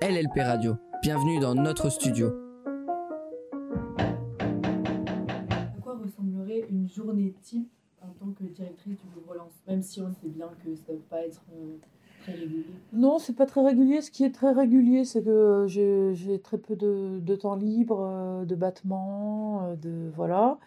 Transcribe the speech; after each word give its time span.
LLP 0.00 0.40
Radio. 0.40 0.76
Bienvenue 1.02 1.40
dans 1.40 1.54
notre 1.54 1.88
studio. 1.90 2.28
À 5.50 5.80
quoi 5.82 5.96
ressemblerait 6.02 6.66
une 6.70 6.88
journée 6.88 7.34
type 7.42 7.68
en 8.02 8.08
tant 8.18 8.30
que 8.32 8.44
directrice 8.44 8.96
du 8.98 9.14
Louvre 9.14 9.34
Lens 9.34 9.52
Même 9.66 9.82
si 9.82 10.00
on 10.00 10.12
sait 10.12 10.28
bien 10.28 10.48
que 10.64 10.74
ça 10.76 10.92
ne 10.92 10.98
peut 10.98 11.02
pas 11.10 11.22
être 11.26 11.42
euh, 11.52 11.76
très 12.22 12.32
régulier? 12.32 12.64
Non, 12.92 13.18
c'est 13.18 13.32
pas 13.34 13.46
très 13.46 13.64
régulier. 13.64 14.00
Ce 14.00 14.10
qui 14.10 14.24
est 14.24 14.34
très 14.34 14.52
régulier, 14.52 15.04
c'est 15.04 15.22
que 15.24 15.66
j'ai 15.68 16.40
très 16.42 16.58
peu 16.58 16.76
de, 16.76 17.18
de 17.20 17.34
temps 17.36 17.56
libre, 17.56 18.00
euh, 18.00 18.44
de 18.44 18.54
battements, 18.54 19.64
euh, 19.64 19.74
de 19.76 20.10
voilà. 20.14 20.58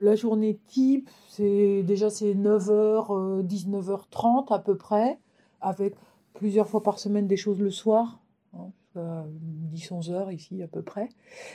La 0.00 0.16
journée 0.16 0.58
type, 0.66 1.10
c'est 1.28 1.82
déjà 1.82 2.08
c'est 2.10 2.34
9h, 2.34 3.46
19h30 3.46 4.52
à 4.52 4.58
peu 4.58 4.76
près, 4.76 5.18
avec 5.60 5.94
plusieurs 6.34 6.68
fois 6.68 6.82
par 6.82 6.98
semaine 6.98 7.26
des 7.26 7.36
choses 7.36 7.60
le 7.60 7.70
soir. 7.70 8.20
hein, 8.54 8.70
euh, 8.96 9.22
10-11 9.72 10.10
heures 10.10 10.32
ici 10.32 10.62
à 10.62 10.66
peu 10.66 10.82
près. 10.82 11.08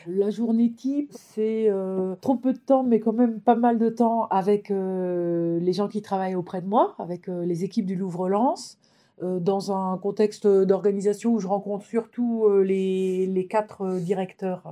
La 0.07 0.30
journée 0.30 0.71
type, 0.71 1.12
c'est 1.12 1.70
euh, 1.70 2.16
trop 2.21 2.35
peu 2.35 2.53
de 2.53 2.57
temps, 2.57 2.84
mais 2.84 2.99
quand 2.99 3.13
même 3.13 3.39
pas 3.41 3.55
mal 3.55 3.77
de 3.77 3.89
temps 3.89 4.27
avec 4.27 4.71
euh, 4.71 5.59
les 5.59 5.73
gens 5.73 5.88
qui 5.88 6.02
travaillent 6.02 6.35
auprès 6.35 6.62
de 6.62 6.67
moi, 6.67 6.95
avec 6.99 7.27
euh, 7.27 7.45
les 7.45 7.63
équipes 7.63 7.85
du 7.85 7.95
Louvre-Lens, 7.95 8.77
dans 9.21 9.71
un 9.71 9.98
contexte 9.98 10.45
d'organisation 10.45 11.31
où 11.31 11.40
je 11.40 11.48
rencontre 11.48 11.85
surtout 11.85 12.49
les, 12.59 13.48
quatre 13.49 13.98
directeurs 13.99 14.67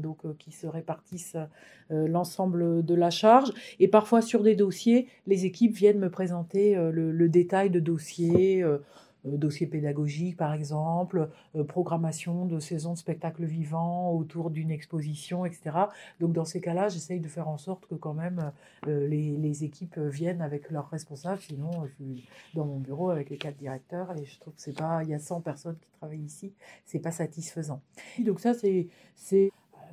donc, 0.00 0.18
qui 0.36 0.52
se 0.52 0.66
répartissent 0.66 1.38
l'ensemble 1.88 2.84
de 2.84 2.94
la 2.94 3.08
charge. 3.08 3.54
Et 3.80 3.88
parfois 3.88 4.20
sur 4.20 4.42
des 4.42 4.54
dossiers, 4.54 5.08
les 5.26 5.46
équipes 5.46 5.74
viennent 5.74 5.98
me 5.98 6.10
présenter 6.10 6.74
le, 6.74 7.10
le 7.10 7.28
détail 7.30 7.70
de 7.70 7.80
dossiers. 7.80 8.62
Euh, 9.26 9.36
dossier 9.36 9.66
pédagogique 9.66 10.36
par 10.36 10.54
exemple, 10.54 11.28
euh, 11.56 11.64
programmation 11.64 12.44
de 12.46 12.58
saison 12.60 12.92
de 12.92 12.98
spectacles 12.98 13.44
vivants 13.44 14.12
autour 14.12 14.50
d'une 14.50 14.70
exposition, 14.70 15.44
etc. 15.44 15.76
Donc 16.20 16.32
dans 16.32 16.44
ces 16.44 16.60
cas-là, 16.60 16.88
j'essaye 16.88 17.20
de 17.20 17.28
faire 17.28 17.48
en 17.48 17.58
sorte 17.58 17.86
que 17.86 17.94
quand 17.94 18.14
même 18.14 18.52
euh, 18.86 19.06
les, 19.08 19.36
les 19.36 19.64
équipes 19.64 19.98
viennent 19.98 20.42
avec 20.42 20.70
leurs 20.70 20.88
responsables, 20.90 21.40
sinon 21.40 21.70
je 21.86 22.04
suis 22.04 22.28
dans 22.54 22.64
mon 22.64 22.78
bureau 22.78 23.10
avec 23.10 23.30
les 23.30 23.38
quatre 23.38 23.56
directeurs 23.56 24.16
et 24.16 24.24
je 24.24 24.38
trouve 24.40 24.54
que 24.54 24.60
c'est 24.60 24.76
pas, 24.76 25.02
il 25.02 25.10
y 25.10 25.14
a 25.14 25.18
100 25.18 25.40
personnes 25.40 25.76
qui 25.76 25.88
travaillent 25.98 26.24
ici, 26.24 26.52
c'est 26.84 26.98
pas 26.98 27.12
satisfaisant. 27.12 27.80
Donc 28.18 28.40
ça 28.40 28.54
c'est 28.54 28.88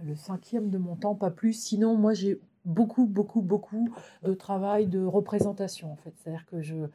le 0.03 0.15
cinquième 0.15 0.69
de 0.69 0.77
mon 0.77 0.95
temps, 0.95 1.15
pas 1.15 1.31
plus. 1.31 1.53
Sinon 1.53 1.95
moi 1.95 2.13
j'ai 2.13 2.39
beaucoup, 2.65 3.05
beaucoup, 3.05 3.41
beaucoup 3.41 3.89
de 4.23 4.33
travail 4.33 4.87
de 4.87 5.03
représentation 5.03 5.91
en 5.91 5.95
fait. 5.95 6.13
C'est-à-dire 6.17 6.45
que 6.45 6.61
je, 6.61 6.75
euh, 6.75 6.87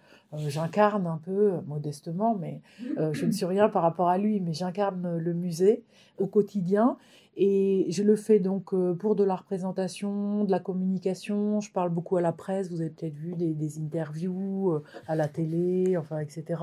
j'incarne 0.49 1.07
un 1.07 1.19
peu, 1.19 1.55
modestement, 1.67 2.35
mais 2.35 2.61
euh, 2.99 3.13
je 3.13 3.27
ne 3.27 3.33
suis 3.33 3.47
rien 3.47 3.69
par 3.69 3.83
rapport 3.83 4.09
à 4.09 4.19
lui, 4.19 4.41
mais 4.41 4.53
j'incarne 4.53 5.17
le 5.17 5.33
musée 5.33 5.83
au 6.19 6.27
quotidien. 6.27 6.97
Et 7.39 7.87
je 7.91 8.03
le 8.03 8.17
fais 8.17 8.41
donc 8.41 8.73
euh, 8.73 8.95
pour 8.95 9.15
de 9.15 9.23
la 9.23 9.37
représentation, 9.37 10.45
de 10.45 10.51
la 10.51 10.59
communication. 10.59 11.61
Je 11.61 11.71
parle 11.71 11.91
beaucoup 11.91 12.17
à 12.17 12.23
la 12.23 12.33
presse, 12.33 12.71
vous 12.71 12.81
avez 12.81 12.89
peut-être 12.89 13.15
vu 13.15 13.35
des, 13.35 13.79
interviews 13.79 14.71
euh, 14.71 14.83
à 15.07 15.17
la 15.17 15.29
télé, 15.29 15.99
enfin, 15.99 16.19
etc. 16.21 16.63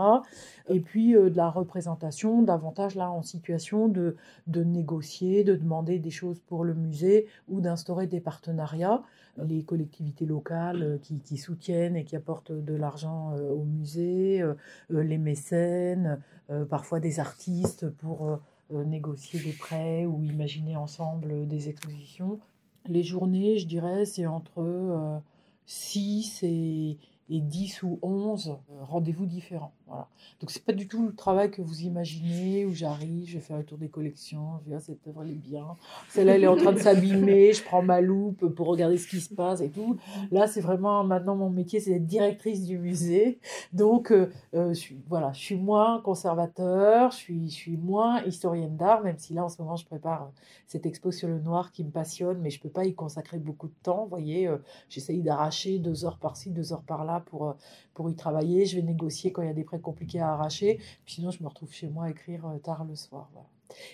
Et 0.69 0.79
puis 0.79 1.15
euh, 1.15 1.29
de 1.29 1.37
la 1.37 1.51
représentation, 1.51 2.41
davantage 2.41 2.95
là 2.95 3.11
en 3.11 3.21
situation 3.21 3.87
de, 3.87 4.15
de 4.47 4.63
négocier, 4.63 5.43
de 5.43 5.55
demander 5.55 5.99
des 5.99 6.09
choses 6.09 6.39
pour 6.39 6.63
le 6.63 6.73
musée 6.73 7.27
ou 7.47 7.61
d'instaurer 7.61 8.07
des 8.07 8.19
partenariats. 8.19 9.03
Les 9.37 9.63
collectivités 9.63 10.25
locales 10.25 10.99
qui, 11.01 11.37
soutiennent 11.37 11.95
et 11.95 12.03
qui 12.03 12.15
apportent 12.15 12.51
de 12.51 12.75
l'argent 12.75 13.35
au 13.35 13.63
musée, 13.63 14.43
les 14.91 15.17
mécènes, 15.17 16.21
parfois 16.69 16.99
des 16.99 17.19
artistes 17.19 17.89
pour 17.89 18.37
négocier 18.73 19.39
des 19.39 19.53
prêts 19.53 20.05
ou 20.05 20.23
imaginer 20.23 20.75
ensemble 20.75 21.47
des 21.47 21.69
expositions. 21.69 22.39
Les 22.87 23.03
journées, 23.03 23.57
je 23.57 23.67
dirais, 23.67 24.05
c'est 24.05 24.25
entre 24.25 24.59
euh, 24.59 25.19
6 25.65 26.43
et, 26.43 26.97
et 27.29 27.39
10 27.39 27.83
ou 27.83 27.99
11 28.01 28.49
euh, 28.49 28.83
rendez-vous 28.83 29.25
différents. 29.25 29.73
Voilà. 29.87 30.07
Donc 30.39 30.51
c'est 30.51 30.63
pas 30.63 30.73
du 30.73 30.87
tout 30.87 31.05
le 31.05 31.13
travail 31.13 31.51
que 31.51 31.61
vous 31.61 31.81
imaginez 31.81 32.65
où 32.65 32.73
j'arrive, 32.73 33.27
je 33.27 33.35
vais 33.35 33.39
faire 33.39 33.57
le 33.57 33.63
tour 33.63 33.77
des 33.77 33.89
collections, 33.89 34.59
je 34.59 34.69
dis 34.69 34.75
ah, 34.75 34.79
cette 34.79 35.07
œuvre 35.07 35.23
elle 35.23 35.31
est 35.31 35.35
bien, 35.35 35.65
celle-là 36.09 36.35
elle 36.35 36.43
est 36.43 36.47
en 36.47 36.55
train 36.55 36.71
de 36.73 36.79
s'abîmer, 36.79 37.53
je 37.53 37.63
prends 37.63 37.81
ma 37.81 38.01
loupe 38.01 38.47
pour 38.47 38.67
regarder 38.67 38.97
ce 38.97 39.07
qui 39.07 39.21
se 39.21 39.33
passe 39.33 39.61
et 39.61 39.69
tout. 39.69 39.97
Là 40.31 40.47
c'est 40.47 40.61
vraiment 40.61 41.03
maintenant 41.03 41.35
mon 41.35 41.49
métier 41.49 41.79
c'est 41.79 41.91
d'être 41.91 42.05
directrice 42.05 42.63
du 42.65 42.77
musée. 42.77 43.39
Donc 43.71 44.11
euh, 44.11 44.31
euh, 44.53 44.69
je 44.69 44.79
suis 44.79 44.97
voilà, 45.07 45.31
je 45.33 45.39
suis 45.39 45.57
moins 45.57 46.01
conservateur, 46.01 47.11
je 47.11 47.17
suis 47.17 47.49
je 47.49 47.55
suis 47.55 47.77
moins 47.77 48.23
historienne 48.23 48.75
d'art 48.77 49.01
même 49.03 49.17
si 49.17 49.33
là 49.33 49.43
en 49.43 49.49
ce 49.49 49.61
moment 49.61 49.75
je 49.75 49.85
prépare 49.85 50.31
cette 50.67 50.85
expo 50.85 51.11
sur 51.11 51.27
le 51.27 51.39
noir 51.39 51.71
qui 51.71 51.83
me 51.83 51.91
passionne 51.91 52.39
mais 52.41 52.49
je 52.49 52.59
peux 52.59 52.69
pas 52.69 52.85
y 52.85 52.93
consacrer 52.93 53.37
beaucoup 53.37 53.67
de 53.67 53.73
temps, 53.83 54.03
vous 54.03 54.09
voyez, 54.09 54.47
euh, 54.47 54.57
j'essaye 54.89 55.21
d'arracher 55.21 55.79
deux 55.79 56.05
heures 56.05 56.17
par-ci, 56.17 56.51
deux 56.51 56.73
heures 56.73 56.83
par-là 56.83 57.12
pour 57.19 57.49
euh, 57.49 57.53
pour 57.93 58.09
y 58.09 58.15
travailler, 58.15 58.65
je 58.65 58.75
vais 58.75 58.81
négocier 58.81 59.31
quand 59.31 59.41
il 59.41 59.47
y 59.47 59.51
a 59.51 59.53
des 59.53 59.63
prêts 59.63 59.79
compliqués 59.79 60.19
à 60.19 60.31
arracher, 60.33 60.79
puis 61.05 61.15
sinon 61.15 61.31
je 61.31 61.41
me 61.43 61.47
retrouve 61.47 61.71
chez 61.71 61.87
moi 61.87 62.05
à 62.05 62.09
écrire 62.09 62.45
euh, 62.47 62.57
tard 62.57 62.85
le 62.85 62.95
soir. 62.95 63.29
Voilà. 63.33 63.47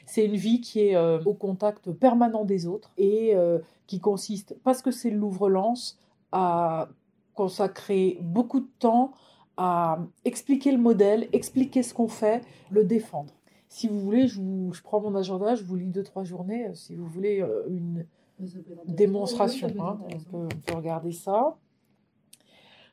C'est 0.06 0.26
une 0.26 0.36
vie 0.36 0.60
qui 0.62 0.82
est 0.82 0.96
euh, 0.96 1.22
au 1.26 1.34
contact 1.34 1.92
permanent 1.92 2.44
des 2.46 2.68
autres 2.68 2.92
et 2.98 3.36
euh, 3.36 3.60
qui 3.88 4.00
consiste, 4.00 4.56
parce 4.64 4.82
que 4.82 4.92
c'est 4.92 5.10
le 5.10 5.18
Louvre-Lens, 5.18 5.98
à 6.32 6.90
consacrer 7.34 8.18
beaucoup 8.22 8.60
de 8.60 8.70
temps 8.80 9.12
à 9.58 10.00
expliquer 10.26 10.72
le 10.72 10.78
modèle, 10.78 11.28
expliquer 11.34 11.84
ce 11.84 11.94
qu'on 11.94 12.08
fait, 12.08 12.42
le 12.70 12.84
défendre. 12.86 13.34
Si 13.68 13.88
vous 13.88 14.00
voulez, 14.00 14.28
je, 14.28 14.40
vous- 14.42 14.74
je 14.74 14.82
prends 14.82 15.00
mon 15.02 15.16
agenda, 15.16 15.56
je 15.56 15.64
vous 15.64 15.76
lis 15.76 15.88
deux, 15.88 16.04
trois 16.04 16.24
journées, 16.24 16.70
si 16.76 16.96
vous 16.96 17.06
voulez 17.08 17.44
une 17.68 18.06
démonstration. 18.88 19.68
Hein. 19.80 20.00
on, 20.14 20.20
peut, 20.20 20.48
on 20.56 20.60
peut 20.66 20.76
regarder 20.76 21.12
ça. 21.12 21.58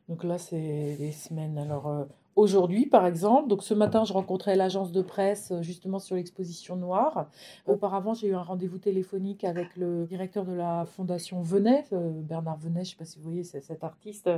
Donc 0.09 0.25
là, 0.25 0.39
c'est 0.39 0.97
les 0.99 1.13
semaines. 1.13 1.59
Alors 1.59 1.89
euh, 1.89 2.05
aujourd'hui, 2.37 2.85
par 2.85 3.07
exemple, 3.07 3.49
donc 3.49 3.63
ce 3.63 3.73
matin, 3.73 4.05
je 4.05 4.13
rencontrais 4.13 4.57
l'agence 4.57 4.93
de 4.93 5.01
presse 5.01 5.53
euh, 5.53 5.63
justement 5.63 5.99
sur 5.99 6.17
l'exposition 6.17 6.77
noire. 6.77 7.31
Auparavant, 7.67 8.13
j'ai 8.13 8.29
eu 8.29 8.35
un 8.35 8.43
rendez-vous 8.43 8.79
téléphonique 8.79 9.43
avec 9.43 9.75
le 9.77 10.05
directeur 10.05 10.45
de 10.45 10.53
la 10.53 10.85
fondation 10.85 11.41
Venet, 11.41 11.87
euh, 11.93 12.13
Bernard 12.23 12.59
Venet, 12.59 12.75
je 12.75 12.81
ne 12.81 12.85
sais 12.85 12.97
pas 12.97 13.05
si 13.07 13.19
vous 13.19 13.25
voyez, 13.25 13.43
c'est 13.43 13.63
cet 13.63 13.83
artiste 13.83 14.29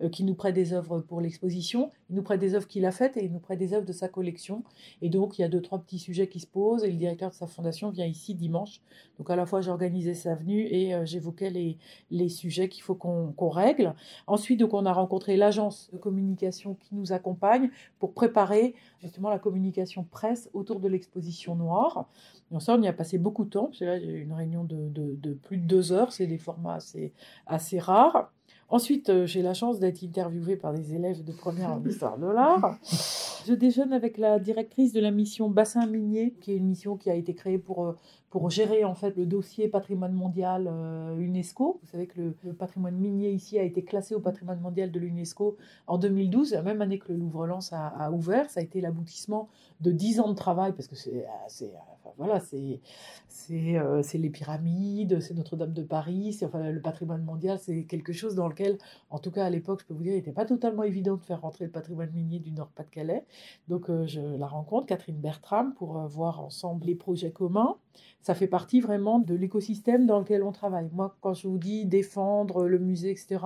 euh, 0.00 0.08
qui 0.08 0.22
nous 0.22 0.34
prête 0.34 0.54
des 0.54 0.72
œuvres 0.72 1.00
pour 1.00 1.20
l'exposition. 1.20 1.90
Il 2.10 2.16
nous 2.16 2.22
prête 2.22 2.40
des 2.40 2.54
œuvres 2.54 2.68
qu'il 2.68 2.86
a 2.86 2.92
faites 2.92 3.16
et 3.16 3.24
il 3.24 3.32
nous 3.32 3.40
prête 3.40 3.58
des 3.58 3.74
œuvres 3.74 3.86
de 3.86 3.92
sa 3.92 4.08
collection. 4.08 4.62
Et 5.02 5.08
donc, 5.08 5.38
il 5.38 5.42
y 5.42 5.44
a 5.44 5.48
deux, 5.48 5.60
trois 5.60 5.80
petits 5.80 5.98
sujets 5.98 6.28
qui 6.28 6.38
se 6.38 6.46
posent 6.46 6.84
et 6.84 6.90
le 6.90 6.96
directeur 6.96 7.30
de 7.30 7.34
sa 7.34 7.48
fondation 7.48 7.90
vient 7.90 8.06
ici 8.06 8.34
dimanche. 8.34 8.80
Donc, 9.18 9.30
à 9.30 9.36
la 9.36 9.46
fois, 9.46 9.60
j'organisais 9.62 10.14
sa 10.14 10.36
venue 10.36 10.62
et 10.62 10.94
j'évoquais 11.04 11.50
les, 11.50 11.76
les 12.12 12.28
sujets 12.28 12.68
qu'il 12.68 12.84
faut 12.84 12.94
qu'on 12.94 13.32
qu'on 13.32 13.48
règle. 13.48 13.94
Ensuite, 14.26 14.60
donc, 14.60 14.74
on 14.74 14.86
a 14.86 14.92
rencontré 14.92 15.36
l'agence 15.36 15.90
de 15.92 15.98
communication 15.98 16.74
qui 16.74 16.94
nous 16.94 17.12
accompagne 17.12 17.47
pour 17.98 18.12
préparer 18.12 18.74
justement 19.00 19.30
la 19.30 19.38
communication 19.38 20.04
presse 20.04 20.50
autour 20.52 20.80
de 20.80 20.88
l'exposition 20.88 21.54
noire. 21.54 22.08
Donc 22.50 22.62
ça, 22.62 22.74
on 22.74 22.82
y 22.82 22.88
a 22.88 22.92
passé 22.92 23.18
beaucoup 23.18 23.44
de 23.44 23.50
temps, 23.50 23.66
parce 23.66 23.78
que 23.78 23.84
là, 23.84 23.98
j'ai 23.98 24.12
une 24.12 24.32
réunion 24.32 24.64
de, 24.64 25.32
plus 25.34 25.58
de 25.58 25.66
deux 25.66 25.92
heures, 25.92 26.12
c'est 26.12 26.26
des 26.26 26.38
formats 26.38 26.74
assez, 26.74 27.12
assez 27.46 27.78
rares. 27.78 28.32
Ensuite, 28.70 29.08
euh, 29.08 29.24
j'ai 29.26 29.40
la 29.40 29.54
chance 29.54 29.78
d'être 29.78 30.04
interviewée 30.04 30.56
par 30.56 30.74
des 30.74 30.94
élèves 30.94 31.24
de 31.24 31.32
première 31.32 31.72
en 31.72 31.82
histoire 31.84 32.18
de 32.18 32.26
l'art. 32.26 32.78
Je 33.46 33.54
déjeune 33.54 33.94
avec 33.94 34.18
la 34.18 34.38
directrice 34.38 34.92
de 34.92 35.00
la 35.00 35.10
mission 35.10 35.48
Bassin 35.48 35.86
Minier, 35.86 36.34
qui 36.38 36.52
est 36.52 36.56
une 36.56 36.66
mission 36.66 36.98
qui 36.98 37.08
a 37.08 37.14
été 37.14 37.34
créée 37.34 37.56
pour, 37.56 37.86
euh, 37.86 37.96
pour 38.30 38.50
gérer 38.50 38.84
en 38.84 38.94
fait 38.94 39.16
le 39.16 39.24
dossier 39.24 39.68
patrimoine 39.68 40.12
mondial 40.12 40.68
euh, 40.70 41.16
UNESCO. 41.18 41.78
Vous 41.82 41.88
savez 41.88 42.06
que 42.06 42.34
le, 42.42 42.52
patrimoine 42.52 42.96
minier 42.96 43.30
ici 43.30 43.58
a 43.58 43.62
été 43.62 43.82
classé 43.82 44.14
au 44.14 44.20
patrimoine 44.20 44.60
mondial 44.60 44.90
de 44.90 45.00
l'UNESCO 45.00 45.56
en 45.86 45.98
2012, 45.98 46.52
la 46.52 46.62
même 46.62 46.82
année 46.82 46.98
que 46.98 47.10
le 47.12 47.18
Louvre-Lens 47.18 47.72
a, 47.72 48.10
ouvert. 48.12 48.50
Ça 48.50 48.60
a 48.60 48.62
été 48.62 48.80
l'aboutissement 48.80 49.48
de 49.80 49.92
dix 49.92 50.20
ans 50.20 50.28
de 50.28 50.34
travail, 50.34 50.72
parce 50.72 50.88
que 50.88 50.96
c'est, 50.96 51.24
euh, 51.24 51.62
euh, 51.62 51.66
voilà, 52.16 52.40
c'est, 52.40 52.80
euh, 53.50 54.02
c'est 54.02 54.18
les 54.18 54.30
pyramides, 54.30 55.20
c'est 55.20 55.34
Notre-Dame 55.34 55.72
de 55.72 55.82
Paris, 55.82 56.32
c'est 56.32 56.46
enfin 56.46 56.70
le 56.70 56.80
patrimoine 56.80 57.22
mondial, 57.22 57.58
c'est 57.58 57.84
quelque 57.84 58.12
chose 58.12 58.34
dans 58.34 58.48
lequel, 58.48 58.78
en 59.10 59.18
tout 59.18 59.30
cas 59.30 59.44
à 59.44 59.50
l'époque, 59.50 59.80
je 59.82 59.86
peux 59.86 59.94
vous 59.94 60.02
dire, 60.02 60.12
il 60.12 60.16
n'était 60.16 60.32
pas 60.32 60.44
totalement 60.44 60.82
évident 60.82 61.16
de 61.16 61.22
faire 61.22 61.40
rentrer 61.40 61.64
le 61.64 61.70
patrimoine 61.70 62.10
minier 62.12 62.38
du 62.38 62.52
Nord-Pas-de-Calais. 62.52 63.24
Donc 63.68 63.90
euh, 63.90 64.06
je 64.06 64.20
la 64.20 64.46
rencontre, 64.46 64.86
Catherine 64.86 65.20
Bertram, 65.20 65.74
pour 65.74 65.98
euh, 65.98 66.06
voir 66.06 66.40
ensemble 66.40 66.86
les 66.86 66.94
projets 66.94 67.30
communs. 67.30 67.76
ça 68.22 68.34
fait 68.34 68.46
partie 68.46 68.80
vraiment 68.80 69.18
de 69.18 69.34
l'écosystème 69.34 70.06
dans 70.06 70.18
lequel 70.20 70.42
on 70.42 70.52
travaille. 70.52 70.88
Moi, 70.92 71.16
quand 71.20 71.34
je 71.34 71.48
vous 71.48 71.58
dis 71.58 71.86
défendre 71.86 72.66
le 72.66 72.78
musée, 72.78 73.10
etc., 73.10 73.38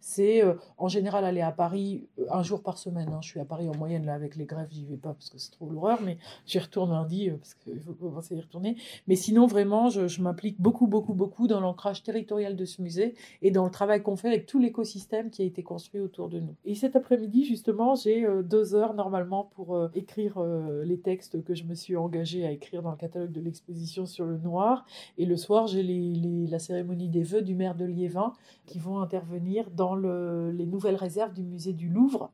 c'est 0.00 0.42
en 0.78 0.88
général 0.88 1.24
aller 1.24 1.40
à 1.40 1.52
Paris 1.52 2.06
un 2.30 2.42
jour 2.42 2.62
par 2.62 2.78
semaine. 2.78 3.08
hein. 3.12 3.20
Je 3.22 3.28
suis 3.28 3.40
à 3.40 3.44
Paris 3.44 3.68
en 3.68 3.76
moyenne, 3.76 4.04
là, 4.06 4.14
avec 4.14 4.36
les 4.36 4.46
grèves, 4.46 4.68
j'y 4.70 4.84
vais 4.86 4.96
pas 4.96 5.12
parce 5.12 5.30
que 5.30 5.38
c'est 5.38 5.50
trop 5.50 5.68
l'horreur, 5.70 6.00
mais 6.02 6.18
j'y 6.46 6.58
retourne 6.58 6.90
lundi 6.90 7.30
parce 7.30 7.54
qu'il 7.54 7.80
faut 7.80 8.01
commencer 8.02 8.34
à 8.34 8.38
y 8.38 8.40
retourner. 8.40 8.76
Mais 9.06 9.16
sinon, 9.16 9.46
vraiment, 9.46 9.88
je, 9.88 10.22
m'implique 10.22 10.60
beaucoup, 10.60 10.86
beaucoup, 10.86 11.14
beaucoup 11.14 11.46
dans 11.46 11.60
l'ancrage 11.60 12.02
territorial 12.02 12.56
de 12.56 12.64
ce 12.64 12.82
musée 12.82 13.14
et 13.40 13.50
dans 13.50 13.64
le 13.64 13.70
travail 13.70 14.02
qu'on 14.02 14.16
fait 14.16 14.28
avec 14.28 14.46
tout 14.46 14.58
l'écosystème 14.58 15.30
qui 15.30 15.42
a 15.42 15.44
été 15.44 15.62
construit 15.62 16.00
autour 16.00 16.28
de 16.28 16.40
nous. 16.40 16.54
Et 16.64 16.74
cet 16.74 16.96
après-midi, 16.96 17.44
justement, 17.44 17.94
j'ai 17.94 18.24
euh, 18.24 18.42
deux 18.42 18.74
heures 18.74 18.94
normalement 18.94 19.50
pour 19.54 19.74
euh, 19.74 19.88
écrire 19.94 20.38
euh, 20.38 20.84
les 20.84 20.98
textes 20.98 21.42
que 21.44 21.54
je 21.54 21.64
me 21.64 21.74
suis 21.74 21.96
engagée 21.96 22.46
à 22.46 22.52
écrire 22.52 22.82
dans 22.82 22.90
le 22.90 22.96
catalogue 22.96 23.32
de 23.32 23.40
l'exposition 23.40 24.06
sur 24.06 24.24
le 24.24 24.38
noir. 24.38 24.84
Et 25.18 25.26
le 25.26 25.36
soir, 25.36 25.66
j'ai 25.66 25.82
la 25.82 26.58
cérémonie 26.58 27.08
des 27.08 27.22
vœux 27.22 27.42
du 27.42 27.54
maire 27.54 27.74
de 27.74 27.84
Liévin 27.84 28.32
qui 28.66 28.78
vont 28.78 29.00
intervenir 29.00 29.70
dans 29.70 29.94
le- 29.94 30.50
les 30.52 30.66
nouvelles 30.66 30.96
réserves 30.96 31.32
du 31.32 31.42
musée 31.42 31.72
du 31.72 31.88
Louvre, 31.88 32.30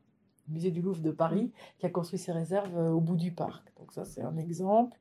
musée 0.49 0.71
du 0.71 0.81
Louvre 0.81 1.01
de 1.01 1.11
Paris, 1.11 1.51
qui 1.77 1.85
a 1.85 1.89
construit 1.89 2.19
ses 2.19 2.31
réserves 2.31 2.77
euh, 2.77 2.89
au 2.89 3.01
bout 3.01 3.15
du 3.15 3.31
parc. 3.31 3.73
Donc 3.79 3.91
ça, 3.93 4.05
c'est 4.05 4.21
un 4.21 4.37
exemple. 4.37 4.99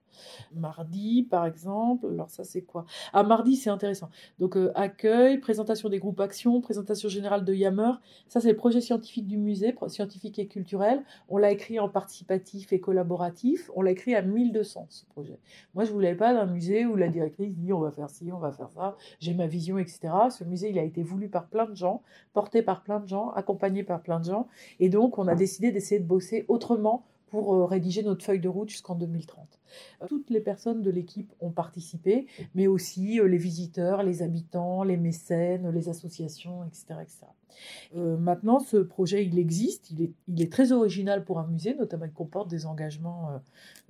Mardi, 0.55 1.27
par 1.29 1.47
exemple. 1.47 2.06
Alors 2.11 2.31
ça, 2.31 2.45
c'est 2.45 2.62
quoi? 2.62 2.85
Ah, 3.12 3.23
mardi, 3.23 3.56
c'est 3.56 3.71
intéressant. 3.71 4.09
Donc 4.39 4.56
euh, 4.56 4.73
accueil, 4.75 5.39
présentation 5.39 5.89
des 5.89 5.99
groupes 5.99 6.21
actions, 6.21 6.61
présentation 6.61 7.09
générale 7.09 7.45
de 7.45 7.53
Yammer. 7.53 7.93
Ça, 8.29 8.41
c'est 8.41 8.50
le 8.50 8.56
projet 8.56 8.81
scientifique 8.81 9.27
du 9.27 9.37
musée, 9.37 9.75
scientifique 9.89 10.39
et 10.39 10.47
culturel. 10.47 11.03
On 11.29 11.37
l'a 11.37 11.50
écrit 11.50 11.79
en 11.79 11.89
participatif 11.89 12.73
et 12.73 12.81
collaboratif. 12.81 13.71
On 13.75 13.83
l'a 13.83 13.91
écrit 13.91 14.15
à 14.15 14.23
1200, 14.23 14.87
ce 14.89 15.05
projet. 15.06 15.39
Moi, 15.75 15.85
je 15.85 15.93
voulais 15.93 16.15
pas 16.15 16.33
d'un 16.33 16.47
musée 16.47 16.87
où 16.87 16.97
la 16.97 17.09
directrice 17.09 17.56
dit 17.56 17.73
on 17.73 17.81
va 17.81 17.91
faire 17.91 18.11
ci, 18.11 18.31
on 18.33 18.39
va 18.39 18.53
faire 18.53 18.71
ça, 18.71 18.97
j'ai 19.21 19.35
ma 19.35 19.47
vision, 19.47 19.79
etc. 19.79 20.09
Ce 20.31 20.45
musée, 20.45 20.71
il 20.71 20.79
a 20.79 20.83
été 20.83 21.03
voulu 21.03 21.29
par 21.29 21.49
plein 21.49 21.67
de 21.67 21.75
gens, 21.75 22.03
porté 22.33 22.62
par 22.62 22.83
plein 22.83 23.00
de 23.00 23.09
gens, 23.09 23.31
accompagné 23.31 23.83
par 23.83 24.03
plein 24.03 24.21
de 24.21 24.25
gens. 24.25 24.49
Et 24.81 24.89
donc, 24.89 25.19
on 25.19 25.27
a 25.29 25.35
décidé 25.38 25.73
d'essayer 25.73 26.00
de 26.00 26.06
bosser 26.06 26.44
autrement 26.49 27.05
pour 27.29 27.55
euh, 27.55 27.64
rédiger 27.64 28.02
notre 28.02 28.25
feuille 28.25 28.40
de 28.40 28.49
route 28.49 28.69
jusqu'en 28.69 28.94
2030. 28.94 29.46
Euh, 30.02 30.06
Toutes 30.06 30.31
les 30.31 30.40
personnes 30.40 30.82
de 30.82 30.90
l'équipe 30.90 31.32
ont 31.40 31.50
participé, 31.50 32.26
mais 32.55 32.67
aussi 32.67 33.20
euh, 33.20 33.29
les 33.29 33.37
visiteurs, 33.37 34.02
les 34.02 34.23
habitants, 34.23 34.82
les 34.82 34.96
mécènes, 34.96 35.70
les 35.70 35.88
associations, 35.88 36.64
etc. 36.64 37.00
etc. 37.02 37.26
Maintenant, 37.96 38.61
ce 38.61 38.76
projet, 38.76 39.26
il 39.26 39.37
existe, 39.37 39.90
il 39.90 40.12
est, 40.43 40.52
très 40.52 40.70
original 40.70 41.25
pour 41.25 41.40
un 41.40 41.46
musée, 41.49 41.75
notamment 41.75 42.05
il 42.05 42.12
comporte 42.12 42.49
des 42.49 42.67
engagements 42.67 43.40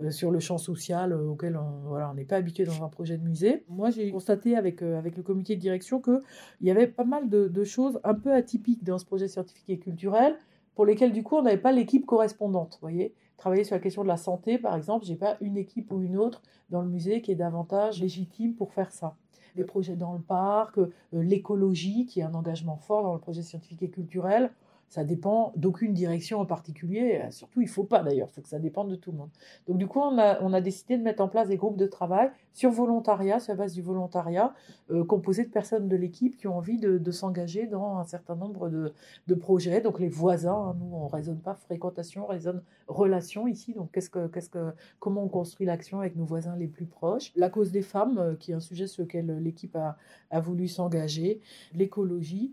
sur 0.09 0.31
le 0.31 0.41
champ 0.41 0.57
social 0.57 1.13
euh, 1.13 1.27
auquel 1.27 1.59
on 1.59 2.15
n'est 2.15 2.25
pas 2.25 2.37
habitué 2.37 2.65
dans 2.65 2.83
un 2.83 2.89
projet 2.89 3.19
de 3.19 3.25
musée. 3.25 3.65
Moi, 3.69 3.91
j'ai 3.91 4.11
constaté 4.11 4.57
avec, 4.57 4.81
le 4.81 5.23
comité 5.23 5.55
de 5.55 5.61
direction 5.61 6.01
qu'il 6.01 6.23
y 6.63 6.71
avait 6.71 6.87
pas 6.87 7.05
mal 7.05 7.29
de 7.29 7.65
choses 7.65 8.01
un 8.05 8.15
peu 8.15 8.33
atypiques 8.33 8.85
dans 8.85 8.97
ce 8.97 9.05
projet 9.05 9.29
scientifique 9.29 9.69
et 9.69 9.79
culturel, 9.79 10.39
pour 10.79 10.87
lesquelles, 10.87 11.13
du 11.13 11.25
coup, 11.25 11.35
on 11.35 11.43
n'avait 11.43 11.57
pas 11.57 11.73
l'équipe 11.73 12.07
correspondante, 12.07 12.79
voyez 12.81 13.13
travailler 13.37 13.65
sur 13.65 13.75
la 13.75 13.81
question 13.81 14.05
de 14.05 14.07
la 14.07 14.17
santé, 14.17 14.59
par 14.59 14.77
exemple, 14.77 15.05
j'ai 15.05 15.17
pas 15.17 15.37
une 15.41 15.57
équipe 15.57 15.91
ou 15.91 16.01
une 16.01 16.17
autre 16.17 16.41
dans 16.71 16.83
le 16.83 16.89
musée 16.89 17.21
qui 17.21 17.33
est 17.33 17.35
davantage 17.35 18.01
légitime 18.01 18.55
pour 18.55 18.73
faire 18.73 18.93
ça. 18.93 19.17
Les 19.57 19.65
projets 19.65 19.97
dans 19.97 20.13
le 20.13 20.21
parc, 20.21 20.79
euh, 20.79 20.93
l'écologie, 21.11 22.07
qui 22.07 22.21
est 22.21 22.23
un 22.23 22.33
engagement 22.33 22.77
fort 22.77 23.03
dans 23.03 23.13
le 23.13 23.19
projet 23.19 23.43
scientifique 23.43 23.83
et 23.83 23.91
culturel, 23.91 24.53
ça 24.89 25.05
dépend 25.05 25.53
d'aucune 25.57 25.93
direction 25.93 26.41
en 26.41 26.47
particulier. 26.47 27.21
Euh, 27.23 27.31
Surtout, 27.31 27.61
il 27.61 27.67
ne 27.67 27.71
faut 27.71 27.85
pas 27.85 28.03
d'ailleurs, 28.03 28.29
il 28.31 28.35
faut 28.35 28.41
que 28.41 28.49
ça 28.49 28.59
dépende 28.59 28.91
de 28.91 28.97
tout 28.97 29.13
le 29.13 29.19
monde. 29.19 29.31
Donc 29.67 29.79
du 29.79 29.87
coup, 29.87 30.01
on 30.01 30.19
a, 30.19 30.61
décidé 30.61 30.97
de 30.97 31.03
mettre 31.03 31.23
en 31.23 31.29
place 31.29 31.49
des 31.49 31.57
groupes 31.57 31.77
de 31.77 31.87
travail 31.87 32.31
sur 32.53 32.71
volontariat, 32.71 33.39
sur 33.39 33.53
la 33.53 33.59
base 33.59 33.75
du 33.75 33.83
volontariat, 33.83 34.55
euh, 34.91 35.05
composés 35.05 35.45
de 35.45 35.51
personnes 35.51 35.89
de 35.89 35.97
l'équipe 35.97 36.37
qui 36.37 36.49
ont 36.49 36.57
envie 36.57 36.79
de, 36.79 37.11
s'engager 37.11 37.67
dans 37.67 37.99
un 37.99 38.05
certain 38.05 38.35
nombre 38.35 38.69
de, 38.69 39.35
projets. 39.35 39.81
Donc 39.81 40.01
les 40.01 40.09
voisins, 40.09 40.53
hein, 40.53 40.77
nous, 40.79 40.95
on 40.95 41.05
ne 41.05 41.11
raisonne 41.11 41.39
pas 41.39 41.55
fréquentation, 41.55 42.25
on 42.25 42.27
raisonne 42.27 42.63
relation 42.89 43.47
ici. 43.47 43.75
Donc 43.75 43.93
qu'est-ce 43.93 44.11
que, 44.11 44.27
qu'est-ce 44.27 44.51
que, 44.51 44.73
comment 44.99 45.23
on 45.23 45.29
construit 45.29 45.67
l'action 45.67 46.01
avec 46.01 46.17
nos 46.17 46.25
voisins 46.25 46.57
les 46.57 46.67
plus 46.67 46.87
proches? 46.87 47.33
La 47.37 47.51
cause 47.51 47.71
des 47.71 47.83
femmes, 47.83 48.19
euh, 48.19 48.35
qui 48.35 48.53
est 48.53 48.55
un 48.55 48.61
sujet 48.61 48.87
sur 48.87 49.03
lequel 49.03 49.39
l'équipe 49.43 49.77
a 49.77 50.41
voulu 50.41 50.67
s'engager. 50.67 51.41
L'écologie. 51.75 52.53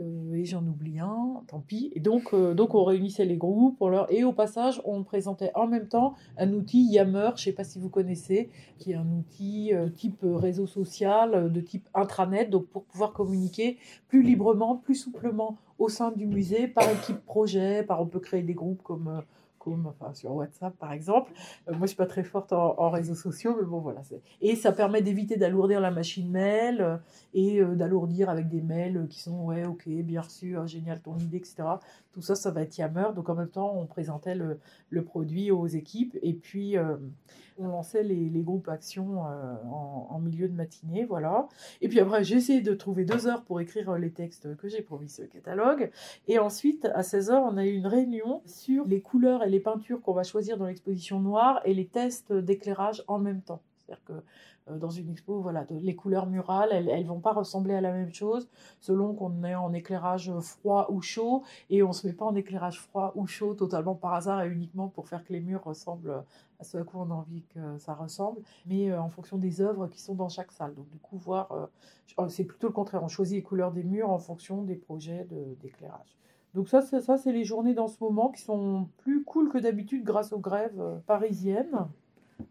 Euh, 0.00 0.34
et 0.34 0.44
j'en 0.44 0.64
oublie 0.66 1.00
un, 1.00 1.42
tant 1.48 1.60
pis. 1.60 1.90
Et 1.94 2.00
donc, 2.00 2.32
euh, 2.32 2.54
donc 2.54 2.74
on 2.74 2.84
réunissait 2.84 3.24
les 3.24 3.36
groupes 3.36 3.76
pour 3.78 3.90
leur... 3.90 4.10
et 4.12 4.24
au 4.24 4.32
passage, 4.32 4.80
on 4.84 5.02
présentait 5.02 5.50
en 5.54 5.66
même 5.66 5.88
temps 5.88 6.14
un 6.36 6.52
outil 6.52 6.84
Yammer, 6.84 7.30
je 7.34 7.42
ne 7.42 7.44
sais 7.44 7.52
pas 7.52 7.64
si 7.64 7.78
vous 7.78 7.88
connaissez, 7.88 8.50
qui 8.78 8.92
est 8.92 8.96
un 8.96 9.10
outil 9.10 9.74
euh, 9.74 9.88
type 9.88 10.20
réseau 10.22 10.66
social, 10.66 11.52
de 11.52 11.60
type 11.60 11.88
intranet, 11.94 12.50
donc 12.50 12.66
pour 12.66 12.84
pouvoir 12.84 13.12
communiquer 13.12 13.78
plus 14.08 14.22
librement, 14.22 14.76
plus 14.76 14.94
souplement 14.94 15.58
au 15.78 15.88
sein 15.88 16.12
du 16.12 16.26
musée, 16.26 16.68
par 16.68 16.88
équipe 16.90 17.24
projet, 17.24 17.82
par 17.82 18.00
on 18.00 18.06
peut 18.06 18.20
créer 18.20 18.42
des 18.42 18.54
groupes 18.54 18.82
comme... 18.82 19.22
enfin, 19.66 20.12
sur 20.14 20.32
WhatsApp 20.34 20.76
par 20.78 20.92
exemple. 20.92 21.32
Euh, 21.68 21.72
moi, 21.72 21.82
je 21.82 21.88
suis 21.88 21.96
pas 21.96 22.06
très 22.06 22.24
forte 22.24 22.52
en, 22.52 22.90
réseaux 22.90 23.14
sociaux, 23.14 23.56
mais 23.58 23.66
bon, 23.66 23.78
voilà. 23.80 24.00
Et 24.40 24.56
ça 24.56 24.72
permet 24.72 25.02
d'éviter 25.02 25.36
d'alourdir 25.36 25.80
la 25.80 25.90
machine 25.90 26.30
mail 26.30 26.80
euh, 26.80 26.96
et 27.34 27.60
euh, 27.60 27.74
d'alourdir 27.74 28.30
avec 28.30 28.48
des 28.48 28.60
mails 28.60 29.06
qui 29.08 29.20
sont 29.20 29.44
ouais, 29.44 29.64
ok, 29.64 29.88
bien 29.88 30.22
reçu, 30.22 30.56
ah, 30.56 30.66
génial 30.66 31.00
ton 31.00 31.16
idée, 31.18 31.38
etc. 31.38 31.64
Tout 32.18 32.22
ça, 32.22 32.34
ça 32.34 32.50
va 32.50 32.62
être 32.62 32.76
Yammer. 32.76 33.10
Donc 33.14 33.28
en 33.28 33.36
même 33.36 33.48
temps, 33.48 33.72
on 33.76 33.86
présentait 33.86 34.34
le, 34.34 34.58
produit 35.04 35.52
aux 35.52 35.68
équipes 35.68 36.18
et 36.20 36.32
puis 36.32 36.76
euh, 36.76 36.96
on 37.58 37.68
lançait 37.68 38.02
les, 38.02 38.42
groupes 38.42 38.68
actions 38.68 39.24
euh, 39.24 39.54
en, 39.66 40.08
en 40.10 40.18
milieu 40.18 40.48
de 40.48 40.52
matinée, 40.52 41.04
voilà. 41.04 41.46
Et 41.80 41.88
puis 41.88 42.00
après, 42.00 42.24
j'ai 42.24 42.34
essayé 42.34 42.60
de 42.60 42.74
trouver 42.74 43.04
deux 43.04 43.28
heures 43.28 43.44
pour 43.44 43.60
écrire 43.60 43.90
euh, 43.90 43.98
les 43.98 44.10
textes 44.10 44.56
que 44.56 44.66
j'ai 44.66 44.82
promis 44.82 45.14
le 45.20 45.26
catalogue. 45.26 45.92
Et 46.26 46.40
ensuite, 46.40 46.86
à 46.86 47.02
16h, 47.02 47.34
on 47.34 47.56
a 47.56 47.64
eu 47.64 47.74
une 47.74 47.86
réunion 47.86 48.42
sur 48.46 48.84
les 48.84 49.00
couleurs 49.00 49.44
et 49.44 49.48
les 49.48 49.60
peintures 49.60 50.02
qu'on 50.02 50.12
va 50.12 50.24
choisir 50.24 50.58
dans 50.58 50.66
l'exposition 50.66 51.20
noire 51.20 51.60
et 51.64 51.72
les 51.72 51.86
tests 51.86 52.32
d'éclairage 52.32 53.04
en 53.06 53.20
même 53.20 53.42
temps. 53.42 53.62
C'est-à-dire 53.76 54.02
que 54.04 54.12
dans 54.76 54.90
une 54.90 55.10
expo, 55.10 55.40
voilà, 55.40 55.64
les 55.70 55.94
couleurs 55.94 56.26
murales, 56.26 56.70
elles 56.72 57.02
ne 57.02 57.08
vont 57.08 57.20
pas 57.20 57.32
ressembler 57.32 57.74
à 57.74 57.80
la 57.80 57.92
même 57.92 58.12
chose 58.12 58.48
selon 58.80 59.14
qu'on 59.14 59.44
est 59.44 59.54
en 59.54 59.72
éclairage 59.72 60.32
froid 60.40 60.86
ou 60.90 61.00
chaud. 61.00 61.42
Et 61.70 61.82
on 61.82 61.88
ne 61.88 61.92
se 61.92 62.06
met 62.06 62.12
pas 62.12 62.24
en 62.26 62.34
éclairage 62.34 62.80
froid 62.80 63.12
ou 63.14 63.26
chaud 63.26 63.54
totalement 63.54 63.94
par 63.94 64.14
hasard 64.14 64.42
et 64.42 64.48
uniquement 64.48 64.88
pour 64.88 65.08
faire 65.08 65.24
que 65.24 65.32
les 65.32 65.40
murs 65.40 65.64
ressemblent 65.64 66.22
à 66.60 66.64
ce 66.64 66.76
à 66.78 66.82
quoi 66.82 67.02
on 67.02 67.10
a 67.10 67.14
envie 67.14 67.42
que 67.54 67.78
ça 67.78 67.94
ressemble, 67.94 68.40
mais 68.66 68.90
euh, 68.90 69.00
en 69.00 69.08
fonction 69.08 69.38
des 69.38 69.60
œuvres 69.60 69.86
qui 69.86 70.00
sont 70.00 70.14
dans 70.14 70.28
chaque 70.28 70.50
salle. 70.50 70.74
Donc 70.74 70.88
du 70.90 70.98
coup, 70.98 71.16
voir, 71.16 71.52
euh, 71.52 71.66
je- 72.06 72.28
c'est 72.28 72.44
plutôt 72.44 72.66
le 72.66 72.72
contraire. 72.72 73.02
On 73.04 73.08
choisit 73.08 73.36
les 73.36 73.42
couleurs 73.42 73.70
des 73.72 73.84
murs 73.84 74.10
en 74.10 74.18
fonction 74.18 74.62
des 74.62 74.74
projets 74.74 75.26
d'éclairage. 75.60 76.16
Donc 76.54 76.68
ça, 76.68 76.80
ça, 76.82 77.16
c'est 77.18 77.32
les 77.32 77.44
journées 77.44 77.74
dans 77.74 77.88
ce 77.88 78.02
moment 78.02 78.30
qui 78.30 78.42
sont 78.42 78.88
plus 78.98 79.22
cool 79.22 79.50
que 79.50 79.58
d'habitude 79.58 80.02
grâce 80.02 80.32
aux 80.32 80.38
grèves 80.40 80.80
euh, 80.80 80.96
parisiennes. 81.06 81.86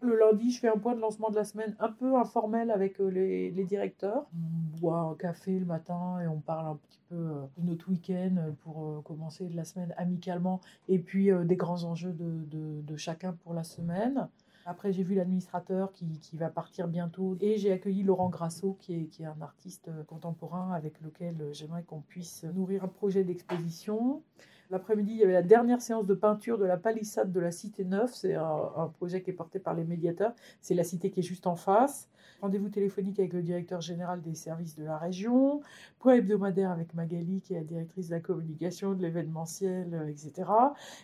Le 0.02 0.18
lundi, 0.18 0.52
je 0.52 0.60
fais 0.60 0.68
un 0.68 0.78
point 0.78 0.96
de 0.96 1.00
lancement 1.00 1.30
de 1.30 1.36
la 1.36 1.44
semaine 1.46 1.76
un 1.80 1.92
peu 1.92 2.18
informel 2.18 2.72
avec 2.72 3.00
euh, 3.00 3.08
les, 3.08 3.52
les 3.52 3.64
directeurs. 3.64 4.28
On 4.36 4.78
boit 4.80 5.00
un 5.00 5.16
café 5.16 5.58
le 5.60 5.66
matin 5.66 6.20
et 6.22 6.28
on 6.28 6.40
parle 6.40 6.68
un 6.68 6.76
petit 6.76 7.00
peu 7.10 7.16
euh, 7.16 7.46
de 7.58 7.68
notre 7.70 7.90
week-end 7.90 8.54
pour 8.64 8.86
euh, 8.86 9.02
commencer 9.02 9.48
la 9.50 9.64
semaine 9.64 9.94
amicalement 9.98 10.60
et 10.88 11.00
puis 11.00 11.30
des 11.46 11.56
grands 11.56 11.84
enjeux 11.84 12.12
de, 12.12 12.44
de- 12.52 12.82
de 12.82 12.96
chacun 12.98 13.34
pour 13.44 13.54
la 13.54 13.64
semaine. 13.64 14.28
Après, 14.66 14.92
j'ai 14.92 15.04
vu 15.04 15.16
l'administrateur 15.16 15.94
qui, 15.94 16.06
qui 16.20 16.36
va 16.36 16.50
partir 16.50 16.90
bientôt 16.90 17.38
et 17.40 17.58
j'ai 17.58 17.72
accueilli 17.72 18.04
Laurent 18.04 18.28
Grasso, 18.30 18.76
qui 18.82 18.94
est, 18.96 19.06
qui 19.06 19.24
est 19.24 19.28
un 19.28 19.42
artiste 19.42 19.90
contemporain 20.08 20.74
avec 20.74 21.00
lequel 21.02 21.36
j'aimerais 21.54 21.84
qu'on 21.84 22.02
puisse 22.02 22.44
nourrir 22.44 22.84
un 22.84 22.90
projet 22.90 23.24
d'exposition. 23.24 24.22
L'après-midi, 24.70 25.14
il 25.14 25.20
y 25.20 25.24
avait 25.24 25.34
la 25.34 25.44
dernière 25.44 25.82
séance 25.82 26.08
de 26.08 26.14
peinture 26.14 26.58
de 26.58 26.66
la 26.66 26.76
palissade 26.76 27.32
de 27.32 27.40
la 27.40 27.52
Cité 27.52 27.86
Neuve. 27.86 28.12
C'est 28.14 28.36
un, 28.36 28.92
projet 28.98 29.22
qui 29.22 29.30
est 29.30 29.34
porté 29.34 29.60
par 29.60 29.74
les 29.74 29.86
médiateurs. 29.86 30.34
C'est 30.60 30.76
la 30.76 30.84
cité 30.84 31.10
qui 31.10 31.22
est 31.22 31.24
juste 31.24 31.48
en 31.48 31.56
face. 31.56 32.10
Rendez-vous 32.42 32.70
téléphonique 32.70 33.18
avec 33.20 33.32
le 33.34 33.42
directeur 33.42 33.80
général 33.80 34.22
des 34.22 34.36
services 34.36 34.76
de 34.76 34.84
la 34.84 34.98
région. 34.98 35.62
Point 36.00 36.16
hebdomadaire 36.16 36.70
avec 36.70 36.94
Magali, 36.94 37.42
qui 37.42 37.54
est 37.54 37.58
la 37.58 37.64
directrice 37.64 38.10
de 38.10 38.16
la 38.16 38.20
communication, 38.20 38.94
de 38.94 39.02
l'événementiel, 39.02 39.94
euh, 39.94 40.08
etc. 40.08 40.52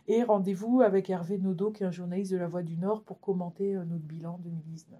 Et 0.07 0.23
rendez-vous 0.23 0.81
avec 0.81 1.09
Hervé 1.09 1.37
Nodo, 1.37 1.71
qui 1.71 1.83
est 1.83 1.85
un 1.85 1.91
journaliste 1.91 2.33
de 2.33 2.37
La 2.37 2.47
Voix 2.47 2.63
du 2.63 2.77
Nord, 2.77 3.01
pour 3.03 3.21
commenter 3.21 3.75
euh, 3.75 3.85
notre 3.85 4.03
bilan 4.03 4.39
2019. 4.43 4.99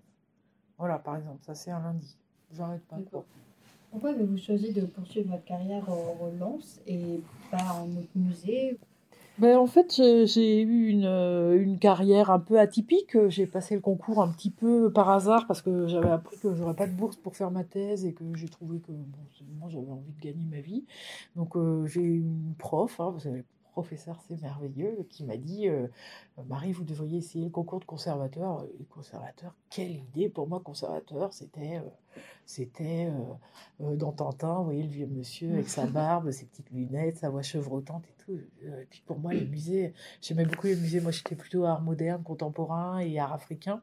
Voilà, 0.78 1.00
par 1.00 1.18
exemple, 1.18 1.44
ça 1.44 1.54
c'est 1.54 1.72
un 1.72 1.82
lundi. 1.82 2.18
J'arrête 2.52 2.84
pas. 2.86 2.98
Pourquoi 3.94 4.10
avez-vous 4.10 4.38
choisi 4.38 4.74
de 4.74 4.82
poursuivre 4.88 5.30
votre 5.30 5.46
carrière 5.46 5.88
en 5.88 6.14
relance 6.26 6.80
et 6.88 7.22
pas 7.52 7.60
en 7.80 7.86
autre 7.96 8.10
musée 8.16 8.80
Ben, 9.38 9.56
en 9.56 9.68
fait, 9.68 9.94
j'ai- 10.26 10.62
eu 10.64 10.88
une, 10.88 11.06
euh, 11.06 11.56
une 11.62 11.78
carrière 11.78 12.32
un 12.32 12.40
peu 12.40 12.60
atypique. 12.60 13.16
J'ai 13.30 13.46
passé 13.46 13.76
le 13.76 13.82
concours 13.82 14.20
un 14.20 14.30
petit 14.30 14.50
peu 14.50 14.92
par 14.92 15.10
hasard 15.12 15.46
parce 15.46 15.62
que 15.62 15.86
j'avais 15.88 16.10
appris 16.10 16.38
que 16.40 16.56
j'aurais 16.56 16.74
pas 16.76 16.88
de 16.88 16.92
bourse 16.94 17.18
pour 17.18 17.36
faire 17.36 17.52
ma 17.52 17.64
thèse 17.64 18.04
et 18.04 18.14
que 18.14 18.24
j'ai 18.34 18.50
trouvé 18.50 18.80
que 18.80 18.92
bon, 18.92 19.70
j'avais 19.70 19.92
envie 19.92 20.12
de 20.12 20.22
gagner 20.22 20.46
ma 20.50 20.60
vie. 20.62 20.86
Donc 21.36 21.56
euh, 21.56 21.86
j'ai 21.86 22.02
eu 22.02 22.18
une 22.22 22.56
prof, 22.58 23.00
hein, 23.00 23.14
professeur, 23.74 24.22
c'est 24.28 24.40
merveilleux, 24.42 25.06
qui 25.10 25.24
m'a 25.24 25.36
dit 25.36 25.68
euh, 25.68 25.88
Marie, 26.48 26.72
vous 26.72 26.84
devriez 26.84 27.18
essayer 27.18 27.46
le 27.46 27.52
concours 27.52 27.80
de 27.80 27.86
conservateur. 27.86 28.66
Et 28.80 28.86
conservateur, 28.86 29.54
quelle 29.70 29.92
idée 29.92 30.30
pour 30.30 30.48
moi, 30.48 30.62
conservateur, 30.64 31.34
c'était. 31.34 31.78
Euh, 31.78 31.90
c'était 32.46 33.10
euh, 33.82 33.96
dans 33.96 34.12
Tintin, 34.12 34.58
vous 34.60 34.66
voyez 34.66 34.84
le 34.84 34.90
vieux 34.90 35.08
monsieur 35.08 35.54
avec 35.54 35.70
sa 35.70 35.86
barbe, 35.88 36.30
ses 36.30 36.46
petites 36.46 36.70
lunettes, 36.70 37.18
sa 37.18 37.30
voix 37.30 37.42
chevrotante 37.42 38.04
et 38.06 38.24
tout. 38.24 38.38
Et 38.64 38.86
puis 38.90 39.02
pour 39.06 39.18
moi, 39.18 39.34
les 39.34 39.46
musées, 39.46 39.94
j'aimais 40.22 40.46
beaucoup 40.46 40.68
les 40.68 40.76
musées. 40.76 41.00
Moi, 41.00 41.12
j'étais 41.12 41.36
plutôt 41.36 41.66
art 41.66 41.82
moderne, 41.82 42.22
contemporain 42.22 43.00
et 43.00 43.18
art 43.18 43.34
africain. 43.34 43.82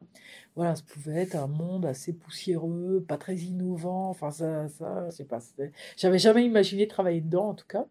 Voilà, 0.55 0.75
ça 0.75 0.83
pouvait 0.87 1.23
être 1.23 1.35
un 1.35 1.47
monde 1.47 1.85
assez 1.85 2.13
poussiéreux, 2.13 3.03
pas 3.05 3.17
très 3.17 3.35
innovant. 3.35 4.09
Enfin, 4.09 4.31
ça, 4.31 4.69
ça 4.69 5.09
c'est 5.11 5.27
pas. 5.27 5.39
J'avais 5.97 6.19
jamais 6.19 6.45
imaginé 6.45 6.87
travailler 6.87 7.21
dedans, 7.21 7.49
en 7.49 7.55
tout 7.55 7.67
cas. 7.67 7.85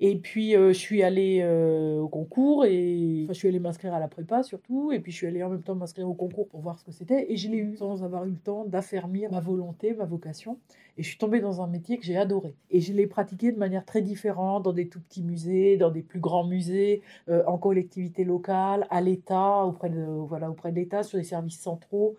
Et 0.00 0.16
puis, 0.16 0.56
euh, 0.56 0.68
je 0.68 0.78
suis 0.78 1.02
allée 1.02 1.40
euh, 1.42 1.98
au 1.98 2.08
concours 2.08 2.64
et 2.64 3.26
je 3.28 3.34
suis 3.34 3.48
allée 3.48 3.60
m'inscrire 3.60 3.94
à 3.94 4.00
la 4.00 4.08
prépa 4.08 4.42
surtout. 4.42 4.92
Et 4.92 5.00
puis, 5.00 5.12
je 5.12 5.16
suis 5.18 5.26
allée 5.26 5.42
en 5.42 5.50
même 5.50 5.62
temps 5.62 5.74
m'inscrire 5.74 6.08
au 6.08 6.14
concours 6.14 6.48
pour 6.48 6.60
voir 6.60 6.78
ce 6.78 6.84
que 6.84 6.92
c'était. 6.92 7.30
Et 7.32 7.36
je 7.36 7.48
l'ai 7.48 7.58
eu 7.58 7.76
sans 7.76 8.02
avoir 8.02 8.24
eu 8.24 8.30
le 8.30 8.36
temps 8.36 8.64
d'affermir 8.64 9.30
ma 9.30 9.40
volonté, 9.40 9.94
ma 9.94 10.04
vocation. 10.04 10.58
Et 10.98 11.02
je 11.02 11.08
suis 11.08 11.16
tombée 11.16 11.40
dans 11.40 11.62
un 11.62 11.66
métier 11.66 11.98
que 11.98 12.04
j'ai 12.04 12.18
adoré. 12.18 12.54
Et 12.70 12.80
je 12.80 12.92
l'ai 12.92 13.06
pratiqué 13.06 13.50
de 13.50 13.58
manière 13.58 13.84
très 13.84 14.02
différente 14.02 14.64
dans 14.64 14.74
des 14.74 14.88
tout 14.88 15.00
petits 15.00 15.22
musées, 15.22 15.78
dans 15.78 15.90
des 15.90 16.02
plus 16.02 16.20
grands 16.20 16.44
musées, 16.44 17.00
euh, 17.30 17.42
en 17.46 17.56
collectivité 17.56 18.24
locale, 18.24 18.86
à 18.90 19.00
l'État, 19.00 19.64
auprès 19.64 19.88
de, 19.88 20.02
voilà, 20.02 20.50
auprès 20.50 20.70
de 20.70 20.76
l'État, 20.76 21.02
sur 21.02 21.16
les 21.16 21.24
services 21.24 21.60
centraux. 21.60 22.16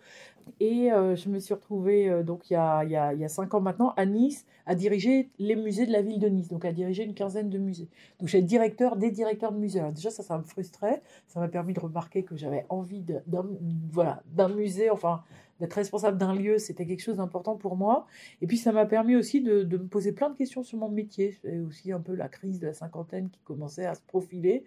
Et 0.60 0.92
euh, 0.92 1.16
je 1.16 1.30
me 1.30 1.40
suis 1.40 1.54
retrouvée, 1.54 2.10
euh, 2.10 2.24
donc 2.24 2.50
il 2.50 2.54
y, 2.54 2.56
a, 2.56 2.84
il, 2.84 2.92
y 2.92 2.96
a, 2.96 3.14
il 3.14 3.20
y, 3.20 3.26
a, 3.26 3.30
cinq 3.30 3.54
ans 3.54 3.62
maintenant, 3.62 3.94
à 3.98 4.06
Nice, 4.06 4.46
à 4.66 4.76
diriger 4.76 5.30
les 5.40 5.56
musées 5.56 5.86
de 5.86 5.92
la 5.92 6.02
ville 6.02 6.20
de 6.20 6.28
Nice, 6.28 6.48
donc 6.48 6.66
à 6.66 6.72
diriger 6.72 7.04
une 7.04 7.14
quinzaine 7.14 7.50
de 7.50 7.58
musées. 7.58 7.90
Donc 8.20 8.30
j'étais 8.30 8.46
directeur 8.46 8.96
des 8.96 9.12
directeurs 9.12 9.52
de 9.52 9.58
musées. 9.58 9.80
Alors 9.80 9.92
déjà, 9.92 10.10
ça, 10.10 10.24
ça 10.24 10.38
me 10.38 10.44
frustrait. 10.44 11.02
Ça 11.28 11.40
m'a 11.40 11.48
permis 11.48 11.74
de 11.74 11.80
remarquer 11.80 12.24
que 12.24 12.36
j'avais 12.36 12.66
envie 12.70 13.02
d'un 13.02 13.46
voilà, 13.92 14.22
musée, 14.56 14.90
enfin, 14.90 15.24
d'être 15.60 15.74
responsable 15.74 16.18
d'un 16.18 16.34
lieu, 16.34 16.58
c'était 16.58 16.86
quelque 16.86 17.02
chose 17.02 17.18
d'important 17.18 17.56
pour 17.56 17.76
moi. 17.76 18.06
Et 18.42 18.48
puis 18.48 18.58
ça 18.58 18.72
m'a 18.72 18.86
permis 18.86 19.16
aussi 19.16 19.42
de, 19.42 19.64
de, 19.64 19.78
me 19.78 19.88
poser 19.88 20.12
plein 20.12 20.30
de 20.30 20.36
questions 20.36 20.64
sur 20.64 20.78
mon 20.78 20.90
métier. 20.90 21.38
Et 21.44 21.60
aussi 21.60 21.92
un 21.92 22.00
peu 22.00 22.16
la 22.16 22.28
crise 22.28 22.60
de 22.60 22.68
la 22.68 22.74
cinquantaine 22.74 23.30
qui 23.30 23.40
commençait 23.44 23.86
à 23.86 23.96
se 23.96 24.02
profiler. 24.02 24.66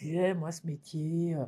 Disais, 0.00 0.34
moi, 0.34 0.52
ce 0.52 0.66
métier, 0.66 1.34
euh, 1.34 1.44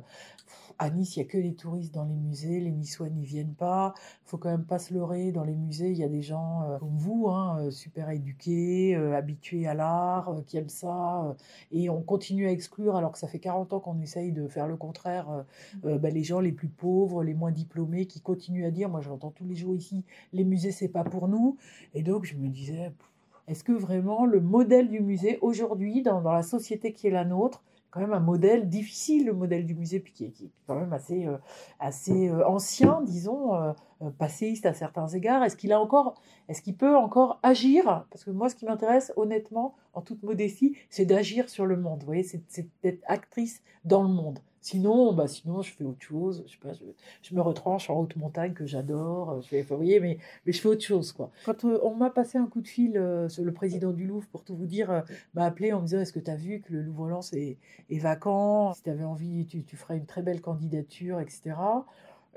à 0.79 0.89
Nice, 0.89 1.15
il 1.15 1.19
n'y 1.19 1.25
a 1.25 1.29
que 1.29 1.37
des 1.37 1.53
touristes 1.53 1.93
dans 1.93 2.05
les 2.05 2.15
musées, 2.15 2.59
les 2.59 2.71
Niçois 2.71 3.09
n'y 3.09 3.25
viennent 3.25 3.53
pas. 3.53 3.93
Il 4.25 4.29
faut 4.29 4.37
quand 4.37 4.49
même 4.49 4.65
pas 4.65 4.79
se 4.79 4.93
leurrer. 4.93 5.31
Dans 5.31 5.43
les 5.43 5.55
musées, 5.55 5.91
il 5.91 5.97
y 5.97 6.03
a 6.03 6.07
des 6.07 6.21
gens 6.21 6.63
euh, 6.63 6.79
comme 6.79 6.97
vous, 6.97 7.27
hein, 7.29 7.59
euh, 7.59 7.71
super 7.71 8.09
éduqués, 8.09 8.95
habitués 8.95 9.67
à 9.67 9.73
l'art, 9.73 10.35
qui 10.47 10.57
aiment 10.57 10.69
ça. 10.69 11.35
et 11.71 11.89
on 11.89 12.01
continue 12.01 12.47
à 12.47 12.51
exclure, 12.51 12.95
alors 12.95 13.11
que 13.11 13.19
ça 13.19 13.27
fait 13.27 13.39
40 13.39 13.73
ans 13.73 13.79
qu'on 13.79 13.99
essaye 13.99 14.31
de 14.31 14.47
faire 14.47 14.67
le 14.67 14.77
contraire, 14.77 15.45
bah, 15.83 16.09
les 16.09 16.23
gens 16.23 16.39
les 16.39 16.51
plus 16.51 16.69
pauvres, 16.69 17.23
les 17.23 17.33
moins 17.33 17.51
diplômés, 17.51 18.05
qui 18.05 18.21
continuent 18.21 18.65
à 18.65 18.71
dire, 18.71 18.89
moi 18.89 19.01
je 19.01 19.09
l'entends 19.09 19.31
tous 19.31 19.45
les 19.45 19.55
jours 19.55 19.75
ici, 19.75 20.05
les 20.33 20.43
musées, 20.43 20.71
c'est 20.71 20.87
pas 20.89 21.03
pour 21.03 21.27
nous. 21.27 21.57
Et 21.93 22.03
donc, 22.03 22.25
je 22.25 22.35
me 22.35 22.47
disais, 22.49 22.91
est-ce 23.49 23.63
que 23.63 23.71
vraiment 23.71 24.25
le 24.25 24.39
modèle 24.39 24.89
du 24.89 24.99
musée 25.01 25.39
aujourd'hui, 25.41 26.03
dans 26.03 26.21
la 26.21 26.43
société 26.43 26.93
qui 26.93 27.07
est 27.07 27.11
la 27.11 27.25
nôtre, 27.25 27.63
quand 27.91 27.99
même 27.99 28.13
un 28.13 28.19
modèle 28.19 28.69
difficile, 28.69 29.25
le 29.25 29.33
modèle 29.33 29.65
du 29.65 29.73
musée, 29.73 29.99
puis 29.99 30.13
qui 30.13 30.25
est, 30.25 30.51
quand 30.67 30.75
même 30.75 30.93
assez, 30.93 31.25
euh, 31.25 31.37
assez 31.79 32.29
euh, 32.29 32.47
ancien, 32.47 33.01
disons, 33.01 33.55
euh, 33.55 33.73
passéiste 34.17 34.65
à 34.65 34.73
certains 34.73 35.07
égards. 35.07 35.43
Est-ce 35.43 35.55
qu'il 35.57 35.71
a 35.71 35.79
encore, 35.79 36.21
est-ce 36.47 36.61
qu'il 36.61 36.77
peut 36.77 36.95
encore 36.95 37.39
agir? 37.41 38.05
Parce 38.11 38.23
que 38.23 38.31
moi, 38.31 38.49
ce 38.49 38.55
qui 38.55 38.65
m'intéresse, 38.65 39.11
honnêtement, 39.15 39.75
en 39.93 40.01
toute 40.01 40.21
modestie, 40.23 40.77
c'est 40.89 41.05
d'agir 41.05 41.49
sur 41.49 41.65
le 41.65 41.77
monde. 41.77 42.01
Vous 42.01 42.05
voyez, 42.05 42.23
c'est 42.23 42.67
d'être 42.83 43.03
actrice 43.07 43.63
dans 43.85 44.03
le 44.03 44.09
monde. 44.09 44.39
Sinon, 44.69 45.13
bah 45.13 45.27
sinon, 45.27 45.63
je 45.63 45.71
fais 45.71 45.83
autre 45.83 46.03
chose. 46.03 46.43
Je, 46.45 46.51
sais 46.51 46.59
pas, 46.61 46.73
je, 47.23 47.33
me 47.33 47.41
retranche 47.41 47.89
en 47.89 47.99
haute 47.99 48.15
montagne 48.17 48.53
que 48.53 48.67
j'adore. 48.67 49.31
Euh, 49.31 49.41
je 49.41 49.47
fais, 49.47 49.61
vous 49.63 49.77
voyez, 49.77 49.99
mais, 49.99 50.19
je 50.45 50.59
fais 50.59 50.67
autre 50.67 50.83
chose. 50.83 51.11
Quoi. 51.11 51.31
Quand 51.43 51.65
euh, 51.65 51.79
on 51.81 51.95
m'a 51.95 52.11
passé 52.11 52.37
un 52.37 52.45
coup 52.45 52.61
de 52.61 52.67
fil, 52.67 52.95
euh, 52.95 53.27
sur 53.29 53.43
le 53.43 53.51
président 53.51 53.91
du 53.91 54.05
Louvre, 54.05 54.27
pour 54.27 54.43
tout 54.43 54.55
vous 54.55 54.67
dire, 54.67 55.03
m'a 55.33 55.45
appelé 55.45 55.73
en 55.73 55.79
me 55.79 55.87
disant 55.87 56.01
Est-ce 56.01 56.13
que 56.13 56.19
tu 56.19 56.29
as 56.29 56.35
vu 56.35 56.61
que 56.61 56.71
le 56.71 56.83
Louvre-Lens 56.83 57.33
est, 57.33 57.57
est, 57.89 57.97
vacant? 57.97 58.73
Si 58.75 58.83
tu 58.83 58.91
avais 58.91 59.03
envie, 59.03 59.47
tu, 59.47 59.63
tu, 59.63 59.75
ferais 59.75 59.97
une 59.97 60.05
très 60.05 60.21
belle 60.21 60.39
candidature, 60.39 61.19
etc. 61.19 61.55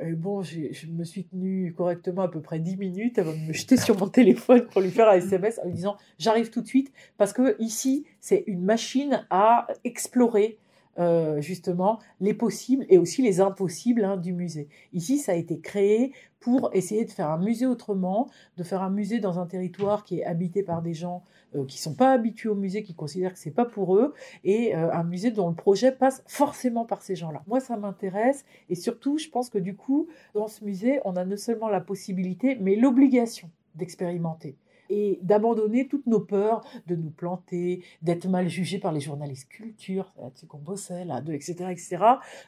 Et 0.00 0.12
bon, 0.12 0.40
je 0.40 0.86
me 0.86 1.04
suis 1.04 1.24
tenue 1.24 1.74
correctement 1.74 2.22
à 2.22 2.28
peu 2.28 2.40
près 2.40 2.60
10 2.60 2.78
minutes 2.78 3.18
avant 3.18 3.32
de 3.32 3.48
me 3.48 3.52
jeter 3.52 3.76
sur 3.76 3.98
mon 3.98 4.08
téléphone 4.08 4.66
pour 4.68 4.80
lui 4.80 4.90
faire 4.90 5.10
un 5.10 5.16
SMS 5.16 5.60
en 5.62 5.66
lui 5.66 5.74
disant 5.74 5.98
J'arrive 6.18 6.48
tout 6.48 6.62
de 6.62 6.66
suite, 6.66 6.94
parce 7.18 7.34
que 7.34 7.60
ici, 7.60 8.06
c'est 8.20 8.42
une 8.46 8.64
machine 8.64 9.26
à 9.28 9.66
explorer 9.84 10.58
euh, 10.98 11.40
justement 11.40 11.98
les 12.20 12.34
possibles 12.34 12.84
et 12.88 12.98
aussi 12.98 13.22
les 13.22 13.40
impossibles 13.40 14.04
hein, 14.04 14.16
du 14.16 14.32
musée. 14.32 14.68
Ici, 14.92 15.18
ça 15.18 15.32
a 15.32 15.34
été 15.34 15.58
créé 15.58 16.12
pour 16.38 16.70
essayer 16.74 17.04
de 17.04 17.10
faire 17.10 17.30
un 17.30 17.38
musée 17.38 17.66
autrement, 17.66 18.28
de 18.58 18.62
faire 18.62 18.82
un 18.82 18.90
musée 18.90 19.18
dans 19.18 19.38
un 19.38 19.46
territoire 19.46 20.04
qui 20.04 20.18
est 20.18 20.24
habité 20.24 20.62
par 20.62 20.82
des 20.82 20.92
gens 20.92 21.22
euh, 21.54 21.64
qui 21.64 21.80
sont 21.80 21.94
pas 21.94 22.12
habitués 22.12 22.48
au 22.48 22.54
musée, 22.54 22.82
qui 22.82 22.94
considèrent 22.94 23.32
que 23.32 23.38
c'est 23.38 23.52
pas 23.52 23.64
pour 23.64 23.96
eux, 23.96 24.12
et 24.44 24.74
euh, 24.76 24.92
un 24.92 25.04
musée 25.04 25.30
dont 25.30 25.48
le 25.48 25.54
projet 25.54 25.92
passe 25.92 26.22
forcément 26.26 26.84
par 26.84 27.00
ces 27.00 27.14
gens-là. 27.14 27.42
Moi, 27.46 27.60
ça 27.60 27.76
m'intéresse, 27.76 28.44
et 28.68 28.74
surtout, 28.74 29.18
je 29.18 29.28
pense 29.28 29.48
que 29.48 29.58
du 29.58 29.76
coup, 29.76 30.08
dans 30.34 30.48
ce 30.48 30.64
musée, 30.64 31.00
on 31.04 31.16
a 31.16 31.24
non 31.24 31.36
seulement 31.36 31.68
la 31.68 31.80
possibilité, 31.80 32.58
mais 32.60 32.76
l'obligation 32.76 33.48
d'expérimenter 33.76 34.56
et 34.92 35.18
d'abandonner 35.22 35.88
toutes 35.88 36.06
nos 36.06 36.20
peurs 36.20 36.62
de 36.86 36.94
nous 36.94 37.10
planter, 37.10 37.82
d'être 38.02 38.28
mal 38.28 38.48
jugés 38.48 38.78
par 38.78 38.92
les 38.92 39.00
journalistes 39.00 39.48
culture, 39.48 40.12
là-dessus 40.20 40.46
qu'on 40.46 40.58
bossait, 40.58 41.06
là, 41.06 41.22
etc., 41.32 41.54
etc. 41.70 42.04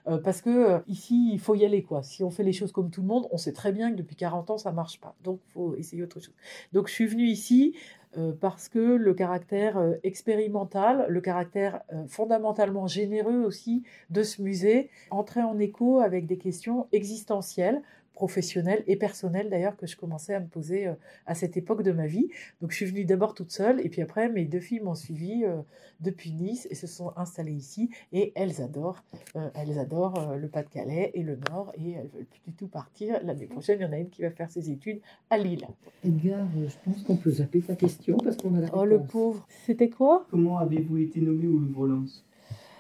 Euh, 0.07 0.19
parce 0.19 0.43
que 0.43 0.51
euh, 0.51 0.79
ici, 0.87 1.31
il 1.33 1.41
faut 1.41 1.55
y 1.55 1.65
aller, 1.65 1.83
quoi. 1.83 2.03
Si 2.03 2.23
on 2.23 2.31
fait 2.31 2.43
les 2.43 2.53
choses 2.53 2.71
comme 2.71 2.91
tout 2.91 3.01
le 3.01 3.07
monde, 3.07 3.27
on 3.33 3.39
sait 3.39 3.53
très 3.53 3.73
bien 3.73 3.91
que 3.91 3.97
depuis 3.97 4.15
40 4.15 4.51
ans, 4.51 4.59
ça 4.59 4.73
marche 4.73 5.01
pas. 5.01 5.15
Donc, 5.25 5.41
faut 5.55 5.75
essayer 5.77 6.03
autre 6.03 6.21
chose. 6.21 6.35
Donc, 6.75 6.89
je 6.89 6.93
suis 6.93 7.07
venue 7.07 7.27
ici 7.27 7.75
euh, 8.19 8.33
parce 8.39 8.69
que 8.69 8.79
le 8.79 9.15
caractère 9.15 9.83
expérimental, 10.03 11.07
le 11.09 11.21
caractère 11.23 11.81
fondamentalement 12.09 12.87
généreux 12.87 13.43
aussi 13.43 13.85
de 14.11 14.23
ce 14.23 14.43
musée 14.43 14.91
entrait 15.11 15.43
en 15.43 15.59
écho 15.59 16.01
avec 16.01 16.27
des 16.27 16.37
questions 16.37 16.87
existentielles 16.93 17.81
professionnelle 18.15 18.83
et 18.87 18.97
personnelle 18.97 19.51
d'ailleurs 19.51 19.77
que 19.77 19.87
je 19.87 19.97
commençais 19.97 20.35
à 20.35 20.41
me 20.41 20.47
poser 20.47 20.87
euh, 20.87 20.95
à 21.27 21.35
cette 21.35 21.57
époque 21.57 21.83
de 21.83 21.93
ma 21.93 22.07
vie. 22.07 22.31
Donc 22.61 22.71
je 22.71 22.77
suis 22.77 22.87
venue 22.87 23.05
d'abord 23.05 23.35
toute 23.35 23.51
seule 23.51 23.85
et 23.85 23.89
puis 23.89 24.01
après 24.03 24.29
mes 24.29 24.45
deux 24.45 24.61
filles 24.61 24.81
m'ont 24.81 24.95
suivi 24.95 25.45
euh, 25.45 25.61
depuis 26.01 26.33
Nice 26.33 26.67
et 26.71 26.75
se 26.75 26.87
sont 26.87 27.13
installées 27.17 27.53
ici 27.53 27.91
et 28.13 28.33
elles 28.37 28.63
adorent, 28.63 29.03
euh, 29.37 29.51
elles 29.55 29.79
adorent 29.79 30.37
le 30.37 30.49
Pas-de-Calais 30.49 31.11
et 31.15 31.23
le 31.23 31.39
Nord 31.51 31.73
et 31.77 31.93
elles 31.93 32.09
veulent 32.09 32.25
plus 32.25 32.41
du 32.47 32.53
tout 32.53 32.69
partir. 32.69 33.19
L'année 33.25 33.47
prochaine, 33.47 33.81
il 33.81 33.83
y 33.83 33.87
en 33.87 33.93
a 33.93 33.99
une 33.99 34.11
qui 34.11 34.23
va 34.23 34.31
faire 34.31 34.51
ses 34.51 34.71
études 34.71 35.01
à 35.31 35.39
Lille. 35.39 35.67
Edgar, 36.05 36.47
je 36.57 36.75
pense 36.85 37.03
qu'on 37.03 37.17
peut 37.17 37.33
zapper 37.33 37.61
ta 37.61 37.75
question 37.75 38.17
parce 38.19 38.37
qu'on 38.37 38.55
a 38.55 38.61
la 38.61 38.71
Oh 38.75 38.85
le 38.85 39.01
pauvre. 39.01 39.47
C'était 39.67 39.91
quoi? 39.91 40.27
Comment 40.31 40.59
avez-vous 40.59 40.99
été 40.99 41.21
nommé 41.21 41.47
au 41.49 41.59
Louvre-Lens 41.59 42.25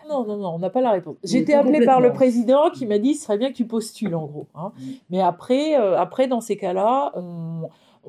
non, 0.08 0.24
non, 0.24 0.36
non, 0.36 0.54
on 0.54 0.58
n'a 0.58 0.70
pas 0.70 0.80
la 0.80 0.92
réponse. 0.92 1.16
J'ai 1.24 1.38
été 1.38 1.54
appelée 1.54 1.84
par 1.84 2.00
le 2.00 2.12
président 2.12 2.70
qui 2.70 2.86
m'a 2.86 2.98
dit 2.98 3.14
ce 3.14 3.24
serait 3.24 3.38
bien 3.38 3.50
que 3.50 3.56
tu 3.56 3.66
postules, 3.66 4.14
en 4.14 4.26
gros. 4.26 4.46
Hein. 4.54 4.72
Mm. 4.76 4.82
Mais 5.10 5.20
après, 5.20 5.78
euh, 5.78 5.98
après, 5.98 6.26
dans 6.26 6.40
ces 6.40 6.56
cas-là, 6.56 7.12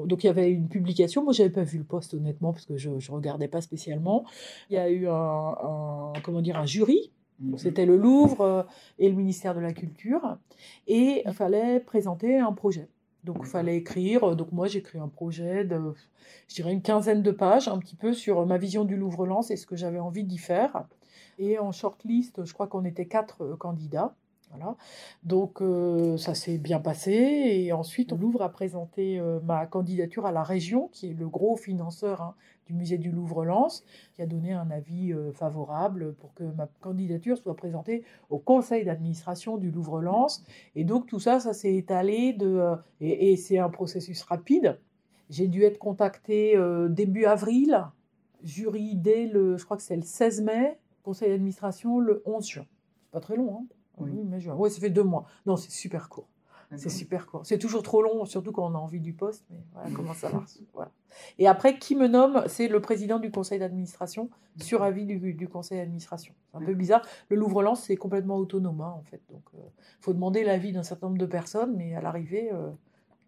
donc 0.03 0.23
il 0.23 0.27
y 0.27 0.29
avait 0.29 0.49
une 0.51 0.67
publication. 0.67 1.23
Moi, 1.23 1.33
j'avais 1.33 1.49
pas 1.49 1.63
vu 1.63 1.77
le 1.77 1.83
poste, 1.83 2.13
honnêtement, 2.13 2.51
parce 2.51 2.65
que 2.65 2.77
je 2.77 2.89
ne 2.89 3.11
regardais 3.11 3.47
pas 3.47 3.61
spécialement. 3.61 4.25
Il 4.69 4.75
y 4.75 4.77
a 4.77 4.89
eu 4.89 5.07
un, 5.07 6.13
comment 6.23 6.41
dire, 6.41 6.57
un 6.57 6.65
jury. 6.65 7.11
Mm. 7.39 7.57
C'était 7.57 7.85
le 7.85 7.97
Louvre 7.97 8.41
euh, 8.41 8.63
et 8.99 9.09
le 9.09 9.15
ministère 9.15 9.55
de 9.55 9.59
la 9.59 9.73
Culture. 9.73 10.37
Et 10.87 11.23
il 11.25 11.33
fallait 11.33 11.79
présenter 11.79 12.37
un 12.37 12.53
projet. 12.53 12.87
Donc, 13.23 13.37
il 13.41 13.47
fallait 13.47 13.77
écrire. 13.77 14.35
Donc, 14.35 14.51
moi, 14.51 14.67
j'ai 14.67 14.79
écrit 14.79 14.99
un 14.99 15.07
projet 15.07 15.65
de, 15.65 15.79
je 16.47 16.55
dirais, 16.55 16.71
une 16.71 16.81
quinzaine 16.81 17.23
de 17.23 17.31
pages, 17.31 17.67
un 17.67 17.79
petit 17.79 17.95
peu 17.95 18.13
sur 18.13 18.45
ma 18.45 18.57
vision 18.57 18.85
du 18.85 18.95
Louvre-Lens 18.95 19.49
et 19.51 19.57
ce 19.57 19.65
que 19.65 19.75
j'avais 19.75 19.99
envie 19.99 20.23
d'y 20.23 20.37
faire. 20.37 20.85
Et 21.37 21.59
en 21.59 21.71
shortlist, 21.71 22.45
je 22.45 22.53
crois 22.53 22.67
qu'on 22.67 22.85
était 22.85 23.07
quatre 23.07 23.43
euh, 23.43 23.55
candidats. 23.55 24.15
Voilà. 24.51 24.77
Donc 25.23 25.61
euh, 25.61 26.17
ça 26.17 26.33
s'est 26.35 26.59
bien 26.59 26.79
passé 26.79 27.11
et 27.11 27.73
ensuite 27.73 28.13
on 28.13 28.15
Louvre 28.15 28.43
a 28.43 28.49
présenté 28.49 29.19
euh, 29.19 29.39
ma 29.43 29.65
candidature 29.65 30.27
à 30.27 30.31
la 30.31 30.43
région 30.43 30.87
qui 30.93 31.09
est 31.09 31.13
le 31.13 31.27
gros 31.27 31.57
financeur 31.57 32.21
hein, 32.21 32.35
du 32.67 32.73
musée 32.73 32.99
du 32.99 33.11
Louvre-Lens 33.11 33.83
qui 34.13 34.21
a 34.21 34.27
donné 34.27 34.53
un 34.53 34.69
avis 34.69 35.13
favorable 35.33 36.13
pour 36.13 36.33
que 36.35 36.43
ma 36.43 36.67
candidature 36.79 37.37
soit 37.37 37.55
présentée 37.55 38.03
au 38.29 38.37
conseil 38.37 38.85
d'administration 38.85 39.57
du 39.57 39.71
Louvre-Lens 39.71 40.45
et 40.75 40.85
donc 40.85 41.07
tout 41.07 41.19
ça 41.19 41.39
ça 41.39 41.51
s'est 41.51 41.75
étalé 41.75 42.31
de 42.31 42.75
et, 43.01 43.31
et 43.31 43.37
c'est 43.37 43.57
un 43.57 43.69
processus 43.69 44.21
rapide. 44.23 44.79
J'ai 45.31 45.47
dû 45.47 45.63
être 45.63 45.79
contactée 45.79 46.55
début 46.89 47.25
avril, 47.25 47.83
jury 48.43 48.95
dès 48.95 49.25
le 49.25 49.57
je 49.57 49.65
crois 49.65 49.75
que 49.75 49.83
c'est 49.83 49.97
le 49.97 50.03
16 50.03 50.43
mai 50.43 50.77
conseil 51.05 51.29
d'administration 51.29 51.99
le 51.99 52.21
11 52.25 52.45
juin. 52.45 52.65
C'est 53.03 53.11
pas 53.11 53.21
très 53.21 53.37
long, 53.37 53.59
hein 53.59 53.65
oui. 53.99 54.11
mais 54.25 54.41
juin. 54.41 54.55
Ouais, 54.55 54.69
ça 54.69 54.81
fait 54.81 54.89
deux 54.89 55.03
mois. 55.03 55.25
Non, 55.45 55.55
c'est 55.55 55.71
super 55.71 56.09
court. 56.09 56.27
C'est 56.77 56.89
super 56.89 57.27
court. 57.27 57.45
C'est 57.45 57.59
toujours 57.59 57.83
trop 57.83 58.01
long, 58.01 58.25
surtout 58.25 58.51
quand 58.51 58.65
on 58.69 58.75
a 58.75 58.79
envie 58.79 58.99
du 58.99 59.13
poste, 59.13 59.45
mais 59.49 59.63
voilà 59.71 59.89
comment 59.91 60.13
ça 60.13 60.29
marche. 60.29 60.57
Voilà. 60.73 60.91
Et 61.37 61.47
après, 61.47 61.77
qui 61.77 61.95
me 61.95 62.07
nomme 62.07 62.43
C'est 62.47 62.67
le 62.67 62.81
président 62.81 63.19
du 63.19 63.31
conseil 63.31 63.59
d'administration, 63.59 64.29
sur 64.57 64.83
avis 64.83 65.05
du, 65.05 65.33
du 65.33 65.47
conseil 65.47 65.77
d'administration. 65.77 66.33
C'est 66.51 66.57
un 66.57 66.65
peu 66.65 66.73
bizarre. 66.73 67.01
Le 67.29 67.37
Louvre-Lens, 67.37 67.83
c'est 67.83 67.95
complètement 67.95 68.35
autonome, 68.35 68.81
hein, 68.81 68.93
en 68.97 69.03
fait. 69.03 69.21
Donc, 69.29 69.43
il 69.53 69.61
faut 70.01 70.13
demander 70.13 70.43
l'avis 70.43 70.73
d'un 70.73 70.83
certain 70.83 71.07
nombre 71.07 71.19
de 71.19 71.25
personnes, 71.25 71.75
mais 71.77 71.95
à 71.95 72.01
l'arrivée, 72.01 72.51
euh, 72.51 72.71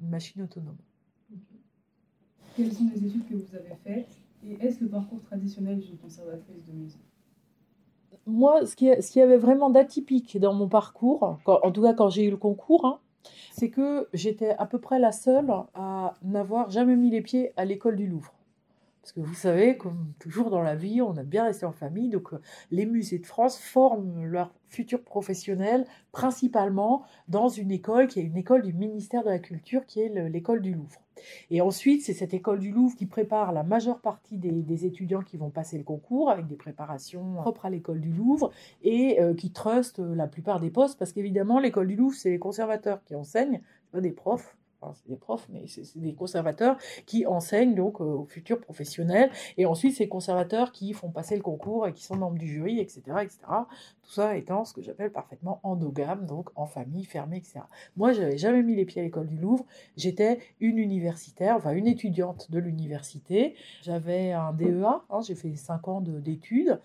une 0.01 0.09
machine 0.09 0.41
autonome. 0.41 0.77
Quelles 2.55 2.73
sont 2.73 2.89
les 2.93 3.05
études 3.05 3.29
que 3.29 3.35
vous 3.35 3.55
avez 3.55 3.75
faites? 3.83 4.09
Et 4.43 4.53
est-ce 4.65 4.83
le 4.83 4.89
parcours 4.89 5.21
traditionnel 5.21 5.79
d'une 5.79 5.97
conservatrice 5.97 6.65
de 6.65 6.71
musée 6.73 6.99
Moi, 8.27 8.65
ce 8.65 8.75
qui, 8.75 8.89
ce 9.01 9.11
qui 9.11 9.21
avait 9.21 9.37
vraiment 9.37 9.69
d'atypique 9.69 10.37
dans 10.39 10.53
mon 10.53 10.67
parcours, 10.67 11.37
en 11.45 11.71
tout 11.71 11.81
cas 11.81 11.93
quand 11.93 12.09
j'ai 12.09 12.25
eu 12.25 12.29
le 12.29 12.37
concours, 12.37 12.85
hein, 12.85 12.99
c'est 13.51 13.69
que 13.69 14.07
j'étais 14.13 14.51
à 14.57 14.65
peu 14.65 14.79
près 14.79 14.99
la 14.99 15.11
seule 15.11 15.49
à 15.73 16.13
n'avoir 16.23 16.69
jamais 16.69 16.95
mis 16.95 17.09
les 17.09 17.21
pieds 17.21 17.53
à 17.57 17.65
l'école 17.65 17.95
du 17.95 18.05
Louvre. 18.05 18.36
Parce 19.07 19.13
que 19.13 19.21
vous 19.21 19.35
savez, 19.35 19.77
comme 19.77 20.11
toujours 20.19 20.49
dans 20.49 20.61
la 20.61 20.75
vie, 20.75 21.01
on 21.01 21.15
a 21.15 21.23
bien 21.23 21.45
resté 21.45 21.65
en 21.65 21.71
famille, 21.71 22.09
donc 22.09 22.33
euh, 22.33 22.41
les 22.71 22.85
musées 22.85 23.19
de 23.19 23.25
France 23.25 23.57
forment 23.57 24.25
leurs 24.25 24.53
futurs 24.67 25.01
professionnels 25.01 25.85
principalement 26.11 27.05
dans 27.29 27.47
une 27.47 27.71
école 27.71 28.07
qui 28.07 28.19
est 28.19 28.23
une 28.23 28.35
école 28.35 28.63
du 28.63 28.73
ministère 28.73 29.23
de 29.23 29.29
la 29.29 29.39
Culture, 29.39 29.85
qui 29.85 30.01
est 30.01 30.09
le- 30.09 30.27
l'école 30.27 30.61
du 30.61 30.73
Louvre. 30.73 30.99
Et 31.51 31.61
ensuite, 31.61 32.03
c'est 32.03 32.11
cette 32.11 32.33
école 32.33 32.59
du 32.59 32.69
Louvre 32.69 32.97
qui 32.97 33.05
prépare 33.05 33.53
la 33.53 33.63
majeure 33.63 34.01
partie 34.01 34.37
des, 34.37 34.85
étudiants 34.85 35.21
qui 35.21 35.37
vont 35.37 35.51
passer 35.51 35.77
le 35.77 35.85
concours, 35.85 36.29
avec 36.29 36.45
des 36.45 36.57
préparations 36.57 37.35
propres 37.35 37.65
à 37.67 37.69
l'école 37.69 38.01
du 38.01 38.11
Louvre, 38.11 38.51
et 38.83 39.21
euh, 39.21 39.33
qui 39.33 39.51
trustent 39.51 39.99
euh, 39.99 40.15
la 40.15 40.27
plupart 40.27 40.59
des 40.59 40.69
postes, 40.69 40.99
parce 40.99 41.13
qu'évidemment, 41.13 41.61
l'école 41.61 41.87
du 41.87 41.95
Louvre, 41.95 42.13
c'est 42.13 42.31
les 42.31 42.39
conservateurs 42.39 43.01
qui 43.05 43.15
enseignent, 43.15 43.61
pas 43.93 44.01
des 44.01 44.11
profs. 44.11 44.56
Enfin, 44.81 44.93
c'est 44.93 45.09
des 45.09 45.15
profs, 45.15 45.47
mais 45.49 45.65
c'est 45.67 45.97
des 45.99 46.13
conservateurs 46.13 46.77
qui 47.05 47.25
enseignent 47.25 47.73
donc 47.75 47.99
euh, 47.99 48.03
aux 48.03 48.25
futurs 48.25 48.59
professionnels. 48.59 49.31
Et 49.57 49.65
ensuite, 49.65 49.97
les 49.99 50.07
conservateurs 50.07 50.71
qui 50.71 50.93
font 50.93 51.09
passer 51.09 51.35
le 51.35 51.41
concours 51.41 51.87
et 51.87 51.93
qui 51.93 52.03
sont 52.03 52.15
membres 52.15 52.37
du 52.37 52.47
jury, 52.47 52.79
etc. 52.79 53.01
etc. 53.23 53.39
Tout 54.03 54.11
ça 54.11 54.37
étant 54.37 54.65
ce 54.65 54.73
que 54.73 54.81
j'appelle 54.81 55.11
parfaitement 55.11 55.59
endogame, 55.63 56.25
donc 56.25 56.49
en 56.55 56.65
famille, 56.67 57.05
fermée, 57.05 57.37
etc. 57.37 57.61
Moi, 57.95 58.13
je 58.13 58.21
n'avais 58.21 58.37
jamais 58.37 58.61
mis 58.63 58.75
les 58.75 58.85
pieds 58.85 59.01
à 59.01 59.03
l'école 59.03 59.27
du 59.27 59.37
Louvre. 59.37 59.65
J'étais 59.95 60.39
une 60.59 60.77
universitaire, 60.77 61.55
enfin 61.55 61.71
une 61.71 61.87
étudiante 61.87 62.51
de 62.51 62.59
l'université. 62.59 63.55
J'avais 63.81 64.31
un 64.31 64.53
DEA, 64.53 65.03
hein, 65.09 65.21
j'ai 65.25 65.35
fait 65.35 65.55
cinq 65.55 65.87
ans 65.87 66.01
de- 66.01 66.19
d'études. 66.19 66.79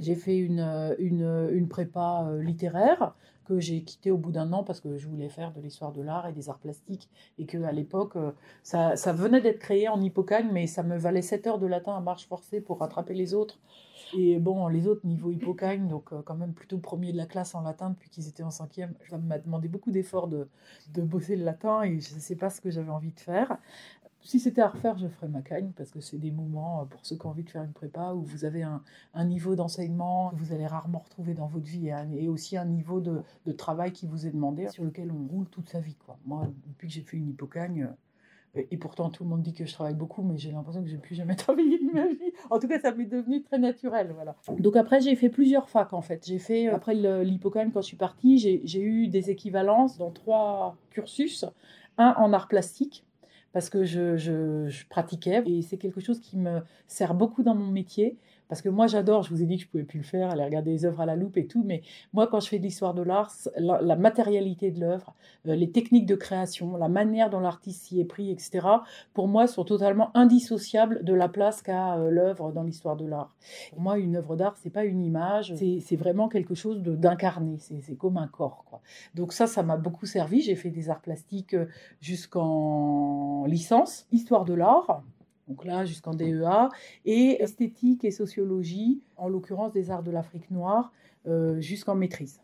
J'ai 0.00 0.16
fait 0.16 0.36
une, 0.36 0.60
euh, 0.60 0.94
une, 0.98 1.48
une 1.52 1.68
prépa 1.68 2.26
euh, 2.28 2.42
littéraire 2.42 3.14
que 3.44 3.60
j'ai 3.60 3.82
quittée 3.82 4.10
au 4.10 4.16
bout 4.16 4.32
d'un 4.32 4.52
an 4.52 4.64
parce 4.64 4.80
que 4.80 4.96
je 4.96 5.06
voulais 5.06 5.28
faire 5.28 5.52
de 5.52 5.60
l'histoire 5.60 5.92
de 5.92 6.02
l'art 6.02 6.26
et 6.26 6.32
des 6.32 6.48
arts 6.48 6.58
plastiques 6.58 7.08
et 7.38 7.46
que 7.46 7.62
à 7.62 7.72
l'époque 7.72 8.16
euh, 8.16 8.32
ça, 8.62 8.96
ça 8.96 9.12
venait 9.12 9.40
d'être 9.40 9.58
créé 9.58 9.88
en 9.88 10.00
Hippocagne 10.00 10.48
mais 10.52 10.66
ça 10.66 10.82
me 10.82 10.96
valait 10.96 11.22
7 11.22 11.46
heures 11.46 11.58
de 11.58 11.66
latin 11.66 11.96
à 11.96 12.00
marche 12.00 12.26
forcée 12.26 12.60
pour 12.60 12.80
rattraper 12.80 13.14
les 13.14 13.34
autres. 13.34 13.58
Et 14.16 14.38
bon 14.38 14.68
les 14.68 14.86
autres 14.86 15.06
niveau 15.06 15.30
Hippocagne 15.30 15.88
donc 15.88 16.12
euh, 16.12 16.22
quand 16.22 16.36
même 16.36 16.54
plutôt 16.54 16.78
premier 16.78 17.12
de 17.12 17.16
la 17.16 17.26
classe 17.26 17.54
en 17.54 17.62
latin 17.62 17.90
depuis 17.90 18.10
qu'ils 18.10 18.28
étaient 18.28 18.42
en 18.42 18.50
cinquième 18.50 18.94
ça 19.08 19.18
m'a 19.18 19.38
demandé 19.38 19.68
beaucoup 19.68 19.90
d'efforts 19.90 20.28
de, 20.28 20.48
de 20.92 21.02
bosser 21.02 21.36
le 21.36 21.44
latin 21.44 21.82
et 21.82 22.00
je 22.00 22.14
ne 22.14 22.20
sais 22.20 22.36
pas 22.36 22.50
ce 22.50 22.60
que 22.60 22.70
j'avais 22.70 22.90
envie 22.90 23.12
de 23.12 23.20
faire 23.20 23.58
si 24.24 24.40
c'était 24.40 24.62
à 24.62 24.68
refaire, 24.68 24.96
je 24.96 25.06
ferais 25.06 25.28
ma 25.28 25.42
cagne 25.42 25.70
parce 25.76 25.90
que 25.90 26.00
c'est 26.00 26.18
des 26.18 26.30
moments, 26.30 26.80
euh, 26.80 26.84
pour 26.86 27.04
ceux 27.04 27.16
qui 27.16 27.26
ont 27.26 27.30
envie 27.30 27.44
de 27.44 27.50
faire 27.50 27.62
une 27.62 27.72
prépa, 27.72 28.14
où 28.14 28.22
vous 28.22 28.44
avez 28.44 28.62
un, 28.62 28.82
niveau 29.24 29.54
d'enseignement 29.54 30.30
que 30.30 30.36
vous 30.36 30.52
allez 30.52 30.66
rarement 30.66 31.00
retrouver 31.00 31.34
dans 31.34 31.46
votre 31.46 31.66
vie 31.66 31.90
et, 32.14 32.28
aussi 32.28 32.56
un 32.56 32.64
niveau 32.64 33.00
de, 33.00 33.22
travail 33.52 33.92
qui 33.92 34.06
vous 34.06 34.26
est 34.26 34.30
demandé, 34.30 34.68
sur 34.70 34.82
lequel 34.82 35.12
on 35.12 35.26
roule 35.28 35.46
toute 35.48 35.68
sa 35.68 35.80
vie. 35.80 35.96
Moi, 36.24 36.48
depuis 36.66 36.88
que 36.88 36.94
j'ai 36.94 37.02
fait 37.02 37.18
une 37.18 37.28
hypocagne, 37.28 37.90
euh, 38.56 38.62
et 38.70 38.76
pourtant 38.78 39.10
tout 39.10 39.24
le 39.24 39.30
monde 39.30 39.42
dit 39.42 39.52
que 39.52 39.66
je 39.66 39.72
travaille 39.72 39.94
beaucoup, 39.94 40.22
mais 40.22 40.38
j'ai 40.38 40.52
l'impression 40.52 40.82
que 40.82 40.88
j'ai 40.88 40.96
plus 40.96 41.14
jamais 41.14 41.36
travaillé 41.36 41.78
de 41.78 41.92
ma 41.92 42.06
vie. 42.06 42.32
En 42.50 42.58
tout 42.58 42.68
cas, 42.68 42.80
ça 42.80 42.92
m'est 42.92 43.04
devenu 43.04 43.42
très 43.42 43.58
naturel. 43.58 44.12
Voilà. 44.14 44.36
Donc 44.58 44.76
après, 44.76 45.00
j'ai 45.00 45.16
fait 45.16 45.28
plusieurs 45.28 45.68
facs 45.68 45.92
en 45.92 46.02
fait. 46.02 46.24
J'ai 46.26 46.38
fait, 46.38 46.68
euh, 46.68 46.74
après 46.74 46.94
l'hypocagne, 46.94 47.70
quand 47.72 47.82
je 47.82 47.88
suis 47.88 47.96
partie, 47.96 48.38
j'ai 48.38 48.80
eu 48.80 49.08
des 49.08 49.30
équivalences 49.30 49.98
dans 49.98 50.10
trois 50.10 50.76
cursus. 50.90 51.44
Un 51.96 52.14
en 52.18 52.32
art 52.32 52.48
plastique, 52.48 53.04
parce 53.54 53.70
que 53.70 53.84
je, 53.84 54.84
pratiquais 54.90 55.42
et 55.46 55.62
c'est 55.62 55.78
quelque 55.78 56.00
chose 56.00 56.20
qui 56.20 56.36
me 56.36 56.60
sert 56.88 57.14
beaucoup 57.14 57.44
dans 57.44 57.54
mon 57.54 57.70
métier. 57.70 58.18
Parce 58.54 58.62
que 58.62 58.68
moi, 58.68 58.86
j'adore, 58.86 59.24
je 59.24 59.30
vous 59.30 59.42
ai 59.42 59.46
dit 59.46 59.56
que 59.56 59.64
je 59.64 59.68
pouvais 59.68 59.82
plus 59.82 59.98
le 59.98 60.04
faire, 60.04 60.30
aller 60.30 60.44
regarder 60.44 60.70
les 60.70 60.84
œuvres 60.84 61.00
à 61.00 61.06
la 61.06 61.16
loupe 61.16 61.36
et 61.38 61.48
tout, 61.48 61.64
mais 61.66 61.82
moi, 62.12 62.28
quand 62.28 62.38
je 62.38 62.46
fais 62.46 62.60
de 62.60 62.62
l'histoire 62.62 62.94
de 62.94 63.02
l'art, 63.02 63.32
la, 63.56 63.96
matérialité 63.96 64.70
de 64.70 64.78
l'œuvre, 64.78 65.12
euh, 65.48 65.56
les 65.56 65.72
techniques 65.72 66.06
de 66.06 66.14
création, 66.14 66.76
la 66.76 66.88
manière 66.88 67.30
dont 67.30 67.40
l'artiste 67.40 67.82
s'y 67.82 68.00
est 68.00 68.04
pris, 68.04 68.30
etc., 68.30 68.64
pour 69.12 69.26
moi, 69.26 69.48
sont 69.48 69.64
totalement 69.64 70.16
indissociables 70.16 71.02
de 71.02 71.12
la 71.12 71.28
place 71.28 71.62
qu'a 71.62 71.96
euh, 71.96 72.10
l'œuvre 72.10 72.52
dans 72.52 72.62
l'histoire 72.62 72.94
de 72.94 73.06
l'art. 73.06 73.34
Pour 73.70 73.80
moi, 73.80 73.98
une 73.98 74.14
œuvre 74.14 74.36
d'art, 74.36 74.56
c'est 74.62 74.70
pas 74.70 74.84
une 74.84 75.02
image, 75.02 75.52
c'est 75.56 75.96
vraiment 75.96 76.28
quelque 76.28 76.54
chose 76.54 76.80
d'incarné, 76.80 77.58
c'est 77.58 77.96
comme 77.96 78.18
un 78.18 78.28
corps. 78.28 78.80
Donc 79.16 79.32
ça, 79.32 79.48
ça 79.48 79.64
m'a 79.64 79.76
beaucoup 79.76 80.06
servi. 80.06 80.42
J'ai 80.42 80.54
fait 80.54 80.70
des 80.70 80.90
arts 80.90 81.00
plastiques 81.00 81.54
euh, 81.54 81.66
jusqu'en 82.00 83.46
licence, 83.46 84.06
histoire 84.12 84.44
de 84.44 84.54
l'art, 84.54 85.02
donc 85.48 85.64
là 85.64 85.84
jusqu'en 85.84 86.14
DEA, 86.14 86.68
et 87.04 87.42
esthétique 87.42 88.04
et 88.04 88.10
sociologie, 88.10 89.02
en 89.16 89.28
l'occurrence 89.28 89.72
des 89.72 89.90
arts 89.90 90.02
de 90.02 90.10
l'Afrique 90.10 90.50
noire, 90.50 90.92
euh, 91.26 91.60
jusqu'en 91.60 91.94
maîtrise. 91.94 92.40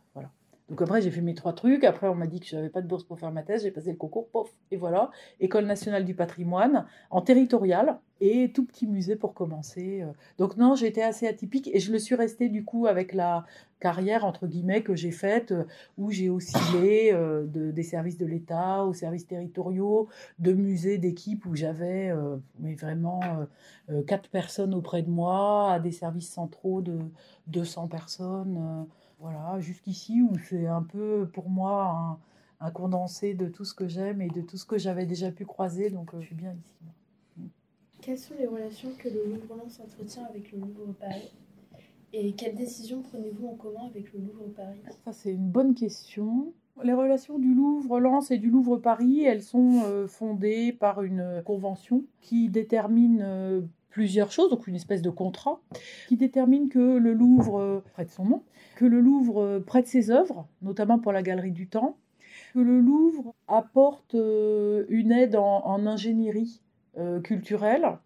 Donc 0.71 0.81
après, 0.83 1.03
j'ai 1.03 1.11
fait 1.11 1.21
mes 1.21 1.35
trois 1.35 1.53
trucs. 1.53 1.83
Après, 1.83 2.07
on 2.09 2.15
m'a 2.15 2.29
dit 2.29 2.39
que 2.39 2.47
je 2.47 2.55
n'avais 2.55 2.69
pas 2.69 2.81
de 2.81 2.87
bourse 2.87 3.03
pour 3.03 3.19
faire 3.19 3.33
ma 3.33 3.43
thèse. 3.43 3.65
J'ai 3.65 3.73
passé 3.73 3.91
le 3.91 3.97
concours, 3.97 4.29
pof, 4.29 4.49
et 4.71 4.77
voilà. 4.77 5.11
École 5.41 5.67
nationale 5.67 6.05
du 6.05 6.15
patrimoine, 6.15 6.87
en 7.11 7.21
territorial, 7.23 7.99
et 8.21 8.53
tout 8.53 8.65
petit 8.65 8.87
musée 8.87 9.17
pour 9.17 9.35
commencer. 9.35 10.03
euh. 10.03 10.13
Donc 10.39 10.57
non, 10.57 10.77
été 10.77 11.03
assez 11.03 11.27
atypique, 11.27 11.69
et 11.73 11.81
je 11.81 11.91
le 11.91 11.99
suis 11.99 12.15
restée 12.15 12.49
du 12.49 12.65
coup 12.65 12.87
avec 12.87 13.15
la 13.15 13.45
carrière, 13.81 14.25
entre 14.25 14.47
guillemets, 14.47 14.83
que 14.83 14.95
j'ai 14.95 15.11
faite, 15.11 15.51
euh, 15.53 15.65
où 15.99 16.11
j'ai 16.13 16.31
oscillé 16.31 17.13
euh, 17.13 17.47
de, 17.47 17.73
des 17.73 17.83
services 17.83 18.19
de 18.19 18.27
l'État 18.27 18.85
aux 18.85 18.93
services 18.93 19.27
territoriaux, 19.27 20.09
de 20.39 20.53
musées, 20.53 20.99
d'équipes 20.99 21.47
où 21.47 21.57
j'avais 21.57 22.15
mais 22.61 22.75
vraiment 22.75 23.21
quatre 24.07 24.29
personnes 24.31 24.75
auprès 24.75 25.03
de 25.03 25.11
moi, 25.11 25.73
à 25.73 25.81
des 25.81 25.93
services 25.93 26.31
centraux 26.31 26.81
de 26.81 26.99
200 27.49 27.89
personnes. 27.89 28.87
Euh, 29.21 29.23
voilà, 29.23 29.61
jusqu'ici 29.61 30.23
où 30.23 30.33
c'est 30.49 30.67
un 30.67 30.83
peu 30.83 31.29
pour 31.33 31.49
moi 31.49 31.91
un, 31.91 32.19
un 32.61 32.71
condensé 32.71 33.35
de 33.35 33.49
tout 33.49 33.65
ce 33.65 33.75
que 33.75 33.89
j'aime 33.89 34.21
et 34.21 34.29
de 34.29 34.43
tout 34.43 34.57
ce 34.57 34.67
que 34.67 34.79
j'avais 34.79 35.07
déjà 35.07 35.31
pu 35.31 35.45
croiser, 35.47 35.91
donc 35.91 36.15
euh, 36.15 36.21
je 36.21 36.27
suis 36.27 36.35
bien 36.35 36.53
ici. 36.53 37.51
Quelles 38.03 38.19
sont 38.19 38.35
les 38.39 38.47
relations 38.47 38.91
que 38.99 39.09
le 39.09 39.25
Louvre-Lens 39.27 39.81
entretient 39.81 40.25
avec 40.25 40.53
le 40.53 40.59
Louvre-Paris 40.61 41.33
Et 42.13 42.33
quelles 42.33 42.55
décisions 42.55 43.03
prenez-vous 43.03 43.49
en 43.49 43.55
commun 43.57 43.87
avec 43.87 44.13
le 44.13 44.21
Louvre-Paris 44.21 44.81
Ça, 45.05 45.13
c'est 45.13 45.33
une 45.33 45.51
bonne 45.51 45.75
question. 45.75 46.53
Les 46.83 46.95
relations 46.95 47.39
du 47.39 47.55
Louvre-Lens 47.55 48.31
et 48.31 48.39
du 48.39 48.49
Louvre-Paris, 48.49 49.25
elles 49.25 49.43
sont 49.43 49.83
euh, 49.85 50.07
fondées 50.07 50.73
par 50.73 51.03
une 51.03 51.43
convention 51.45 52.05
qui 52.21 52.49
détermine 52.49 53.21
euh, 53.23 53.61
plusieurs 53.91 54.31
choses, 54.31 54.51
donc 54.51 54.67
une 54.67 54.77
espèce 54.77 55.03
de 55.03 55.11
contrat, 55.11 55.61
qui 56.09 56.17
détermine 56.17 56.69
que 56.69 56.79
le 56.79 57.13
Louvre 57.13 57.61
euh, 57.61 57.85
prête 57.93 58.11
son 58.11 58.25
nom, 58.25 58.43
que 58.77 58.85
le 58.85 59.01
Louvre 59.01 59.43
euh, 59.43 59.61
prête 59.61 59.87
ses 59.87 60.11
œuvres, 60.11 60.47
notamment 60.63 60.99
pour 60.99 61.13
la 61.13 61.23
Galerie 61.23 61.53
du 61.53 61.69
Temps, 61.69 61.97
que 62.55 62.61
le 62.61 62.81
Louvre 62.81 63.35
apporte 63.49 64.15
euh, 64.15 64.87
une 64.89 65.13
aide 65.13 65.37
en, 65.37 65.87
ingénierie 65.87 66.63
culturelle, 67.23 67.99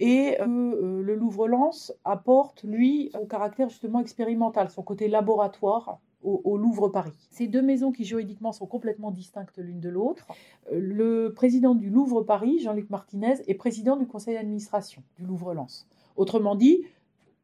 et 0.00 0.36
que 0.38 1.00
le 1.00 1.14
Louvre-Lens 1.14 1.94
apporte, 2.04 2.64
lui, 2.64 3.10
son 3.12 3.26
caractère 3.26 3.68
justement 3.68 4.00
expérimental, 4.00 4.70
son 4.70 4.82
côté 4.82 5.08
laboratoire 5.08 6.00
au, 6.22 6.56
Louvre-Paris. 6.56 7.12
Ces 7.30 7.46
deux 7.46 7.62
maisons 7.62 7.92
qui 7.92 8.04
juridiquement 8.04 8.52
sont 8.52 8.66
complètement 8.66 9.10
distinctes 9.10 9.58
l'une 9.58 9.80
de 9.80 9.88
l'autre. 9.88 10.26
Euh, 10.72 10.78
Le 10.80 11.32
président 11.34 11.74
du 11.74 11.90
Louvre-Paris, 11.90 12.58
Jean-Luc 12.60 12.90
Martinez, 12.90 13.36
est 13.46 13.54
président 13.54 13.96
du 13.96 14.06
conseil 14.06 14.34
d'administration 14.34 15.02
du 15.16 15.24
Louvre-Lens. 15.24 15.86
Autrement 16.16 16.56
dit, 16.56 16.82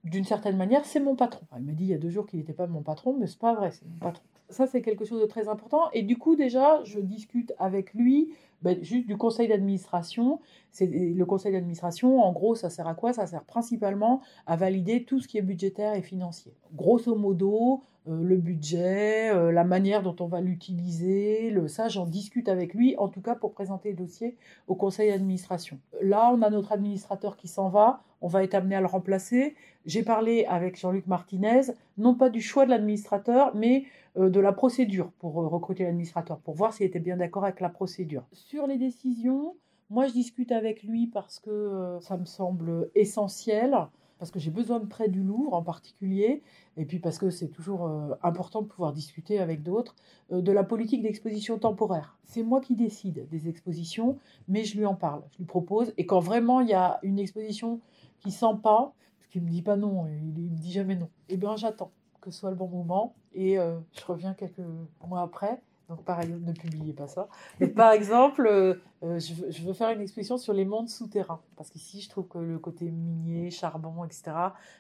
d'une 0.02 0.24
certaine 0.24 0.56
manière, 0.56 0.84
c'est 0.84 1.00
mon 1.00 1.16
patron. 1.16 1.46
Il 1.56 1.64
m'a 1.64 1.72
dit 1.72 1.84
il 1.84 1.90
y 1.90 1.94
a 1.94 1.98
deux 1.98 2.10
jours 2.10 2.26
qu'il 2.26 2.38
n'était 2.38 2.52
pas 2.52 2.66
mon 2.66 2.82
patron, 2.82 3.16
mais 3.18 3.26
c'est 3.26 3.38
pas 3.38 3.54
vrai, 3.54 3.70
c'est 3.70 3.87
mon 3.87 3.98
patron. 3.98 4.24
Ça, 4.50 4.66
c'est 4.66 4.82
quelque 4.82 5.04
chose 5.04 5.22
de 5.22 5.26
très 5.26 5.48
important. 5.48 5.90
Et 5.92 6.02
du 6.02 6.18
coup, 6.18 6.37
déjà, 6.37 6.82
je 6.84 7.00
discute 7.00 7.54
avec 7.58 7.94
lui 7.94 8.34
ben, 8.64 8.83
juste 8.83 9.07
du 9.07 9.18
conseil 9.18 9.46
d'administration. 9.46 10.40
C'est 10.72 10.87
le 10.87 11.24
conseil 11.27 11.53
d'administration, 11.53 12.20
en 12.22 12.33
gros, 12.33 12.55
ça 12.55 12.70
sert 12.70 12.88
à 12.88 12.94
quoi? 12.94 13.12
Ça 13.12 13.27
sert 13.27 13.44
principalement 13.44 14.22
à 14.46 14.57
valider 14.57 15.05
tout 15.05 15.20
ce 15.20 15.29
qui 15.29 15.37
est 15.37 15.42
budgétaire 15.42 15.94
et 15.94 16.03
financier. 16.03 16.55
Grosso 16.74 17.14
modo, 17.14 17.83
euh, 18.09 18.22
le 18.22 18.38
budget, 18.38 19.31
euh, 19.35 19.53
la 19.53 19.64
manière 19.64 20.03
dont 20.03 20.16
on 20.18 20.29
va 20.29 20.40
l'utiliser, 20.40 21.50
le, 21.50 21.68
ça, 21.68 21.88
j'en 21.88 22.07
discute 22.07 22.48
avec 22.48 22.72
lui, 22.72 22.96
en 22.96 23.09
tout 23.09 23.20
cas 23.20 23.35
pour 23.35 23.53
présenter 23.53 23.90
le 23.90 23.96
dossier 23.96 24.37
au 24.66 24.74
conseil 24.74 25.11
d'administration. 25.11 25.79
Là, 26.00 26.31
on 26.33 26.40
a 26.40 26.48
notre 26.48 26.72
administrateur 26.72 27.37
qui 27.37 27.48
s'en 27.48 27.68
va, 27.68 28.03
on 28.24 28.28
va 28.28 28.42
être 28.42 28.54
amené 28.54 28.74
à 28.74 28.80
le 28.80 28.87
remplacer. 28.87 29.54
J'ai 29.84 30.02
parlé 30.02 30.46
avec 30.46 30.80
Jean-Luc 30.80 31.06
Martinez, 31.06 31.60
non 31.98 32.14
pas 32.14 32.30
du 32.30 32.40
choix 32.40 32.64
de 32.64 32.70
l'administrateur, 32.70 33.54
mais 33.54 33.84
euh, 34.16 34.30
de 34.30 34.40
la 34.40 34.54
procédure 34.54 35.10
pour 35.18 35.42
euh, 35.42 35.46
recruter 35.46 35.84
l'administrateur, 35.84 36.38
pour 36.38 36.54
voir 36.54 36.72
s'il 36.72 36.87
était 36.87 37.00
bien 37.00 37.18
d'accord 37.18 37.44
avec 37.44 37.60
la 37.60 37.68
procédure. 37.68 38.24
Sur 38.32 38.66
les 38.66 38.78
décisions, 38.78 39.56
moi 39.90 40.06
je 40.06 40.14
discute 40.14 40.52
avec 40.52 40.82
lui 40.84 41.06
parce 41.06 41.38
que 41.38 41.50
euh, 41.50 42.00
ça 42.00 42.16
me 42.16 42.24
semble 42.24 42.88
essentiel 42.94 43.76
parce 44.18 44.30
que 44.30 44.38
j'ai 44.38 44.50
besoin 44.50 44.80
de 44.80 44.87
près 44.87 45.10
du 45.10 45.22
Louvre 45.22 45.52
en 45.52 45.62
particulier, 45.62 46.40
et 46.78 46.87
puis 46.87 47.00
parce 47.00 47.18
que 47.18 47.28
c'est 47.28 47.48
toujours 47.48 47.90
important 48.22 48.62
de 48.62 48.68
pouvoir 48.68 48.92
discuter 48.92 49.38
avec 49.38 49.62
d'autres, 49.62 49.96
de 50.30 50.52
la 50.52 50.62
politique 50.62 51.02
d'exposition 51.02 51.58
temporaire. 51.58 52.16
C'est 52.22 52.44
moi 52.44 52.60
qui 52.60 52.74
décide 52.74 53.28
des 53.28 53.48
expositions, 53.48 54.16
mais 54.48 54.64
je 54.64 54.78
lui 54.78 54.87
en 54.87 54.94
parle, 54.94 55.24
je 55.32 55.38
lui 55.38 55.44
propose, 55.44 55.92
et 55.98 56.06
quand 56.06 56.20
vraiment 56.20 56.60
il 56.60 56.68
y 56.68 56.74
a 56.74 57.00
une 57.02 57.18
exposition 57.18 57.80
qui 58.24 58.32
sent 58.32 58.56
pas, 58.62 58.92
parce 59.18 59.28
qu'il 59.30 59.42
me 59.42 59.50
dit 59.50 59.62
pas 59.62 59.76
non, 59.76 60.06
il, 60.06 60.38
il 60.38 60.50
me 60.50 60.56
dit 60.56 60.72
jamais 60.72 60.96
non, 60.96 61.10
eh 61.28 61.37
bien 61.37 61.56
j'attends 61.56 61.92
que 62.20 62.30
ce 62.30 62.40
soit 62.40 62.50
le 62.50 62.56
bon 62.56 62.68
moment, 62.68 63.14
et 63.34 63.58
euh, 63.58 63.78
je 63.92 64.04
reviens 64.04 64.32
quelques 64.34 64.62
mois 65.06 65.20
après, 65.20 65.60
donc, 65.88 66.02
pareil, 66.04 66.34
ne 66.40 66.52
publiez 66.52 66.94
pas 66.94 67.06
ça. 67.06 67.28
Mais 67.60 67.68
par 67.68 67.92
exemple, 67.92 68.80
euh, 69.04 69.18
je, 69.18 69.34
veux, 69.34 69.50
je, 69.50 69.62
veux, 69.62 69.72
faire 69.72 69.90
une 69.90 70.00
exposition 70.00 70.38
sur 70.38 70.52
les 70.52 70.64
mondes 70.64 70.88
souterrains. 70.88 71.40
Parce 71.56 71.68
qu'ici, 71.68 72.00
je 72.00 72.08
trouve 72.08 72.26
que 72.26 72.38
le 72.38 72.58
côté 72.58 72.90
minier, 72.90 73.50
charbon, 73.50 74.04
etc., 74.04 74.32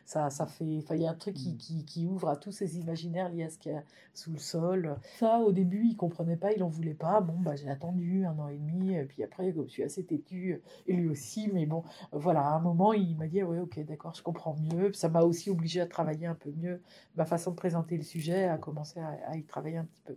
ça, 0.04 0.30
ça 0.30 0.46
fait. 0.46 0.64
il 0.64 0.96
y 0.96 1.06
a 1.06 1.10
un 1.10 1.14
truc 1.14 1.34
qui, 1.34 1.56
qui, 1.56 1.84
qui, 1.84 2.06
ouvre 2.06 2.28
à 2.28 2.36
tous 2.36 2.52
ces 2.52 2.78
imaginaires 2.78 3.28
liés 3.28 3.44
à 3.44 3.50
ce 3.50 3.58
qu'il 3.58 3.72
y 3.72 3.74
a 3.74 3.82
sous 4.14 4.32
le 4.32 4.38
sol. 4.38 4.96
Ça, 5.18 5.40
au 5.40 5.52
début, 5.52 5.84
ils 5.84 5.92
ne 5.92 5.96
comprenaient 5.96 6.36
pas, 6.36 6.52
ils 6.52 6.60
n'en 6.60 6.68
voulaient 6.68 6.94
pas. 6.94 7.20
Bon, 7.20 7.34
bah, 7.38 7.54
j'ai 7.56 7.68
attendu 7.68 8.24
un 8.24 8.38
an 8.38 8.48
et 8.48 8.56
demi. 8.56 8.94
Et 8.94 9.04
puis 9.04 9.22
après, 9.22 9.52
je 9.52 9.68
suis 9.68 9.82
assez 9.82 10.04
têtue, 10.04 10.62
et 10.86 10.92
lui 10.94 11.08
aussi. 11.08 11.50
Mais 11.52 11.66
bon, 11.66 11.82
voilà, 12.12 12.40
à 12.40 12.54
un 12.54 12.60
moment, 12.60 12.92
il 12.92 13.16
m'a 13.16 13.26
dit 13.26 13.42
Oui, 13.42 13.58
ok, 13.58 13.84
d'accord, 13.84 14.14
je 14.14 14.22
comprends 14.22 14.56
mieux. 14.72 14.92
Ça 14.94 15.08
m'a 15.08 15.22
aussi 15.22 15.50
obligé 15.50 15.80
à 15.80 15.86
travailler 15.86 16.26
un 16.26 16.34
peu 16.34 16.50
mieux 16.50 16.80
ma 17.16 17.26
façon 17.26 17.50
de 17.50 17.56
présenter 17.56 17.96
le 17.96 18.02
sujet, 18.02 18.44
à 18.44 18.56
commencer 18.56 19.00
à, 19.00 19.18
à 19.26 19.36
y 19.36 19.44
travailler 19.44 19.76
un 19.76 19.84
petit 19.84 20.02
peu. 20.02 20.16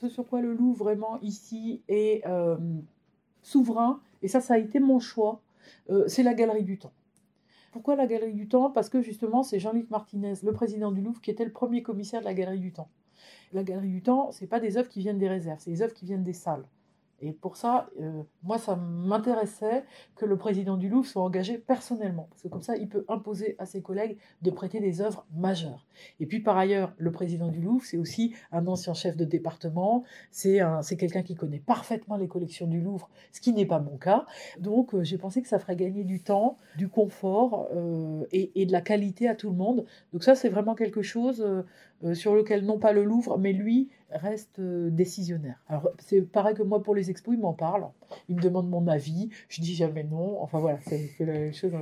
Ce 0.00 0.08
sur 0.08 0.26
quoi 0.26 0.40
le 0.40 0.54
Louvre 0.54 0.84
vraiment 0.84 1.20
ici 1.20 1.82
est 1.88 2.26
euh, 2.26 2.56
souverain, 3.44 4.00
et 4.22 4.28
ça, 4.28 4.40
ça 4.40 4.54
a 4.54 4.58
été 4.58 4.80
mon 4.80 4.98
choix, 4.98 5.40
euh, 5.90 6.04
c'est 6.08 6.24
la 6.24 6.34
Galerie 6.34 6.64
du 6.64 6.78
Temps. 6.78 6.92
Pourquoi 7.70 7.94
la 7.94 8.06
Galerie 8.06 8.34
du 8.34 8.48
Temps? 8.48 8.70
Parce 8.70 8.88
que 8.88 9.02
justement, 9.02 9.42
c'est 9.42 9.60
Jean-Luc 9.60 9.90
Martinez, 9.90 10.34
le 10.42 10.52
président 10.52 10.90
du 10.90 11.00
Louvre, 11.02 11.20
qui 11.20 11.30
était 11.30 11.44
le 11.44 11.52
premier 11.52 11.82
commissaire 11.82 12.20
de 12.20 12.24
la 12.24 12.34
Galerie 12.34 12.60
du 12.60 12.72
Temps. 12.72 12.88
La 13.52 13.62
Galerie 13.62 13.90
du 13.90 14.02
Temps, 14.02 14.32
c'est 14.32 14.46
pas 14.46 14.60
des 14.60 14.76
œuvres 14.76 14.88
qui 14.88 15.00
viennent 15.00 15.18
des 15.18 15.28
réserves, 15.28 15.60
c'est 15.60 15.70
des 15.70 15.82
œuvres 15.82 15.94
qui 15.94 16.06
viennent 16.06 16.24
des 16.24 16.32
salles. 16.32 16.64
Et 17.24 17.32
pour 17.32 17.56
ça, 17.56 17.88
euh, 18.00 18.22
moi, 18.42 18.58
ça 18.58 18.76
m'intéressait 18.76 19.84
que 20.14 20.26
le 20.26 20.36
président 20.36 20.76
du 20.76 20.90
Louvre 20.90 21.06
soit 21.06 21.22
engagé 21.22 21.56
personnellement, 21.56 22.26
parce 22.28 22.42
que 22.42 22.48
comme 22.48 22.60
ça, 22.60 22.76
il 22.76 22.86
peut 22.86 23.06
imposer 23.08 23.56
à 23.58 23.64
ses 23.64 23.80
collègues 23.80 24.18
de 24.42 24.50
prêter 24.50 24.78
des 24.78 25.00
œuvres 25.00 25.24
majeures. 25.34 25.86
Et 26.20 26.26
puis, 26.26 26.40
par 26.40 26.58
ailleurs, 26.58 26.92
le 26.98 27.10
président 27.12 27.48
du 27.48 27.62
Louvre, 27.62 27.82
c'est 27.82 27.96
aussi 27.96 28.34
un 28.52 28.66
ancien 28.66 28.92
chef 28.92 29.16
de 29.16 29.24
département, 29.24 30.04
c'est 30.30 30.60
quelqu'un 30.98 31.22
qui 31.22 31.34
connaît 31.34 31.60
parfaitement 31.60 32.16
les 32.16 32.28
collections 32.28 32.66
du 32.66 32.82
Louvre, 32.82 33.08
ce 33.32 33.40
qui 33.40 33.54
n'est 33.54 33.64
pas 33.64 33.80
mon 33.80 33.96
cas. 33.96 34.26
Donc, 34.60 34.94
euh, 34.94 35.02
j'ai 35.02 35.16
pensé 35.16 35.40
que 35.40 35.48
ça 35.48 35.58
ferait 35.58 35.76
gagner 35.76 36.04
du 36.04 36.22
temps, 36.22 36.58
du 36.76 36.88
confort 36.88 37.68
euh, 37.74 38.26
et, 38.32 38.66
de 38.66 38.72
la 38.72 38.82
qualité 38.82 39.28
à 39.28 39.34
tout 39.34 39.48
le 39.48 39.56
monde. 39.56 39.86
Donc 40.12 40.24
ça, 40.24 40.34
c'est 40.34 40.50
vraiment 40.50 40.74
quelque 40.74 41.00
chose 41.00 41.64
sur 42.12 42.34
lequel 42.34 42.66
non 42.66 42.78
pas 42.78 42.92
le 42.92 43.02
Louvre, 43.02 43.38
mais 43.38 43.52
lui 43.52 43.88
reste 44.14 44.58
euh, 44.58 44.90
décisionnaire. 44.90 45.62
Alors 45.68 45.88
c'est 45.98 46.22
pareil 46.22 46.54
que 46.54 46.62
moi 46.62 46.82
pour 46.82 46.94
les 46.94 47.10
expos, 47.10 47.34
il 47.34 47.40
m'en 47.40 47.52
parle, 47.52 47.86
il 48.28 48.36
me 48.36 48.40
demande 48.40 48.68
mon 48.68 48.86
avis, 48.86 49.30
je 49.48 49.60
dis 49.60 49.74
jamais 49.74 50.04
non, 50.04 50.40
enfin 50.42 50.58
voilà, 50.58 50.78
c'est 50.86 51.10
la 51.20 51.32
même 51.32 51.54
chose 51.54 51.72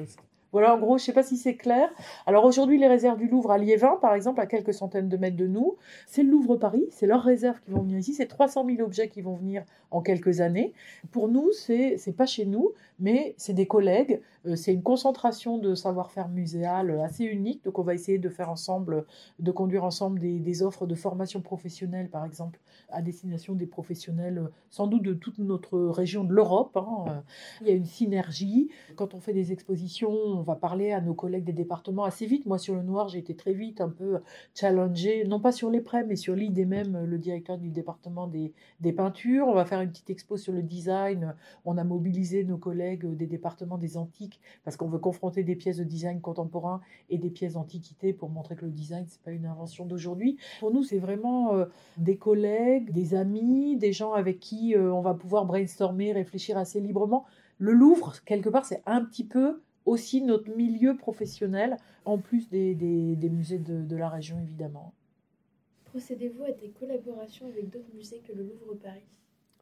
voilà, 0.52 0.74
en 0.74 0.78
gros, 0.78 0.98
je 0.98 1.02
ne 1.02 1.06
sais 1.06 1.12
pas 1.12 1.22
si 1.22 1.38
c'est 1.38 1.56
clair. 1.56 1.88
Alors 2.26 2.44
aujourd'hui, 2.44 2.78
les 2.78 2.86
réserves 2.86 3.18
du 3.18 3.26
Louvre 3.26 3.50
à 3.50 3.58
Liévin, 3.58 3.96
par 4.00 4.14
exemple, 4.14 4.40
à 4.40 4.46
quelques 4.46 4.74
centaines 4.74 5.08
de 5.08 5.16
mètres 5.16 5.36
de 5.36 5.46
nous, 5.46 5.76
c'est 6.06 6.22
le 6.22 6.30
Louvre 6.30 6.56
Paris, 6.56 6.84
c'est 6.90 7.06
leurs 7.06 7.22
réserves 7.22 7.60
qui 7.60 7.70
vont 7.70 7.82
venir 7.82 7.98
ici, 7.98 8.12
c'est 8.12 8.26
300 8.26 8.66
000 8.66 8.80
objets 8.82 9.08
qui 9.08 9.22
vont 9.22 9.34
venir 9.34 9.64
en 9.90 10.00
quelques 10.00 10.40
années. 10.40 10.72
Pour 11.10 11.28
nous, 11.28 11.52
c'est 11.52 11.96
n'est 12.06 12.12
pas 12.12 12.26
chez 12.26 12.44
nous, 12.44 12.72
mais 12.98 13.34
c'est 13.36 13.52
des 13.52 13.66
collègues, 13.66 14.20
euh, 14.46 14.56
c'est 14.56 14.72
une 14.72 14.82
concentration 14.82 15.58
de 15.58 15.74
savoir-faire 15.74 16.28
muséal 16.28 17.00
assez 17.00 17.24
unique. 17.24 17.64
Donc 17.64 17.78
on 17.78 17.82
va 17.82 17.94
essayer 17.94 18.18
de 18.18 18.28
faire 18.28 18.50
ensemble, 18.50 19.06
de 19.38 19.50
conduire 19.50 19.84
ensemble 19.84 20.18
des, 20.18 20.62
offres 20.62 20.86
de 20.86 20.94
formation 20.94 21.40
professionnelle, 21.40 22.08
par 22.08 22.24
exemple, 22.24 22.60
à 22.90 23.00
destination 23.00 23.54
des 23.54 23.66
professionnels, 23.66 24.48
sans 24.70 24.86
doute 24.86 25.02
de 25.02 25.14
toute 25.14 25.38
notre 25.38 25.78
région 25.78 26.24
de 26.24 26.32
l'Europe. 26.32 26.76
Hein. 26.76 27.22
Il 27.62 27.68
y 27.68 27.70
a 27.70 27.74
une 27.74 27.86
synergie. 27.86 28.70
Quand 28.96 29.14
on 29.14 29.20
fait 29.20 29.32
des 29.32 29.52
expositions, 29.52 30.41
on 30.42 30.44
va 30.44 30.56
parler 30.56 30.90
à 30.90 31.00
nos 31.00 31.14
collègues 31.14 31.44
des 31.44 31.52
départements 31.52 32.02
assez 32.02 32.26
vite. 32.26 32.46
Moi, 32.46 32.58
sur 32.58 32.74
le 32.74 32.82
noir, 32.82 33.08
j'ai 33.08 33.20
été 33.20 33.36
très 33.36 33.52
vite 33.52 33.80
un 33.80 33.88
peu 33.88 34.18
challengée, 34.56 35.22
non 35.24 35.38
pas 35.38 35.52
sur 35.52 35.70
les 35.70 35.80
prêts, 35.80 36.04
mais 36.04 36.16
sur 36.16 36.34
l'idée 36.34 36.64
même, 36.64 37.04
le 37.04 37.16
directeur 37.16 37.58
du 37.58 37.70
département 37.70 38.26
des, 38.26 38.52
des, 38.80 38.92
peintures. 38.92 39.46
On 39.46 39.54
va 39.54 39.64
faire 39.64 39.80
une 39.80 39.90
petite 39.90 40.10
expo 40.10 40.36
sur 40.36 40.52
le 40.52 40.62
design. 40.62 41.36
On 41.64 41.78
a 41.78 41.84
mobilisé 41.84 42.42
nos 42.42 42.58
collègues 42.58 43.06
des 43.16 43.28
départements 43.28 43.78
des 43.78 43.96
antiques 43.96 44.40
parce 44.64 44.76
qu'on 44.76 44.88
veut 44.88 44.98
confronter 44.98 45.44
des 45.44 45.54
pièces 45.54 45.76
de 45.76 45.84
design 45.84 46.20
contemporain 46.20 46.80
et 47.08 47.18
des 47.18 47.30
pièces 47.30 47.52
d'antiquité 47.52 48.12
pour 48.12 48.28
montrer 48.28 48.56
que 48.56 48.64
le 48.64 48.72
design, 48.72 49.04
c'est 49.08 49.22
pas 49.22 49.30
une 49.30 49.46
invention 49.46 49.86
d'aujourd'hui. 49.86 50.38
Pour 50.58 50.72
nous, 50.72 50.82
c'est 50.82 50.98
vraiment 50.98 51.54
euh, 51.54 51.66
des 51.98 52.16
collègues, 52.16 52.90
des 52.90 53.14
amis, 53.14 53.76
des 53.76 53.92
gens 53.92 54.12
avec 54.12 54.40
qui 54.40 54.74
euh, 54.74 54.92
on 54.92 55.02
va 55.02 55.14
pouvoir 55.14 55.44
brainstormer, 55.44 56.12
réfléchir 56.12 56.58
assez 56.58 56.80
librement. 56.80 57.26
Le 57.58 57.70
Louvre, 57.72 58.14
quelque 58.24 58.48
part, 58.48 58.64
c'est 58.64 58.82
un 58.86 59.04
petit 59.04 59.24
peu 59.24 59.60
aussi 59.86 60.22
notre 60.22 60.54
milieu 60.54 60.96
professionnel, 60.96 61.76
en 62.04 62.18
plus 62.18 62.48
des, 62.48 62.74
des, 62.74 63.16
des 63.16 63.30
musées 63.30 63.58
de, 63.58 63.82
de, 63.82 63.96
la 63.96 64.08
région, 64.08 64.38
évidemment. 64.40 64.92
Procédez-vous 65.84 66.44
à 66.44 66.52
des 66.52 66.70
collaborations 66.70 67.46
avec 67.46 67.68
d'autres 67.70 67.94
musées 67.94 68.22
que 68.26 68.32
le 68.32 68.44
Louvre 68.44 68.74
Paris? 68.82 69.02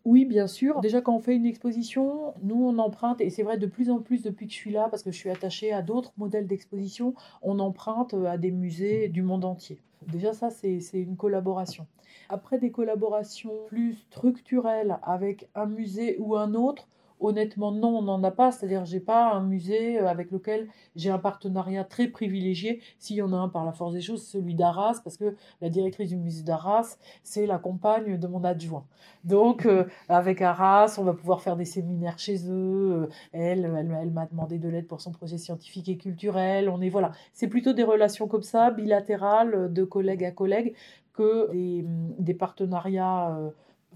Oui, 0.05 0.25
bien 0.25 0.47
sûr. 0.47 0.81
Déjà, 0.81 1.03
quand 1.03 1.15
on 1.15 1.21
fait 1.21 1.37
une 1.37 1.45
exposition, 1.45 2.33
nous, 2.43 2.57
on 2.57 2.79
emprunte, 2.79 3.21
et 3.21 3.29
c'est 3.29 3.43
vrai 3.43 3.59
de 3.59 3.67
plus 3.67 3.91
en 3.91 4.01
plus 4.01 4.23
depuis 4.23 4.47
que 4.47 4.53
je 4.53 4.59
suis 4.59 4.71
là, 4.71 4.89
parce 4.91 5.03
que 5.03 5.11
je 5.11 5.17
suis 5.17 5.29
attachée 5.29 5.73
à 5.73 5.83
d'autres 5.83 6.13
modèles 6.17 6.47
d'exposition, 6.47 7.15
on 7.43 7.59
emprunte 7.59 8.15
à 8.15 8.39
des 8.39 8.51
musées 8.51 9.09
du 9.09 9.23
monde 9.23 9.45
entier. 9.45 9.79
Déjà, 10.11 10.33
ça, 10.33 10.49
c'est 10.51 10.81
une 10.95 11.17
collaboration. 11.17 11.87
Après, 12.31 12.59
des 12.59 12.71
collaborations 12.71 13.53
plus 13.69 13.95
structurelles 13.95 14.99
avec 15.03 15.49
un 15.55 15.67
musée 15.67 16.17
ou 16.19 16.35
un 16.37 16.55
autre, 16.55 16.89
Honnêtement, 17.21 17.71
non, 17.71 17.99
on 17.99 18.03
n'en 18.03 18.23
a 18.25 18.31
pas. 18.31 18.51
C'est-à-dire, 18.51 18.87
j'ai 18.87 18.99
pas 18.99 19.33
un 19.35 19.43
musée 19.43 20.01
euh, 20.01 20.09
avec 20.09 20.31
lequel 20.31 20.69
j'ai 20.97 21.11
un 21.11 21.19
partenariat 21.19 21.85
très 21.85 22.09
privilégié. 22.09 22.81
S'il 22.99 23.17
y 23.17 23.23
en 23.23 23.33
a 23.35 23.37
un 23.37 23.51
par 23.51 23.67
la 23.67 23.73
force 23.73 23.93
des 23.93 24.01
choses, 24.01 24.27
celui 24.27 24.55
d'Arras, 24.55 25.01
parce 25.05 25.19
que 25.19 25.37
la 25.61 25.69
directrice 25.69 26.09
du 26.09 26.17
musée 26.17 26.43
d'Arras, 26.43 26.97
c'est 27.23 27.45
la 27.45 27.59
compagne 27.59 28.17
de 28.17 28.27
mon 28.27 28.43
adjoint. 28.43 28.87
Donc, 29.25 29.67
euh, 29.67 29.85
avec 30.09 30.41
Arras, 30.41 30.97
on 30.99 31.05
va 31.05 31.13
pouvoir 31.13 31.43
faire 31.43 31.57
des 31.57 31.67
séminaires 31.67 32.19
chez 32.19 32.51
eux. 32.51 33.03
Euh, 33.03 33.09
elle, 33.33 33.71
elle, 33.77 34.11
m'a 34.11 34.27
demandé 34.27 34.59
de 34.59 34.69
l'aide 34.71 34.87
pour 34.87 35.03
son 35.03 35.13
projet 35.13 35.37
scientifique 35.37 35.91
et 35.91 35.99
culturel. 35.99 36.71
On 36.71 36.81
est 36.81 36.89
voilà, 36.89 37.13
c'est 37.35 37.49
plutôt 37.49 37.75
des 37.75 37.85
relations 37.85 38.29
comme 38.29 38.43
ça, 38.43 38.71
bilatérales, 38.71 39.71
de 39.73 39.85
collègue 39.85 40.25
à 40.25 40.31
collègue, 40.31 40.75
que 41.13 41.51
des 42.19 42.35
partenariats 42.35 43.37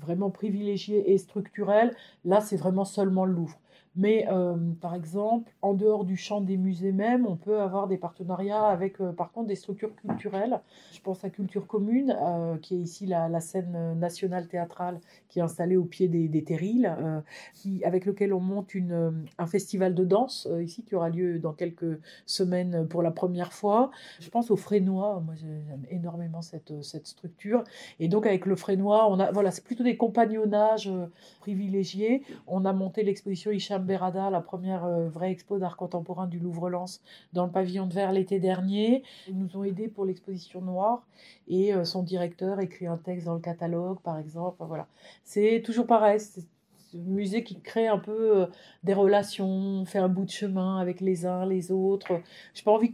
vraiment 0.01 0.31
privilégié 0.31 1.13
et 1.13 1.19
structurel, 1.19 1.95
là 2.25 2.41
c'est 2.41 2.57
vraiment 2.57 2.85
seulement 2.85 3.25
le 3.25 3.33
Louvre. 3.35 3.59
Mais 3.97 4.27
euh, 4.29 4.57
par 4.81 4.95
exemple, 4.95 5.53
en 5.63 5.73
dehors 5.73 6.05
du 6.05 6.17
champ 6.17 6.41
des 6.41 6.57
musées 6.57 6.91
même, 6.91 7.27
on 7.27 7.37
peut 7.37 7.61
avoir 7.61 7.87
des 7.87 7.97
partenariats 7.97 8.67
avec 8.67 9.01
euh, 9.01 9.13
par 9.13 9.31
contre 9.31 9.47
des 9.47 9.55
structures 9.55 9.95
culturelles. 9.95 10.61
Je 10.93 11.01
pense 11.01 11.25
à 11.25 11.31
Culture 11.31 11.67
Commune, 11.69 12.17
euh, 12.21 12.57
qui 12.57 12.75
est 12.75 12.79
ici 12.79 13.07
la, 13.07 13.41
scène 13.41 13.99
nationale 13.99 14.49
théâtrale 14.49 15.01
qui 15.29 15.39
est 15.39 15.43
installée 15.43 15.77
au 15.77 15.85
pied 15.85 16.09
des, 16.09 16.29
des 16.29 16.45
terrils, 16.45 16.97
qui, 17.53 17.85
avec 17.85 18.07
lequel 18.07 18.33
on 18.33 18.41
monte 18.41 18.75
une, 18.75 19.27
un 19.39 19.47
festival 19.47 19.95
de 19.95 20.05
danse 20.05 20.49
ici 20.63 20.83
qui 20.83 20.95
aura 20.95 21.11
lieu 21.11 21.39
dans 21.39 21.53
quelques 21.53 21.99
semaines 22.25 22.87
pour 22.89 23.03
la 23.03 23.11
première 23.11 23.53
fois. 23.53 23.91
Je 24.21 24.31
pense 24.31 24.51
au 24.51 24.57
Frénois, 24.57 25.21
moi 25.25 25.35
j'aime 25.35 25.85
énormément 25.91 26.43
cette, 26.43 26.83
cette 26.83 27.07
structure. 27.07 27.65
Et 28.01 28.09
donc 28.09 28.27
avec 28.27 28.47
le 28.47 28.57
Frénois, 28.57 29.15
voilà, 29.33 29.51
c'est 29.51 29.65
plutôt 29.65 29.85
des 29.85 29.97
compagnonnages 29.97 30.91
privilégiés. 31.41 32.23
On 32.47 32.65
a 32.65 32.73
monté 32.73 33.03
l'exposition 33.03 33.51
Hicham 33.51 33.84
Berada, 33.85 34.31
la 34.31 34.41
première 34.41 34.85
euh, 34.85 35.09
vraie 35.09 35.31
expo 35.31 35.59
d'art 35.59 35.77
contemporain 35.77 36.27
du 36.27 36.39
Louvre-Lens, 36.39 37.03
dans 37.33 37.47
le 37.47 37.53
pavillon 37.53 37.87
de 37.87 37.95
verre 37.95 38.13
l'été 38.13 38.41
dernier. 38.41 39.03
Ils 39.29 39.39
nous 39.39 39.57
ont 39.57 39.65
aidés 39.65 39.89
pour 39.89 40.05
l'exposition 40.05 40.61
noire 40.61 41.07
et 41.49 41.75
euh, 41.75 41.85
son 41.85 42.03
directeur 42.03 42.61
écrit 42.61 42.87
un 42.87 42.97
texte 42.97 43.27
dans 43.27 43.35
le 43.35 43.41
catalogue, 43.41 44.01
par 44.01 44.19
exemple. 44.19 44.65
Voilà. 44.67 44.87
C'est 45.23 45.63
toujours 45.65 45.87
pareil. 45.87 46.21
Musée 46.95 47.43
qui 47.45 47.61
crée 47.61 47.89
un 47.89 47.99
peu 47.99 48.43
euh, 48.43 48.47
des 48.83 48.95
relations, 48.95 49.47
on 49.47 49.85
fait 49.85 49.99
un 49.99 50.09
bout 50.09 50.25
de 50.25 50.31
chemin 50.31 50.79
avec 50.79 51.01
les 51.01 51.27
uns, 51.27 51.45
les 51.45 51.73
autres. 51.73 52.21
Je 52.55 52.61
n'ai 52.61 52.65
pas 52.65 52.73
envie 52.73 52.93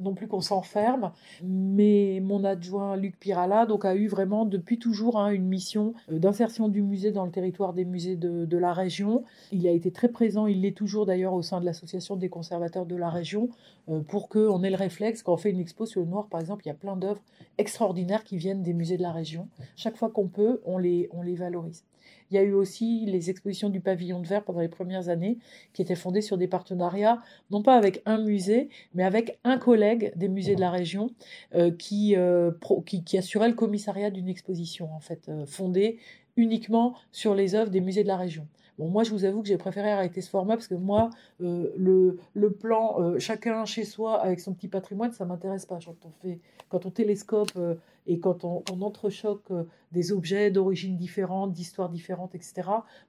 non 0.00 0.14
plus 0.14 0.26
qu'on 0.26 0.40
s'enferme, 0.40 1.12
mais 1.42 2.20
mon 2.22 2.44
adjoint 2.44 2.96
Luc 2.96 3.18
Pirala 3.18 3.66
donc, 3.66 3.84
a 3.84 3.94
eu 3.94 4.08
vraiment 4.08 4.44
depuis 4.44 4.78
toujours 4.78 5.18
hein, 5.18 5.30
une 5.30 5.46
mission 5.46 5.94
euh, 6.10 6.18
d'insertion 6.18 6.68
du 6.68 6.82
musée 6.82 7.12
dans 7.12 7.24
le 7.24 7.30
territoire 7.30 7.72
des 7.72 7.84
musées 7.84 8.16
de, 8.16 8.44
de 8.44 8.58
la 8.58 8.72
région. 8.72 9.24
Il 9.50 9.66
a 9.66 9.70
été 9.70 9.90
très 9.90 10.08
présent, 10.08 10.46
il 10.46 10.62
l'est 10.62 10.76
toujours 10.76 11.06
d'ailleurs 11.06 11.34
au 11.34 11.42
sein 11.42 11.60
de 11.60 11.66
l'association 11.66 12.16
des 12.16 12.28
conservateurs 12.28 12.86
de 12.86 12.96
la 12.96 13.10
région, 13.10 13.48
euh, 13.88 14.00
pour 14.00 14.28
qu'on 14.28 14.62
ait 14.62 14.70
le 14.70 14.76
réflexe, 14.76 15.22
quand 15.22 15.34
on 15.34 15.36
fait 15.36 15.50
une 15.50 15.60
expo 15.60 15.86
sur 15.86 16.00
le 16.00 16.06
noir 16.06 16.28
par 16.28 16.40
exemple, 16.40 16.62
il 16.64 16.68
y 16.68 16.72
a 16.72 16.74
plein 16.74 16.96
d'œuvres 16.96 17.22
extraordinaires 17.58 18.24
qui 18.24 18.36
viennent 18.36 18.62
des 18.62 18.72
musées 18.72 18.96
de 18.96 19.02
la 19.02 19.12
région. 19.12 19.48
Chaque 19.76 19.96
fois 19.96 20.10
qu'on 20.10 20.28
peut, 20.28 20.60
on 20.64 20.78
les, 20.78 21.08
on 21.12 21.22
les 21.22 21.34
valorise. 21.34 21.84
Il 22.30 22.34
y 22.34 22.38
a 22.38 22.42
eu 22.42 22.52
aussi 22.52 23.04
les 23.06 23.30
expositions 23.30 23.68
du 23.68 23.80
pavillon 23.80 24.20
de 24.20 24.26
verre 24.26 24.44
pendant 24.44 24.60
les 24.60 24.68
premières 24.68 25.08
années, 25.08 25.38
qui 25.72 25.82
étaient 25.82 25.94
fondées 25.94 26.22
sur 26.22 26.38
des 26.38 26.48
partenariats, 26.48 27.20
non 27.50 27.62
pas 27.62 27.76
avec 27.76 28.02
un 28.06 28.18
musée, 28.18 28.68
mais 28.94 29.04
avec 29.04 29.38
un 29.44 29.58
collègue 29.58 30.12
des 30.16 30.28
musées 30.28 30.54
de 30.54 30.60
la 30.60 30.70
région, 30.70 31.10
euh, 31.54 31.70
qui, 31.70 32.16
euh, 32.16 32.50
qui 32.86 33.18
assurait 33.18 33.48
le 33.48 33.54
commissariat 33.54 34.10
d'une 34.10 34.28
exposition, 34.28 34.92
en 34.94 35.00
fait, 35.00 35.28
euh, 35.28 35.46
fondée 35.46 35.98
uniquement 36.36 36.94
sur 37.10 37.34
les 37.34 37.54
œuvres 37.54 37.70
des 37.70 37.80
musées 37.80 38.02
de 38.02 38.08
la 38.08 38.16
région. 38.16 38.46
Bon, 38.78 38.88
moi, 38.88 39.04
je 39.04 39.10
vous 39.10 39.24
avoue 39.24 39.42
que 39.42 39.48
j'ai 39.48 39.58
préféré 39.58 39.90
arrêter 39.90 40.20
ce 40.22 40.30
format 40.30 40.54
parce 40.54 40.66
que 40.66 40.74
moi, 40.74 41.10
euh, 41.42 41.72
le, 41.76 42.18
le 42.34 42.52
plan 42.52 43.00
euh, 43.00 43.18
chacun 43.18 43.64
chez 43.66 43.84
soi 43.84 44.20
avec 44.20 44.40
son 44.40 44.54
petit 44.54 44.68
patrimoine, 44.68 45.12
ça 45.12 45.24
m'intéresse 45.26 45.66
pas. 45.66 45.78
Quand 45.84 46.06
on, 46.06 46.10
fait, 46.22 46.40
quand 46.70 46.86
on 46.86 46.90
télescope 46.90 47.52
euh, 47.56 47.74
et 48.06 48.18
quand 48.18 48.44
on, 48.44 48.62
on 48.72 48.80
entrechoque 48.80 49.52
des 49.92 50.10
objets 50.12 50.50
d'origine 50.50 50.96
différente, 50.96 51.52
d'histoires 51.52 51.90
différentes, 51.90 52.34
etc., 52.34 52.62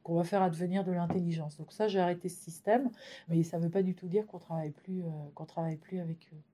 qu'on 0.04 0.15
va 0.15 0.23
faire 0.23 0.41
advenir 0.41 0.84
de 0.84 0.91
l'intelligence. 0.91 1.58
Donc 1.58 1.71
ça, 1.71 1.88
j'ai 1.88 1.99
arrêté 1.99 2.30
ce 2.30 2.43
système, 2.43 2.91
mais 3.30 3.41
ça 3.43 3.58
ne 3.58 3.63
veut 3.63 3.71
pas 3.71 3.84
du 3.84 3.95
tout 3.95 4.08
dire 4.08 4.28
qu'on 4.28 4.39
travaille 4.39 4.71
plus, 4.71 5.04
qu'on 5.34 5.45
travaille 5.45 5.78
plus 5.78 5.99
avec 5.99 6.28
eux. 6.34 6.53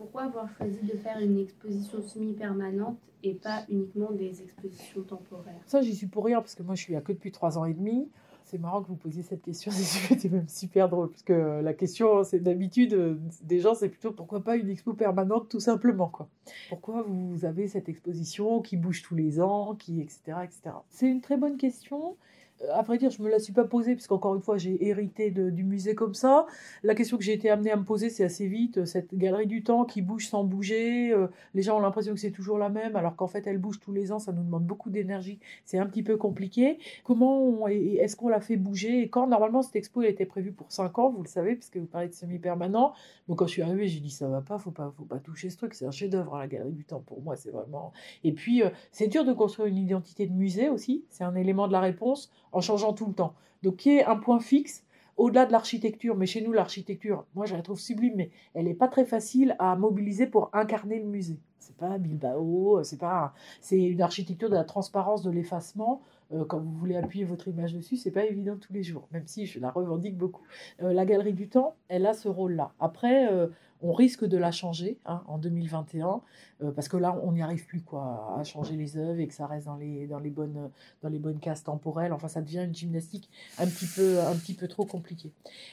Pourquoi 0.00 0.22
avoir 0.22 0.48
choisi 0.56 0.80
de 0.86 0.96
faire 0.96 1.18
une 1.18 1.38
exposition 1.38 2.00
semi-permanente 2.00 2.96
et 3.22 3.34
pas 3.34 3.66
uniquement 3.68 4.10
des 4.12 4.40
expositions 4.40 5.02
temporaires? 5.02 5.60
Ça, 5.66 5.82
j'y 5.82 5.94
suis 5.94 6.06
pour 6.06 6.24
rien 6.24 6.40
parce 6.40 6.54
que 6.54 6.62
moi, 6.62 6.74
je 6.74 6.80
suis 6.80 6.94
là 6.94 7.02
que 7.02 7.12
depuis 7.12 7.30
trois 7.30 7.58
ans 7.58 7.66
et 7.66 7.74
demi. 7.74 8.08
C'est 8.44 8.56
marrant 8.56 8.82
que 8.82 8.88
vous 8.88 8.96
posiez 8.96 9.22
cette 9.22 9.42
question, 9.42 9.70
c'était 9.74 10.30
même 10.30 10.48
super 10.48 10.88
drôle, 10.88 11.10
parce 11.10 11.22
que 11.22 11.60
la 11.60 11.74
question, 11.74 12.24
c'est 12.24 12.40
d'habitude, 12.40 12.94
euh, 12.94 13.20
des 13.42 13.60
gens, 13.60 13.74
c'est 13.74 13.90
plutôt 13.90 14.10
pourquoi 14.10 14.42
pas 14.42 14.56
une 14.56 14.70
expo 14.70 14.94
permanente, 14.94 15.50
tout 15.50 15.60
simplement, 15.60 16.08
quoi? 16.08 16.28
Pourquoi 16.70 17.02
vous 17.06 17.44
avez 17.44 17.68
cette 17.68 17.90
exposition 17.90 18.62
qui 18.62 18.78
bouge 18.78 19.02
tous 19.02 19.14
les 19.14 19.38
ans, 19.38 19.74
qui, 19.74 20.00
etc., 20.00 20.38
etc. 20.42 20.76
C'est 20.88 21.08
une 21.08 21.20
très 21.20 21.36
bonne 21.36 21.58
question. 21.58 22.16
Euh, 22.62 22.66
À 22.72 22.82
vrai 22.82 22.98
dire, 22.98 23.10
je 23.10 23.22
me 23.22 23.28
la 23.30 23.38
suis 23.38 23.52
pas 23.52 23.64
posée, 23.64 23.94
parce 23.94 24.06
qu'encore 24.06 24.34
une 24.34 24.42
fois, 24.42 24.56
j'ai 24.58 24.86
hérité 24.86 25.30
du 25.30 25.64
musée 25.64 25.94
comme 25.94 26.14
ça. 26.14 26.46
La 26.82 26.94
question 26.94 27.16
que 27.16 27.22
j'ai 27.24 27.32
été 27.32 27.50
amenée 27.50 27.70
à 27.70 27.76
me 27.76 27.84
poser, 27.84 28.10
c'est 28.10 28.24
assez 28.24 28.46
vite, 28.46 28.78
euh, 28.78 28.84
cette 28.86 29.14
galerie 29.14 29.46
du 29.46 29.62
temps 29.62 29.84
qui 29.84 30.02
bouge 30.02 30.26
sans 30.28 30.44
bouger. 30.44 31.12
euh, 31.12 31.28
les 31.54 31.62
gens 31.62 31.76
ont 31.78 31.80
l'impression 31.80 32.14
que 32.14 32.20
c'est 32.20 32.30
toujours 32.30 32.58
la 32.58 32.68
même, 32.68 32.96
alors 32.96 33.16
qu'en 33.16 33.26
fait, 33.26 33.46
elle 33.46 33.58
bouge 33.58 33.80
tous 33.80 33.92
les 33.92 34.12
ans, 34.12 34.18
ça 34.18 34.32
nous 34.32 34.42
demande 34.42 34.64
beaucoup 34.64 34.90
d'énergie. 34.90 35.38
C'est 35.64 35.78
un 35.78 35.86
petit 35.86 36.02
peu 36.02 36.16
compliqué. 36.16 36.78
Comment 37.04 37.66
est-ce 37.68 38.16
qu'on 38.16 38.28
l'a 38.28 38.40
fait 38.40 38.56
bouger? 38.56 39.02
Et 39.02 39.08
quand 39.08 39.26
normalement 39.26 39.62
cette 39.62 39.76
expo 39.76 40.02
elle 40.02 40.10
était 40.10 40.26
prévue 40.26 40.52
pour 40.52 40.70
5 40.72 40.98
ans, 40.98 41.10
vous 41.10 41.22
le 41.22 41.28
savez, 41.28 41.54
puisque 41.54 41.76
vous 41.76 41.86
parlez 41.86 42.08
de 42.08 42.14
semi-permanent. 42.14 42.92
Donc 43.28 43.38
quand 43.38 43.46
je 43.46 43.52
suis 43.52 43.62
arrivée, 43.62 43.86
j'ai 43.88 44.00
dit 44.00 44.10
ça 44.10 44.28
va 44.28 44.40
pas, 44.40 44.58
faut 44.58 44.70
pas, 44.70 44.92
faut 44.96 45.04
pas 45.04 45.18
toucher 45.18 45.50
ce 45.50 45.56
truc. 45.56 45.74
C'est 45.74 45.86
un 45.86 45.90
chef-d'œuvre, 45.90 46.34
hein, 46.34 46.40
la 46.40 46.46
galerie 46.48 46.72
du 46.72 46.84
temps. 46.84 47.00
Pour 47.00 47.20
moi, 47.22 47.36
c'est 47.36 47.50
vraiment. 47.50 47.92
Et 48.24 48.32
puis 48.32 48.62
c'est 48.92 49.08
dur 49.08 49.24
de 49.24 49.32
construire 49.32 49.68
une 49.68 49.78
identité 49.78 50.26
de 50.26 50.32
musée 50.32 50.68
aussi. 50.68 51.04
C'est 51.08 51.24
un 51.24 51.34
élément 51.34 51.66
de 51.68 51.72
la 51.72 51.80
réponse 51.80 52.30
en 52.52 52.60
changeant 52.60 52.92
tout 52.92 53.06
le 53.06 53.14
temps. 53.14 53.34
Donc 53.62 53.76
qui 53.76 53.90
est 53.90 54.04
un 54.04 54.16
point 54.16 54.40
fixe 54.40 54.84
au-delà 55.16 55.44
de 55.44 55.52
l'architecture, 55.52 56.16
mais 56.16 56.24
chez 56.24 56.40
nous, 56.40 56.52
l'architecture, 56.52 57.26
moi 57.34 57.44
je 57.44 57.54
la 57.54 57.60
trouve 57.60 57.78
sublime, 57.78 58.14
mais 58.16 58.30
elle 58.54 58.64
n'est 58.64 58.74
pas 58.74 58.88
très 58.88 59.04
facile 59.04 59.54
à 59.58 59.76
mobiliser 59.76 60.26
pour 60.26 60.48
incarner 60.54 60.98
le 60.98 61.04
musée. 61.06 61.38
C'est 61.58 61.76
pas 61.76 61.98
Bilbao, 61.98 62.82
c'est 62.84 62.98
pas, 62.98 63.34
c'est 63.60 63.78
une 63.78 64.00
architecture 64.00 64.48
de 64.48 64.54
la 64.54 64.64
transparence, 64.64 65.22
de 65.22 65.30
l'effacement. 65.30 66.00
Euh, 66.32 66.46
quand 66.46 66.58
vous 66.58 66.72
voulez 66.72 66.96
appuyer 66.96 67.26
votre 67.26 67.48
image 67.48 67.74
dessus, 67.74 67.96
c'est 67.96 68.10
pas 68.10 68.24
évident 68.24 68.56
tous 68.56 68.72
les 68.72 68.82
jours, 68.82 69.08
même 69.12 69.26
si 69.26 69.44
je 69.44 69.60
la 69.60 69.70
revendique 69.70 70.16
beaucoup. 70.16 70.42
Euh, 70.82 70.94
la 70.94 71.04
galerie 71.04 71.34
du 71.34 71.48
temps, 71.50 71.76
elle 71.88 72.06
a 72.06 72.14
ce 72.14 72.28
rôle-là. 72.28 72.72
Après, 72.80 73.30
euh, 73.30 73.48
on 73.82 73.92
risque 73.92 74.24
de 74.24 74.36
la 74.36 74.50
changer 74.50 74.98
hein, 75.06 75.22
en 75.26 75.38
2021, 75.38 76.20
euh, 76.62 76.70
parce 76.72 76.88
que 76.88 76.96
là, 76.96 77.18
on 77.22 77.32
n'y 77.32 77.42
arrive 77.42 77.66
plus 77.66 77.82
quoi, 77.82 78.36
à 78.38 78.44
changer 78.44 78.76
les 78.76 78.96
œuvres 78.96 79.20
et 79.20 79.26
que 79.26 79.34
ça 79.34 79.46
reste 79.46 79.66
dans 79.66 79.76
les, 79.76 80.06
dans 80.06 80.18
les, 80.18 80.30
bonnes, 80.30 80.70
dans 81.02 81.08
les 81.08 81.18
bonnes 81.18 81.38
cases 81.38 81.64
temporelles. 81.64 82.12
Enfin, 82.12 82.28
ça 82.28 82.42
devient 82.42 82.64
une 82.64 82.74
gymnastique 82.74 83.30
un 83.58 83.66
petit 83.66 83.86
peu, 83.86 84.20
un 84.20 84.34
petit 84.36 84.54
peu 84.54 84.68
trop 84.68 84.84
compliquée. 84.84 85.32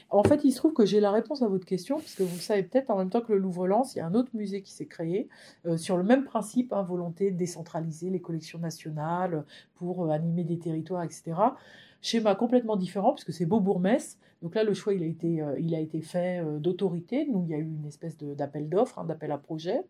En 0.09 0.23
fait, 0.23 0.43
il 0.43 0.51
se 0.51 0.57
trouve 0.57 0.73
que 0.73 0.85
j'ai 0.85 0.99
la 0.99 1.11
réponse 1.11 1.41
à 1.41 1.47
votre 1.47 1.65
question, 1.65 1.99
puisque 1.99 2.21
vous 2.21 2.35
le 2.35 2.41
savez 2.41 2.63
peut-être, 2.63 2.89
en 2.89 2.97
même 2.97 3.09
temps 3.09 3.21
que 3.21 3.33
le 3.33 3.39
Louvre-Lens, 3.39 3.95
il 3.95 3.99
y 3.99 4.01
a 4.01 4.07
un 4.07 4.13
autre 4.13 4.31
musée 4.33 4.61
qui 4.61 4.71
s'est 4.71 4.85
créé 4.85 5.27
euh, 5.65 5.77
sur 5.77 5.97
le 5.97 6.03
même 6.03 6.23
principe, 6.23 6.73
hein, 6.73 6.83
volonté 6.83 7.31
de 7.31 7.37
décentraliser 7.37 8.09
les 8.09 8.21
collections 8.21 8.59
nationales 8.59 9.43
pour 9.75 10.05
euh, 10.05 10.09
animer 10.09 10.43
des 10.43 10.57
territoires, 10.57 11.03
etc. 11.03 11.33
Schéma 12.01 12.35
complètement 12.35 12.75
différent, 12.75 13.13
puisque 13.13 13.33
c'est 13.33 13.45
Beaubourg-Metz. 13.45 14.17
Donc 14.43 14.53
là, 14.53 14.63
le 14.63 14.73
choix, 14.75 14.93
il 14.93 15.01
a 15.01 15.07
été, 15.07 15.41
euh, 15.41 15.59
il 15.59 15.73
a 15.73 15.79
été 15.79 16.01
fait 16.01 16.43
euh, 16.43 16.59
d'autorité. 16.59 17.25
Nous, 17.25 17.43
il 17.45 17.49
y 17.49 17.55
a 17.55 17.57
eu 17.57 17.63
une 17.63 17.87
espèce 17.87 18.17
d'appel 18.17 18.69
d'offres, 18.69 18.99
hein, 18.99 19.05
d'appel 19.05 19.31
à 19.31 19.37
projet. 19.37 19.81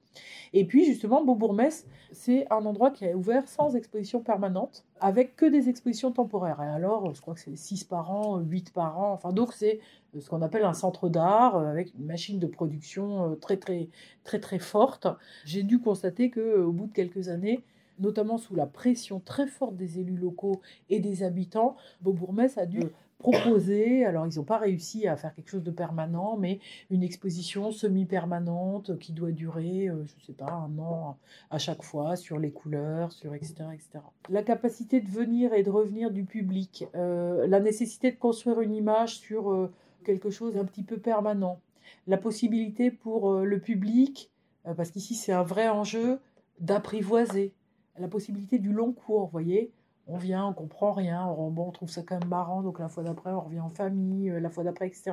Et 0.54 0.66
puis, 0.66 0.86
justement, 0.86 1.24
Beaubourg-Metz, 1.24 1.86
c'est 2.14 2.48
un 2.50 2.66
endroit 2.66 2.92
qui 2.92 3.04
est 3.06 3.14
ouvert 3.14 3.48
sans 3.48 3.76
exposition 3.76 4.22
permanente, 4.22 4.86
avec 5.02 5.36
que 5.36 5.46
des 5.46 5.68
expositions 5.68 6.12
temporaires. 6.12 6.62
Et 6.62 6.68
alors, 6.68 7.14
je 7.14 7.20
crois 7.20 7.34
que 7.34 7.42
c'est 7.42 7.58
6 7.58 7.84
par 7.84 8.10
an, 8.12 8.38
8 8.38 8.72
par 8.72 9.00
an. 9.00 9.12
Enfin, 9.12 9.34
donc, 9.34 9.52
c'est 9.52 9.80
euh, 10.16 10.22
ce 10.22 10.30
qu'on 10.30 10.42
appelle 10.42 10.64
un 10.64 10.74
centre 10.74 11.10
d'art, 11.10 11.56
euh, 11.56 11.70
avec 11.70 11.94
une 11.98 12.06
machine 12.06 12.40
de 12.40 12.48
production 12.48 13.32
euh, 13.32 13.36
très, 13.36 13.58
très, 13.58 13.90
très, 14.24 14.40
très 14.40 14.60
forte. 14.60 15.08
J'ai 15.46 15.64
dû 15.64 15.80
constater 15.80 16.30
qu'au 16.30 16.72
bout 16.72 16.88
de 16.88 16.94
quelques 16.94 17.30
années, 17.30 17.64
notamment 18.00 18.38
sous 18.38 18.56
la 18.56 18.66
pression 18.66 19.20
très 19.20 19.48
forte 19.48 19.76
des 19.76 20.00
élus 20.00 20.18
locaux 20.18 20.62
et 20.90 21.00
des 21.00 21.24
habitants, 21.24 21.76
Beaubourg-Metz 22.02 22.58
a 22.58 22.66
dû 22.66 22.82
proposer, 23.20 24.06
alors 24.06 24.28
ils 24.28 24.38
n'ont 24.38 24.44
pas 24.44 24.58
réussi 24.60 25.08
à 25.08 25.16
faire 25.16 25.34
quelque 25.34 25.50
chose 25.50 25.64
de 25.64 25.72
permanent, 25.72 26.38
mais 26.38 26.60
une 26.92 27.04
exposition 27.04 27.72
semi-permanente 27.72 29.00
qui 29.00 29.12
doit 29.12 29.32
durer, 29.32 29.88
euh, 29.88 30.06
je 30.06 30.16
ne 30.16 30.22
sais 30.22 30.34
pas, 30.34 30.52
un 30.52 30.78
an 30.78 31.18
à 31.50 31.58
chaque 31.58 31.84
fois, 31.84 32.16
sur 32.16 32.38
les 32.38 32.52
couleurs, 32.52 33.12
sur 33.12 33.34
etc. 33.34 33.56
etc. 33.74 34.00
La 34.30 34.44
capacité 34.44 35.02
de 35.02 35.10
venir 35.10 35.54
et 35.54 35.64
de 35.64 35.70
revenir 35.70 36.12
du 36.12 36.26
public, 36.26 36.86
euh, 36.96 37.48
la 37.48 37.60
nécessité 37.60 38.12
de 38.12 38.18
construire 38.18 38.62
une 38.62 38.76
image 38.76 39.18
sur 39.18 39.52
euh, 39.52 39.72
quelque 40.04 40.30
chose 40.30 40.54
d'un 40.54 40.66
petit 40.66 40.84
peu 40.84 40.98
permanent, 40.98 41.60
la 42.06 42.18
possibilité 42.18 42.92
pour 42.92 43.32
euh, 43.32 43.44
le 43.44 43.60
public, 43.60 44.32
parce 44.76 44.92
qu'ici 44.92 45.16
c'est 45.16 45.32
un 45.32 45.44
vrai 45.44 45.70
enjeu, 45.70 46.20
d'apprivoiser, 46.60 47.54
la 48.00 48.08
possibilité 48.08 48.60
du 48.60 48.72
long 48.72 48.94
cours, 48.94 49.26
vous 49.26 49.32
voyez, 49.32 49.72
on 50.08 50.18
vient, 50.18 50.46
on 50.46 50.54
comprend 50.54 50.94
rien, 50.94 51.26
on, 51.26 51.72
trouve 51.72 51.90
ça 51.90 52.02
quand 52.02 52.18
même 52.20 52.30
marrant, 52.30 52.62
donc 52.62 52.80
la 52.80 52.88
fois 52.88 53.04
d'après, 53.04 53.32
on 53.32 53.42
revient 53.42 53.60
en 53.60 53.70
famille, 53.70 54.30
euh, 54.30 54.40
la 54.40 54.50
fois 54.50 54.64
d'après, 54.64 54.88
etc. 54.88 55.12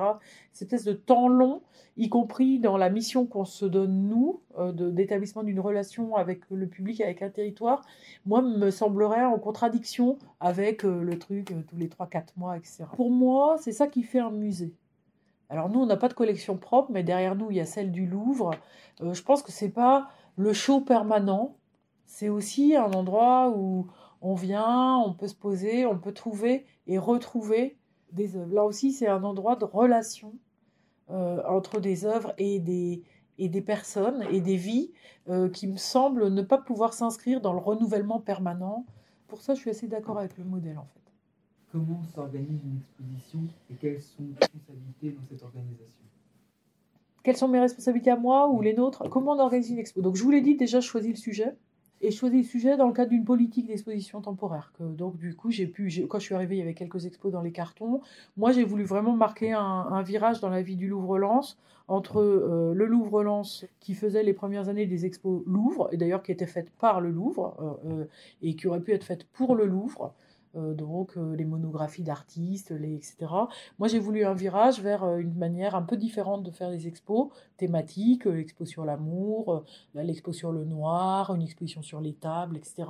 Cette 0.53 0.71
espèce 0.71 0.85
de 0.85 0.93
temps 0.93 1.27
long, 1.27 1.61
y 1.97 2.07
compris 2.07 2.59
dans 2.59 2.77
la 2.77 2.89
mission 2.89 3.25
qu'on 3.25 3.45
se 3.45 3.65
donne, 3.65 4.07
nous, 4.07 4.41
euh, 4.57 4.71
d'établissement 4.71 5.43
d'une 5.43 5.59
relation 5.59 6.15
avec 6.15 6.49
le 6.49 6.67
public, 6.67 7.01
avec 7.01 7.21
un 7.21 7.29
territoire, 7.29 7.81
moi, 8.25 8.41
me 8.41 8.71
semblerait 8.71 9.25
en 9.25 9.37
contradiction 9.37 10.17
avec 10.39 10.85
euh, 10.85 11.01
le 11.01 11.19
truc 11.19 11.53
tous 11.67 11.75
les 11.75 11.89
3-4 11.89 12.27
mois, 12.37 12.57
etc. 12.57 12.85
Pour 12.95 13.11
moi, 13.11 13.57
c'est 13.59 13.73
ça 13.73 13.87
qui 13.87 14.03
fait 14.03 14.19
un 14.19 14.31
musée. 14.31 14.73
Alors 15.49 15.69
nous, 15.69 15.79
on 15.79 15.85
n'a 15.85 15.97
pas 15.97 16.07
de 16.07 16.13
collection 16.13 16.57
propre, 16.57 16.91
mais 16.91 17.03
derrière 17.03 17.35
nous, 17.35 17.51
il 17.51 17.57
y 17.57 17.59
a 17.59 17.65
celle 17.65 17.91
du 17.91 18.07
Louvre. 18.07 18.51
Je 18.99 19.21
pense 19.21 19.43
que 19.43 19.51
c'est 19.51 19.69
pas 19.69 20.09
le 20.37 20.53
show 20.53 20.81
permanent, 20.81 21.55
c'est 22.05 22.29
aussi 22.29 22.75
un 22.75 22.91
endroit 22.91 23.53
où 23.55 23.87
on 24.21 24.35
vient, 24.35 24.97
on 24.97 25.13
peut 25.13 25.27
se 25.27 25.35
poser, 25.35 25.85
on 25.85 25.97
peut 25.97 26.13
trouver 26.13 26.65
et 26.87 26.97
retrouver 26.97 27.77
des 28.11 28.37
œuvres. 28.37 28.53
Là 28.53 28.63
aussi, 28.63 28.91
c'est 28.91 29.07
un 29.07 29.23
endroit 29.23 29.55
de 29.55 29.65
relation 29.65 30.33
euh, 31.11 31.41
entre 31.47 31.79
des 31.79 32.05
œuvres 32.05 32.33
et 32.37 32.59
des, 32.59 33.03
et 33.37 33.49
des 33.49 33.61
personnes 33.61 34.23
et 34.31 34.41
des 34.41 34.55
vies 34.55 34.91
euh, 35.29 35.49
qui 35.49 35.67
me 35.67 35.77
semblent 35.77 36.29
ne 36.29 36.41
pas 36.41 36.57
pouvoir 36.57 36.93
s'inscrire 36.93 37.41
dans 37.41 37.53
le 37.53 37.59
renouvellement 37.59 38.19
permanent. 38.19 38.85
Pour 39.27 39.41
ça, 39.41 39.53
je 39.53 39.59
suis 39.59 39.69
assez 39.69 39.87
d'accord 39.87 40.17
avec 40.17 40.37
le 40.37 40.43
modèle, 40.43 40.77
en 40.77 40.85
fait. 40.85 41.01
Comment 41.71 42.01
s'organise 42.13 42.61
une 42.63 42.77
exposition 42.77 43.39
et 43.69 43.73
quelles 43.75 44.01
sont 44.01 44.23
les 44.23 44.35
responsabilités 44.39 45.11
dans 45.11 45.25
cette 45.29 45.43
organisation? 45.43 46.05
Quelles 47.21 47.37
sont 47.37 47.47
mes 47.47 47.59
responsabilités 47.59 48.11
à 48.11 48.15
moi 48.15 48.47
ou 48.49 48.61
les 48.61 48.73
nôtres? 48.73 49.09
Comment 49.09 49.33
on 49.33 49.39
organise 49.39 49.71
une 49.71 49.79
expo? 49.79 50.01
Donc, 50.01 50.15
je 50.15 50.23
vous 50.23 50.31
l'ai 50.31 50.41
dit, 50.41 50.55
déjà, 50.55 50.79
je 50.79 50.87
choisis 50.87 51.11
le 51.11 51.17
sujet. 51.17 51.57
Et 52.01 52.11
je 52.11 52.17
choisis 52.17 52.45
le 52.45 52.47
sujet 52.47 52.77
dans 52.77 52.87
le 52.87 52.93
cadre 52.93 53.09
d'une 53.09 53.23
politique 53.23 53.67
d'exposition 53.67 54.21
temporaire. 54.21 54.71
Que, 54.77 54.83
donc, 54.83 55.17
du 55.17 55.35
coup, 55.35 55.51
j'ai 55.51 55.67
pu, 55.67 55.89
quand 56.07 56.19
je 56.19 56.23
suis 56.23 56.35
arrivée, 56.35 56.55
il 56.55 56.59
y 56.59 56.61
avait 56.61 56.73
quelques 56.73 57.05
expos 57.05 57.31
dans 57.31 57.41
les 57.41 57.51
cartons. 57.51 58.01
Moi, 58.37 58.51
j'ai 58.51 58.63
voulu 58.63 58.83
vraiment 58.83 59.13
marquer 59.13 59.53
un, 59.53 60.01
virage 60.01 60.39
dans 60.39 60.49
la 60.49 60.61
vie 60.61 60.75
du 60.75 60.87
Louvre-Lens 60.87 61.57
entre 61.87 62.19
euh, 62.19 62.73
le 62.73 62.85
Louvre-Lens 62.85 63.65
qui 63.79 63.93
faisait 63.93 64.23
les 64.23 64.33
premières 64.33 64.69
années 64.69 64.87
des 64.87 65.05
expos 65.05 65.43
Louvre, 65.45 65.87
et 65.91 65.97
d'ailleurs 65.97 66.23
qui 66.23 66.31
étaient 66.31 66.47
faites 66.47 66.69
par 66.79 66.99
le 66.99 67.11
Louvre, 67.11 67.55
euh, 67.59 67.91
euh, 67.91 68.05
et 68.41 68.55
qui 68.55 68.67
auraient 68.67 68.81
pu 68.81 68.91
être 68.91 69.03
faites 69.03 69.25
pour 69.25 69.55
le 69.55 69.65
Louvre, 69.65 70.13
donc 70.55 71.17
euh, 71.17 71.35
les 71.35 71.45
monographies 71.45 72.03
d'artistes, 72.03 72.71
les, 72.71 72.95
etc. 72.95 73.15
Moi, 73.79 73.87
j'ai 73.87 73.99
voulu 73.99 74.25
un 74.25 74.33
virage 74.33 74.81
vers 74.81 75.03
euh, 75.03 75.17
une 75.17 75.33
manière 75.35 75.75
un 75.75 75.81
peu 75.81 75.97
différente 75.97 76.43
de 76.43 76.51
faire 76.51 76.71
des 76.71 76.87
expos 76.87 77.29
thématiques, 77.57 78.25
l'expo 78.25 78.65
sur 78.65 78.85
l'amour, 78.85 79.63
l'expo 79.93 80.33
sur 80.33 80.51
le 80.51 80.65
noir, 80.65 81.33
une 81.33 81.41
exposition 81.41 81.81
sur 81.81 82.01
les 82.01 82.13
tables, 82.13 82.57
etc., 82.57 82.83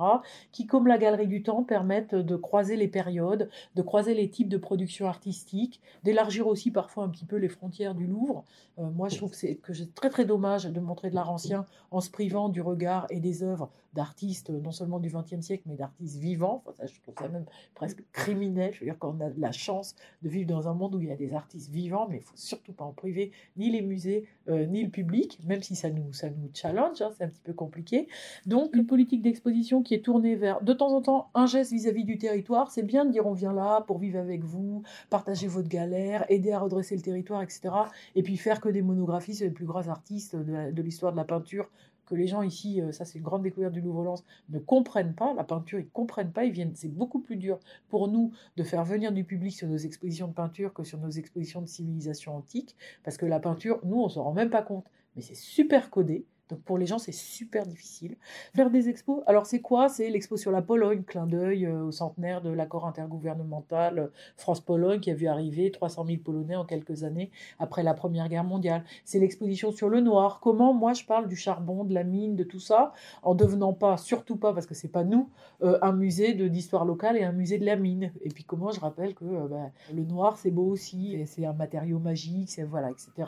qui, 0.50 0.66
comme 0.66 0.86
la 0.86 0.98
Galerie 0.98 1.28
du 1.28 1.42
Temps, 1.42 1.62
permettent 1.62 2.14
de 2.14 2.36
croiser 2.36 2.76
les 2.76 2.88
périodes, 2.88 3.48
de 3.76 3.82
croiser 3.82 4.14
les 4.14 4.28
types 4.28 4.48
de 4.48 4.58
production 4.58 5.06
artistique, 5.06 5.80
d'élargir 6.02 6.48
aussi 6.48 6.70
parfois 6.70 7.04
un 7.04 7.08
petit 7.08 7.26
peu 7.26 7.36
les 7.36 7.48
frontières 7.48 7.94
du 7.94 8.06
Louvre. 8.06 8.44
moi, 8.76 9.08
je 9.08 9.16
trouve 9.16 9.30
que 9.30 9.36
c'est 9.36 9.56
que 9.56 9.72
c'est 9.72 9.94
très 9.94 10.10
très 10.10 10.24
dommage 10.24 10.64
de 10.64 10.80
montrer 10.80 11.10
de 11.10 11.14
l'art 11.14 11.30
ancien 11.30 11.64
en 11.90 12.00
se 12.00 12.10
privant 12.10 12.48
du 12.48 12.60
regard 12.60 13.06
et 13.10 13.20
des 13.20 13.42
œuvres 13.42 13.70
d'artistes, 13.96 14.50
non 14.50 14.70
seulement 14.70 15.00
du 15.00 15.08
XXe 15.08 15.40
siècle, 15.40 15.64
mais 15.66 15.76
d'artistes 15.76 16.18
vivants. 16.18 16.62
Ça, 16.76 16.86
je 16.86 17.00
trouve 17.00 17.14
ça 17.18 17.28
même 17.28 17.46
presque 17.74 18.04
criminel. 18.12 18.72
Je 18.74 18.80
veux 18.80 18.86
dire, 18.86 18.98
quand 18.98 19.16
on 19.18 19.24
a 19.24 19.30
la 19.36 19.52
chance 19.52 19.96
de 20.22 20.28
vivre 20.28 20.48
dans 20.48 20.68
un 20.68 20.74
monde 20.74 20.94
où 20.94 21.00
il 21.00 21.08
y 21.08 21.10
a 21.10 21.16
des 21.16 21.34
artistes 21.34 21.70
vivants, 21.70 22.06
mais 22.08 22.18
il 22.18 22.22
faut 22.22 22.36
surtout 22.36 22.72
pas 22.72 22.84
en 22.84 22.92
priver 22.92 23.32
ni 23.56 23.70
les 23.70 23.82
musées, 23.82 24.28
euh, 24.48 24.66
ni 24.66 24.84
le 24.84 24.90
public, 24.90 25.38
même 25.44 25.62
si 25.62 25.74
ça 25.74 25.90
nous, 25.90 26.12
ça 26.12 26.30
nous 26.30 26.50
challenge, 26.54 27.02
hein, 27.02 27.10
c'est 27.16 27.24
un 27.24 27.28
petit 27.28 27.40
peu 27.42 27.52
compliqué. 27.52 28.08
Donc, 28.44 28.74
une 28.76 28.86
politique 28.86 29.22
d'exposition 29.22 29.82
qui 29.82 29.94
est 29.94 30.04
tournée 30.04 30.36
vers, 30.36 30.62
de 30.62 30.72
temps 30.72 30.92
en 30.94 31.00
temps, 31.00 31.30
un 31.34 31.46
geste 31.46 31.72
vis-à-vis 31.72 32.04
du 32.04 32.18
territoire. 32.18 32.70
C'est 32.70 32.82
bien 32.82 33.04
de 33.04 33.10
dire 33.10 33.26
on 33.26 33.32
vient 33.32 33.52
là 33.52 33.80
pour 33.80 33.98
vivre 33.98 34.18
avec 34.18 34.44
vous, 34.44 34.82
partager 35.10 35.48
votre 35.48 35.68
galère, 35.68 36.24
aider 36.30 36.52
à 36.52 36.60
redresser 36.60 36.94
le 36.96 37.02
territoire, 37.02 37.42
etc. 37.42 37.70
Et 38.14 38.22
puis 38.22 38.36
faire 38.36 38.60
que 38.60 38.68
des 38.68 38.82
monographies 38.82 39.34
sur 39.34 39.46
les 39.46 39.52
plus 39.52 39.66
grands 39.66 39.88
artistes 39.88 40.36
de, 40.36 40.70
de 40.70 40.82
l'histoire 40.82 41.12
de 41.12 41.16
la 41.16 41.24
peinture 41.24 41.68
que 42.06 42.14
les 42.14 42.26
gens 42.26 42.42
ici, 42.42 42.80
euh, 42.80 42.92
ça 42.92 43.04
c'est 43.04 43.18
une 43.18 43.24
grande 43.24 43.42
découverte 43.42 43.72
du 43.72 43.80
Louvre-Lens, 43.80 44.24
ne 44.48 44.58
comprennent 44.58 45.14
pas, 45.14 45.34
la 45.34 45.44
peinture, 45.44 45.78
ils 45.78 45.88
comprennent 45.88 46.32
pas, 46.32 46.44
ils 46.44 46.52
viennent, 46.52 46.74
c'est 46.74 46.88
beaucoup 46.88 47.20
plus 47.20 47.36
dur 47.36 47.58
pour 47.88 48.08
nous 48.08 48.32
de 48.56 48.62
faire 48.62 48.84
venir 48.84 49.12
du 49.12 49.24
public 49.24 49.52
sur 49.52 49.68
nos 49.68 49.76
expositions 49.76 50.28
de 50.28 50.32
peinture 50.32 50.72
que 50.72 50.84
sur 50.84 50.98
nos 50.98 51.10
expositions 51.10 51.60
de 51.60 51.66
civilisation 51.66 52.36
antique, 52.36 52.76
parce 53.04 53.16
que 53.16 53.26
la 53.26 53.40
peinture, 53.40 53.80
nous, 53.84 54.00
on 54.00 54.08
s'en 54.08 54.24
rend 54.24 54.32
même 54.32 54.50
pas 54.50 54.62
compte, 54.62 54.86
mais 55.14 55.22
c'est 55.22 55.34
super 55.34 55.90
codé, 55.90 56.24
donc 56.48 56.60
pour 56.60 56.78
les 56.78 56.86
gens, 56.86 56.98
c'est 56.98 57.12
super 57.12 57.66
difficile. 57.66 58.16
Faire 58.54 58.70
des 58.70 58.88
expos, 58.88 59.22
alors 59.26 59.46
c'est 59.46 59.60
quoi? 59.60 59.88
C'est 59.88 60.08
l'expo 60.10 60.36
sur 60.36 60.52
la 60.52 60.62
Pologne, 60.62 61.02
clin 61.02 61.26
d'œil 61.26 61.66
euh, 61.66 61.84
au 61.84 61.92
centenaire 61.92 62.40
de 62.40 62.50
l'accord 62.50 62.86
intergouvernemental 62.86 63.98
euh, 63.98 64.06
France-Pologne 64.36 65.00
qui 65.00 65.10
a 65.10 65.14
vu 65.14 65.26
arriver 65.26 65.72
300 65.72 66.06
000 66.06 66.18
Polonais 66.24 66.54
en 66.54 66.64
quelques 66.64 67.02
années 67.02 67.30
après 67.58 67.82
la 67.82 67.94
Première 67.94 68.28
Guerre 68.28 68.44
mondiale. 68.44 68.84
C'est 69.04 69.18
l'exposition 69.18 69.72
sur 69.72 69.88
le 69.88 70.00
noir. 70.00 70.38
Comment 70.40 70.72
moi 70.72 70.92
je 70.92 71.04
parle 71.04 71.26
du 71.26 71.36
charbon, 71.36 71.82
de 71.82 71.94
la 71.94 72.04
mine, 72.04 72.36
de 72.36 72.44
tout 72.44 72.60
ça, 72.60 72.92
en 73.24 73.34
devenant 73.34 73.72
pas, 73.72 73.96
surtout 73.96 74.36
pas 74.36 74.52
parce 74.52 74.66
que 74.66 74.74
c'est 74.74 74.88
pas 74.88 75.02
nous, 75.02 75.28
euh, 75.62 75.78
un 75.82 75.92
musée 75.92 76.34
d'histoire 76.34 76.84
locale 76.84 77.16
et 77.16 77.24
un 77.24 77.32
musée 77.32 77.58
de 77.58 77.66
la 77.66 77.76
mine. 77.76 78.12
Et 78.22 78.28
puis 78.28 78.44
comment 78.44 78.70
je 78.70 78.78
rappelle 78.78 79.14
que 79.14 79.24
ben, 79.24 79.72
le 79.92 80.04
noir 80.04 80.38
c'est 80.38 80.52
beau 80.52 80.66
aussi, 80.66 81.20
c'est 81.26 81.44
un 81.44 81.52
matériau 81.52 81.98
magique, 81.98 82.50
c'est 82.50 82.62
voilà, 82.62 82.90
etc. 82.90 83.24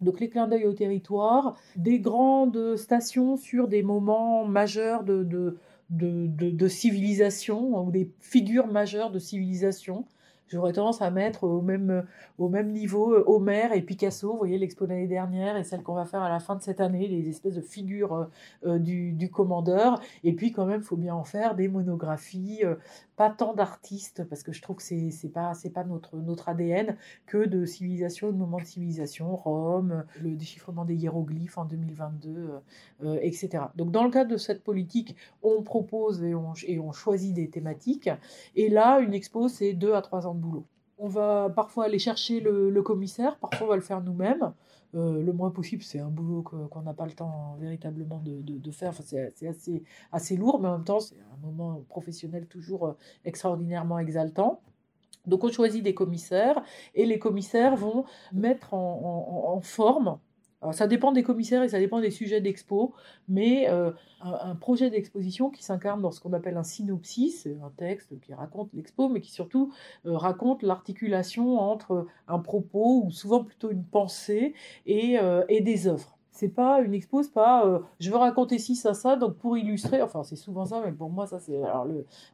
Donc 0.00 0.20
les 0.20 0.28
clins 0.28 0.48
d'œil 0.48 0.64
au 0.64 0.72
territoire, 0.72 1.56
des 1.76 2.00
grandes 2.00 2.76
stations 2.76 3.36
sur 3.36 3.68
des 3.68 3.82
moments 3.82 4.44
majeurs 4.44 5.04
de, 5.04 5.24
de, 5.24 5.58
de, 5.90 6.50
de, 6.50 6.68
civilisation, 6.68 7.84
ou 7.84 7.90
des 7.90 8.10
figures 8.20 8.66
majeures 8.66 9.10
de 9.10 9.18
civilisation. 9.18 10.04
J'aurais 10.48 10.72
tendance 10.72 11.00
à 11.00 11.10
mettre 11.12 11.44
au 11.44 11.60
même, 11.60 12.04
au 12.38 12.48
même 12.48 12.72
niveau 12.72 13.14
Homer 13.26 13.68
et 13.72 13.82
Picasso, 13.82 14.32
vous 14.32 14.38
voyez 14.38 14.58
l'expo 14.58 14.84
l'année 14.84 15.06
dernière 15.06 15.56
et 15.56 15.62
celle 15.62 15.84
qu'on 15.84 15.94
va 15.94 16.06
faire 16.06 16.22
à 16.22 16.28
la 16.28 16.40
fin 16.40 16.56
de 16.56 16.62
cette 16.62 16.80
année, 16.80 17.06
les 17.06 17.28
espèces 17.28 17.54
de 17.54 17.60
figures 17.60 18.28
euh, 18.66 18.78
du, 18.80 19.12
du, 19.12 19.30
commandeur. 19.30 20.00
Et 20.24 20.32
puis 20.32 20.50
quand 20.50 20.66
même, 20.66 20.80
il 20.80 20.86
faut 20.86 20.96
bien 20.96 21.14
en 21.14 21.22
faire 21.22 21.54
des 21.54 21.68
monographies, 21.68 22.64
euh, 22.64 22.74
pas 23.20 23.28
tant 23.28 23.52
d'artistes, 23.52 24.24
parce 24.30 24.42
que 24.42 24.50
je 24.50 24.62
trouve 24.62 24.76
que 24.76 24.82
c'est, 24.82 25.10
c'est 25.10 25.28
pas, 25.28 25.52
c'est 25.52 25.68
pas 25.68 25.84
notre, 25.84 26.16
notre 26.16 26.48
ADN, 26.48 26.96
que 27.26 27.44
de 27.44 27.66
civilisation, 27.66 28.32
de 28.32 28.36
moments 28.38 28.56
de 28.56 28.64
civilisation, 28.64 29.36
Rome, 29.36 30.06
le 30.22 30.30
déchiffrement 30.36 30.86
des 30.86 30.94
hiéroglyphes 30.94 31.58
en 31.58 31.66
2022, 31.66 32.30
euh, 32.30 32.58
euh, 33.04 33.18
etc. 33.20 33.64
Donc 33.76 33.90
dans 33.90 34.04
le 34.04 34.10
cadre 34.10 34.30
de 34.30 34.38
cette 34.38 34.64
politique, 34.64 35.16
on 35.42 35.62
propose 35.62 36.22
et 36.24 36.34
on, 36.34 36.54
et 36.66 36.80
on 36.80 36.92
choisit 36.92 37.34
des 37.34 37.50
thématiques, 37.50 38.08
et 38.56 38.70
là, 38.70 39.00
une 39.00 39.12
expo, 39.12 39.48
c'est 39.48 39.74
deux 39.74 39.92
à 39.92 40.00
trois 40.00 40.26
ans 40.26 40.32
de 40.34 40.40
boulot. 40.40 40.64
On 40.96 41.08
va 41.08 41.50
parfois 41.54 41.84
aller 41.84 41.98
chercher 41.98 42.40
le, 42.40 42.70
le 42.70 42.82
commissaire, 42.82 43.36
parfois 43.36 43.66
on 43.66 43.70
va 43.70 43.76
le 43.76 43.82
faire 43.82 44.00
nous-mêmes. 44.00 44.54
Euh, 44.94 45.22
le 45.22 45.32
moins 45.32 45.50
possible, 45.50 45.82
c'est 45.82 46.00
un 46.00 46.08
boulot 46.08 46.42
qu'on 46.42 46.82
n'a 46.82 46.94
pas 46.94 47.06
le 47.06 47.12
temps 47.12 47.56
véritablement 47.60 48.18
de, 48.18 48.40
de, 48.42 48.70
faire. 48.70 48.90
Enfin, 48.90 49.04
c'est 49.04 49.46
assez, 49.46 49.84
assez 50.10 50.36
lourd, 50.36 50.60
mais 50.60 50.68
en 50.68 50.78
même 50.78 50.84
temps, 50.84 51.00
c'est 51.00 51.16
un 51.32 51.36
moment 51.46 51.84
professionnel 51.88 52.46
toujours 52.46 52.86
euh, 52.86 52.92
extraordinairement 53.24 53.98
exaltant. 53.98 54.60
Donc 55.26 55.44
on 55.44 55.50
choisit 55.52 55.84
des 55.84 55.94
commissaires 55.94 56.62
et 56.94 57.04
les 57.04 57.18
commissaires 57.18 57.76
vont 57.76 58.04
mettre 58.32 58.74
en, 58.74 59.54
en 59.54 59.60
forme 59.60 60.18
alors, 60.62 60.74
ça 60.74 60.86
dépend 60.86 61.12
des 61.12 61.22
commissaires 61.22 61.62
et 61.62 61.68
ça 61.68 61.78
dépend 61.78 62.00
des 62.00 62.10
sujets 62.10 62.40
d'expo, 62.40 62.92
mais 63.28 63.68
euh, 63.70 63.92
un, 64.20 64.54
projet 64.54 64.90
d'exposition 64.90 65.48
qui 65.48 65.64
s'incarne 65.64 66.02
dans 66.02 66.10
ce 66.10 66.20
qu'on 66.20 66.34
appelle 66.34 66.58
un 66.58 66.64
synopsis, 66.64 67.46
un 67.46 67.70
texte 67.78 68.20
qui 68.20 68.34
raconte 68.34 68.68
l'expo, 68.74 69.08
mais 69.08 69.22
qui 69.22 69.32
surtout 69.32 69.72
euh, 70.04 70.16
raconte 70.16 70.62
l'articulation 70.62 71.58
entre 71.58 72.06
un 72.28 72.38
propos, 72.40 73.04
ou 73.06 73.10
souvent 73.10 73.42
plutôt 73.42 73.70
une 73.70 73.84
pensée, 73.84 74.54
et, 74.84 75.18
euh, 75.18 75.44
et 75.48 75.60
des 75.60 75.86
œuvres 75.86 76.16
c'est 76.32 76.48
pas 76.48 76.80
une 76.80 76.94
expo, 76.94 77.22
c'est 77.22 77.34
pas 77.34 77.66
euh, 77.66 77.80
je 77.98 78.10
veux 78.10 78.16
raconter 78.16 78.58
ci, 78.58 78.74
ça, 78.74 78.94
ça, 78.94 79.16
donc 79.16 79.34
pour 79.36 79.58
illustrer, 79.58 80.00
enfin 80.00 80.22
c'est 80.22 80.36
souvent 80.36 80.64
ça, 80.64 80.80
mais 80.82 80.92
pour 80.92 81.10
moi 81.10 81.26
ça 81.26 81.38
c'est 81.38 81.62
alors 81.62 81.86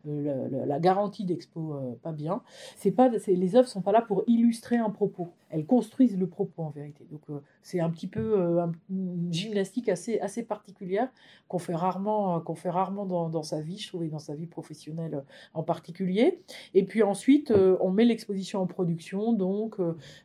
la 0.04 0.78
garantie 0.78 1.24
d'expo 1.24 1.74
pas 2.04 2.12
bien. 2.12 2.42
C'est 2.76 2.92
pas, 2.92 3.08
les 3.08 3.56
œuvres 3.56 3.66
sont 3.66 3.82
pas 3.82 3.90
là 3.90 4.02
pour 4.02 4.22
illustrer 4.28 4.76
un 4.76 4.90
propos, 4.90 5.32
elles 5.56 5.66
construisent 5.66 6.16
le 6.16 6.26
propos 6.26 6.62
en 6.62 6.70
vérité. 6.70 7.06
Donc 7.10 7.22
euh, 7.30 7.40
c'est 7.62 7.80
un 7.80 7.90
petit 7.90 8.06
peu 8.06 8.38
euh, 8.38 8.66
une 8.90 9.32
gymnastique 9.32 9.88
assez, 9.88 10.20
assez 10.20 10.42
particulière 10.42 11.08
qu'on 11.48 11.58
fait 11.58 11.74
rarement, 11.74 12.40
qu'on 12.40 12.54
fait 12.54 12.70
rarement 12.70 13.06
dans, 13.06 13.42
sa 13.42 13.60
vie, 13.60 13.78
je 13.78 13.88
trouve, 13.88 14.08
dans 14.08 14.18
sa 14.18 14.34
vie 14.34 14.46
professionnelle 14.46 15.24
en 15.54 15.62
particulier. 15.62 16.40
Et 16.74 16.84
puis 16.84 17.02
ensuite 17.02 17.52
on 17.80 17.90
met 17.90 18.04
l'exposition 18.04 18.60
en 18.60 18.66
production, 18.66 19.32
donc 19.32 19.76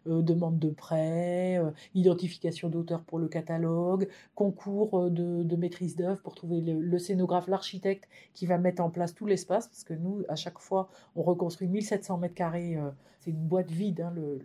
demande 0.06 0.60
de 0.60 0.70
prêt, 0.70 1.62
identification 1.94 2.70
d'auteur 2.70 3.04
pour 3.04 3.20
le 3.20 3.28
catalogue 3.28 4.08
concours 4.36 5.00
euh, 5.00 5.10
de, 5.10 5.56
maîtrise 5.56 5.96
d'œuvre 5.96 6.22
pour 6.22 6.36
trouver 6.36 6.62
le, 6.62 6.80
le 6.80 7.00
scénographe, 7.00 7.48
l'architecte 7.48 8.10
qui 8.34 8.46
va 8.46 8.58
mettre 8.58 8.82
en 8.82 8.90
place 8.90 9.14
tout 9.14 9.26
l'espace, 9.26 9.68
parce 9.68 9.84
que 9.84 9.94
nous, 9.94 10.24
à 10.30 10.36
chaque 10.36 10.60
fois, 10.60 10.90
on 11.16 11.24
reconstruit 11.24 11.68
1700 11.68 12.18
mètres 12.18 12.36
carrés 12.36 12.76
euh, 12.76 12.90
c'est 13.22 13.32
une 13.32 13.48
boîte 13.48 13.72
vide, 13.72 14.02
hein, 14.02 14.12
le, 14.16 14.40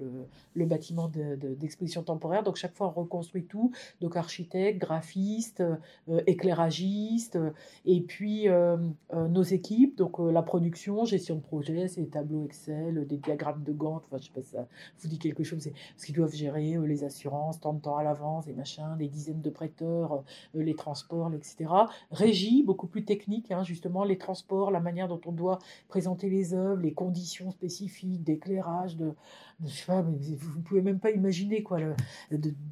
le, 0.55 0.67
bâtiment 0.67 1.09
d'exposition 1.09 2.03
de, 2.03 2.07
temporaire. 2.07 2.43
Donc 2.43 2.57
chaque 2.57 2.75
fois, 2.75 2.89
on 2.89 3.01
reconstruit 3.01 3.45
tout. 3.45 3.73
Donc 4.01 4.17
architecte, 4.17 4.81
graphiste, 4.81 5.63
euh, 6.09 6.23
éclairagiste, 6.27 7.37
euh, 7.37 7.51
et 7.85 8.01
puis 8.01 8.49
euh, 8.49 8.77
euh, 9.15 9.29
nos 9.29 9.43
équipes, 9.43 9.97
donc 9.97 10.19
la 10.19 10.43
production, 10.43 11.05
gestion 11.05 11.37
de 11.37 11.41
projet, 11.41 11.89
c'est 11.89 12.03
des 12.03 12.09
tableaux 12.09 12.45
Excel, 12.45 13.07
des 13.07 13.17
diagrammes 13.17 13.63
de 13.63 13.73
Gantt, 13.73 14.03
enfin 14.05 14.19
je 14.19 14.27
sais 14.27 14.33
pas 14.33 14.43
si 14.43 14.51
ça 14.51 14.67
vous 14.99 15.09
dit 15.09 15.19
quelque 15.19 15.45
chose, 15.45 15.61
c'est 15.61 15.73
ce 15.97 16.07
qu'ils 16.07 16.15
doivent 16.15 16.35
gérer, 16.35 16.77
les 16.87 17.05
assurances, 17.05 17.61
tant 17.61 17.73
de 17.73 17.81
temps 17.81 17.97
à 17.97 18.03
l'avance, 18.03 18.47
des 18.47 18.53
machins, 18.53 18.97
des 18.99 19.09
dizaines 19.09 19.43
de 19.43 19.51
prêteurs, 19.51 20.23
les 20.55 20.75
transports, 20.75 21.33
etc. 21.35 21.71
Régie, 22.11 22.63
beaucoup 22.63 22.87
plus 22.87 23.05
technique, 23.05 23.51
hein, 23.51 23.63
justement, 23.63 24.05
les 24.05 24.19
transports, 24.19 24.71
la 24.71 24.81
manière 24.81 25.09
dont 25.09 25.21
on 25.27 25.33
doit 25.33 25.59
présenter 25.89 26.29
les 26.29 26.55
œuvres, 26.55 26.83
les 26.83 26.93
conditions 26.93 27.51
spécifiques 27.51 28.23
d'éclairage, 28.23 28.66
de, 28.97 29.15
je 29.65 29.71
sais 29.71 29.87
pas, 29.87 30.03
mais 30.03 30.19
vous 30.37 30.59
ne 30.59 30.63
pouvez 30.63 30.83
même 30.83 30.99
pas 30.99 31.11
imaginer 31.11 31.63
quoi, 31.63 31.79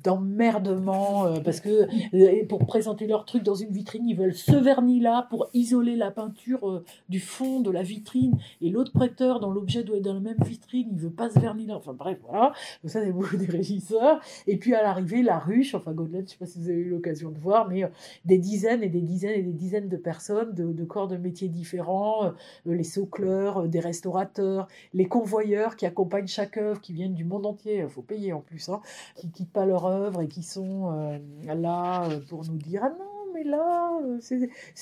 d'emmerdement, 0.02 1.24
euh, 1.24 1.40
parce 1.40 1.60
que 1.60 1.88
euh, 2.14 2.46
pour 2.46 2.66
présenter 2.66 3.06
leur 3.06 3.24
truc 3.24 3.42
dans 3.42 3.54
une 3.54 3.70
vitrine, 3.70 4.06
ils 4.06 4.16
veulent 4.16 4.34
ce 4.34 4.54
vernis-là 4.54 5.26
pour 5.30 5.48
isoler 5.54 5.96
la 5.96 6.10
peinture 6.10 6.68
euh, 6.68 6.84
du 7.08 7.20
fond 7.20 7.60
de 7.60 7.70
la 7.70 7.82
vitrine, 7.82 8.36
et 8.60 8.68
l'autre 8.68 8.92
prêteur, 8.92 9.40
dont 9.40 9.50
l'objet 9.50 9.82
doit 9.82 9.96
être 9.96 10.02
dans 10.02 10.12
la 10.12 10.20
même 10.20 10.36
vitrine, 10.44 10.88
il 10.92 10.98
veut 10.98 11.10
pas 11.10 11.30
ce 11.30 11.38
vernis-là. 11.38 11.76
Enfin 11.76 11.94
bref, 11.94 12.18
voilà. 12.28 12.52
Donc 12.82 12.90
ça, 12.90 13.02
c'est 13.02 13.12
beaucoup 13.12 13.38
des 13.38 13.46
régisseurs. 13.46 14.20
Et 14.46 14.58
puis 14.58 14.74
à 14.74 14.82
l'arrivée, 14.82 15.22
la 15.22 15.38
ruche, 15.38 15.74
enfin 15.74 15.92
Godelaine, 15.92 16.26
je 16.26 16.32
sais 16.32 16.38
pas 16.38 16.46
si 16.46 16.58
vous 16.58 16.68
avez 16.68 16.80
eu 16.80 16.90
l'occasion 16.90 17.30
de 17.30 17.38
voir, 17.38 17.66
mais 17.66 17.90
des 18.26 18.38
dizaines 18.38 18.82
et 18.82 18.90
des 18.90 19.00
dizaines 19.00 19.38
et 19.38 19.42
des 19.42 19.52
dizaines 19.52 19.88
de 19.88 19.96
personnes 19.96 20.54
de, 20.54 20.72
de 20.72 20.84
corps 20.84 21.08
de 21.08 21.16
métiers 21.16 21.48
différents, 21.48 22.32
les 22.66 22.84
socleurs, 22.84 23.68
des 23.68 23.80
restaurateurs, 23.80 24.68
les 24.92 25.06
convoyeurs 25.06 25.76
qui 25.76 25.86
accompagnent 25.86 26.26
chaque 26.26 26.58
œuvre, 26.58 26.73
qui 26.80 26.92
viennent 26.92 27.14
du 27.14 27.24
monde 27.24 27.46
entier, 27.46 27.78
il 27.78 27.88
faut 27.88 28.02
payer 28.02 28.32
en 28.32 28.40
plus, 28.40 28.68
hein, 28.68 28.80
qui 29.16 29.30
quittent 29.30 29.52
pas 29.52 29.66
leur 29.66 29.86
œuvre 29.86 30.22
et 30.22 30.28
qui 30.28 30.42
sont 30.42 30.92
euh, 30.92 31.18
là 31.44 32.08
euh, 32.08 32.20
pour 32.28 32.44
nous 32.44 32.56
dire 32.56 32.82
ah 32.84 32.90
non 32.90 33.32
mais 33.34 33.42
là, 33.42 33.98
euh, 34.04 34.20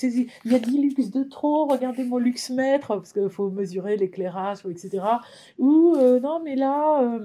il 0.03 0.29
y 0.45 0.55
a 0.55 0.59
10 0.59 0.77
luxe 0.77 1.09
de 1.09 1.23
trop, 1.23 1.65
regardez 1.65 2.03
mon 2.03 2.19
luxe 2.19 2.51
mètre, 2.51 2.89
parce 2.89 3.11
qu'il 3.11 3.29
faut 3.29 3.49
mesurer 3.49 3.97
l'éclairage, 3.97 4.59
etc. 4.69 5.03
Ou 5.57 5.97
non, 6.21 6.39
mais 6.43 6.55
là, 6.55 7.17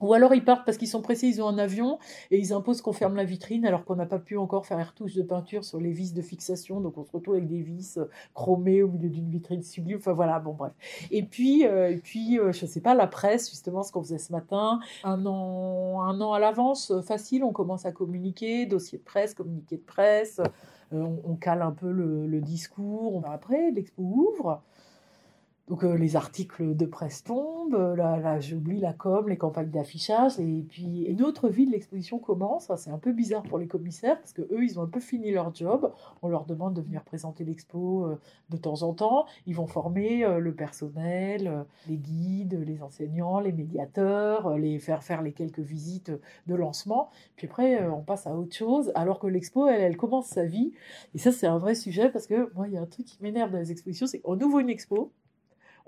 Ou 0.00 0.12
alors 0.14 0.34
ils 0.34 0.44
partent 0.44 0.64
parce 0.64 0.78
qu'ils 0.78 0.88
sont 0.88 1.02
pressés, 1.02 1.26
ils 1.26 1.42
ont 1.42 1.48
un 1.48 1.58
avion 1.58 1.98
et 2.30 2.38
ils 2.38 2.52
imposent 2.52 2.82
qu'on 2.82 2.92
ferme 2.92 3.16
la 3.16 3.24
vitrine 3.24 3.66
alors 3.66 3.84
qu'on 3.84 3.96
n'a 3.96 4.06
pas 4.06 4.18
pu 4.18 4.36
encore 4.36 4.66
faire 4.66 4.78
les 4.78 4.84
retouches 4.84 5.14
de 5.14 5.22
peinture 5.22 5.64
sur 5.64 5.80
les 5.80 5.92
vis 5.92 6.14
de 6.14 6.22
fixation. 6.22 6.80
Donc 6.80 6.96
on 6.98 7.04
se 7.04 7.12
retrouve 7.12 7.34
avec 7.34 7.48
des 7.48 7.60
vis 7.60 7.98
euh, 7.98 8.04
chromées 8.34 8.82
au 8.82 8.88
milieu 8.88 9.08
d'une 9.08 9.28
vitrine 9.28 9.62
sublime. 9.62 9.98
Enfin 9.98 10.12
voilà, 10.12 10.38
bon 10.38 10.54
bref. 10.54 10.72
Et 11.10 11.22
puis, 11.22 11.66
euh, 11.66 11.90
et 11.90 11.96
puis 11.96 12.38
euh, 12.38 12.52
je 12.52 12.66
sais 12.66 12.80
pas, 12.80 12.94
la 12.94 13.06
presse, 13.06 13.50
justement, 13.50 13.82
ce 13.82 13.92
qu'on 13.92 14.02
faisait 14.02 14.18
ce 14.18 14.32
matin, 14.32 14.80
un 15.04 15.26
an, 15.26 16.02
un 16.02 16.20
an 16.20 16.32
à 16.32 16.38
l'avance, 16.38 16.92
facile, 17.02 17.42
on 17.42 17.52
commence 17.52 17.86
à 17.86 17.92
communiquer, 17.92 18.66
dossier 18.66 18.98
de 18.98 19.04
presse, 19.04 19.34
communiqué 19.34 19.76
de 19.76 19.82
presse, 19.82 20.40
on, 20.92 21.36
cale 21.36 21.62
un 21.62 21.72
peu 21.72 21.90
le, 21.90 22.26
le 22.26 22.40
discours. 22.40 23.22
Après, 23.26 23.70
l'expo 23.72 24.02
ouvre. 24.02 24.62
Donc 25.68 25.84
euh, 25.84 25.96
les 25.96 26.16
articles 26.16 26.74
de 26.74 26.86
presse 26.86 27.22
tombent, 27.24 27.74
euh, 27.74 27.94
là, 27.94 28.40
j'oublie 28.40 28.80
la 28.80 28.94
com, 28.94 29.28
les 29.28 29.36
campagnes 29.36 29.68
d'affichage, 29.68 30.40
et 30.40 30.64
puis 30.66 31.02
une 31.02 31.22
autre 31.22 31.50
vie 31.50 31.66
de 31.66 31.72
l'exposition 31.72 32.18
commence. 32.18 32.72
C'est 32.76 32.90
un 32.90 32.98
peu 32.98 33.12
bizarre 33.12 33.42
pour 33.42 33.58
les 33.58 33.66
commissaires 33.66 34.18
parce 34.18 34.32
que 34.32 34.42
eux, 34.42 34.64
ils 34.64 34.78
ont 34.80 34.82
un 34.82 34.88
peu 34.88 35.00
fini 35.00 35.30
leur 35.30 35.54
job. 35.54 35.92
On 36.22 36.28
leur 36.28 36.46
demande 36.46 36.72
de 36.72 36.80
venir 36.80 37.04
présenter 37.04 37.44
l'expo 37.44 38.06
euh, 38.06 38.18
de 38.48 38.56
temps 38.56 38.82
en 38.82 38.94
temps. 38.94 39.26
Ils 39.46 39.54
vont 39.54 39.66
former 39.66 40.26
le 40.38 40.54
personnel, 40.54 41.66
les 41.86 41.96
guides, 41.96 42.58
les 42.66 42.82
enseignants, 42.82 43.40
les 43.40 43.52
médiateurs, 43.52 44.56
les 44.56 44.78
faire 44.78 45.02
faire 45.02 45.20
les 45.20 45.32
quelques 45.32 45.58
visites 45.58 46.12
de 46.46 46.54
lancement. 46.54 47.10
Puis 47.36 47.46
après, 47.46 47.86
on 47.88 48.02
passe 48.02 48.26
à 48.26 48.34
autre 48.34 48.56
chose. 48.56 48.90
Alors 48.94 49.18
que 49.18 49.26
l'expo, 49.26 49.66
elle, 49.66 49.82
elle 49.82 49.96
commence 49.96 50.26
sa 50.26 50.44
vie. 50.44 50.72
Et 51.14 51.18
ça, 51.18 51.30
c'est 51.30 51.46
un 51.46 51.58
vrai 51.58 51.74
sujet 51.74 52.08
parce 52.10 52.26
que 52.26 52.50
moi, 52.54 52.68
il 52.68 52.74
y 52.74 52.76
a 52.78 52.80
un 52.80 52.86
truc 52.86 53.06
qui 53.06 53.18
m'énerve 53.22 53.50
dans 53.50 53.58
les 53.58 53.70
expositions, 53.70 54.06
c'est 54.06 54.20
qu'on 54.20 54.40
ouvre 54.40 54.60
une 54.60 54.70
expo 54.70 55.12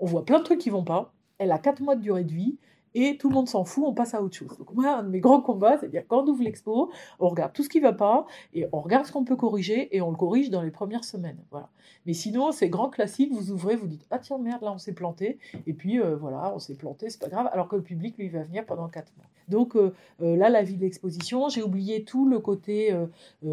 on 0.01 0.05
voit 0.05 0.25
plein 0.25 0.39
de 0.39 0.43
trucs 0.43 0.59
qui 0.59 0.69
vont 0.69 0.83
pas. 0.83 1.13
Elle 1.37 1.51
a 1.51 1.59
4 1.59 1.81
mois 1.81 1.95
de 1.95 2.01
durée 2.01 2.23
de 2.25 2.33
vie 2.33 2.57
et 2.93 3.17
tout 3.17 3.29
le 3.29 3.35
monde 3.35 3.47
s'en 3.47 3.63
fout, 3.63 3.83
on 3.87 3.93
passe 3.93 4.13
à 4.13 4.21
autre 4.21 4.35
chose. 4.35 4.57
Donc 4.57 4.73
moi, 4.73 4.97
un 4.97 5.03
de 5.03 5.09
mes 5.09 5.19
grands 5.19 5.41
combats, 5.41 5.77
c'est 5.79 5.85
à 5.85 5.89
dire 5.89 6.03
quand 6.07 6.23
on 6.23 6.27
ouvre 6.27 6.43
l'expo, 6.43 6.91
on 7.19 7.29
regarde 7.29 7.53
tout 7.53 7.63
ce 7.63 7.69
qui 7.69 7.79
va 7.79 7.93
pas 7.93 8.25
et 8.53 8.67
on 8.71 8.81
regarde 8.81 9.05
ce 9.05 9.11
qu'on 9.11 9.23
peut 9.23 9.35
corriger 9.35 9.95
et 9.95 10.01
on 10.01 10.11
le 10.11 10.17
corrige 10.17 10.49
dans 10.49 10.61
les 10.61 10.71
premières 10.71 11.03
semaines. 11.03 11.39
Voilà. 11.51 11.69
Mais 12.05 12.13
sinon, 12.13 12.51
c'est 12.51 12.69
grand 12.69 12.89
classique, 12.89 13.31
vous 13.31 13.51
ouvrez, 13.51 13.75
vous 13.75 13.87
dites 13.87 14.05
ah 14.11 14.19
tiens 14.19 14.37
merde 14.37 14.63
là 14.63 14.71
on 14.73 14.77
s'est 14.77 14.93
planté 14.93 15.37
et 15.67 15.73
puis 15.73 15.99
euh, 15.99 16.15
voilà 16.15 16.51
on 16.53 16.59
s'est 16.59 16.75
planté, 16.75 17.09
c'est 17.09 17.21
pas 17.21 17.29
grave. 17.29 17.49
Alors 17.51 17.67
que 17.67 17.75
le 17.75 17.83
public 17.83 18.17
lui 18.17 18.29
va 18.29 18.43
venir 18.43 18.65
pendant 18.65 18.87
4 18.87 19.13
mois. 19.17 19.27
Donc 19.47 19.75
euh, 19.75 19.93
euh, 20.21 20.35
là 20.35 20.49
la 20.49 20.63
vie 20.63 20.75
de 20.75 20.81
l'exposition, 20.81 21.49
j'ai 21.49 21.61
oublié 21.61 22.03
tout 22.03 22.27
le 22.27 22.39
côté 22.39 22.95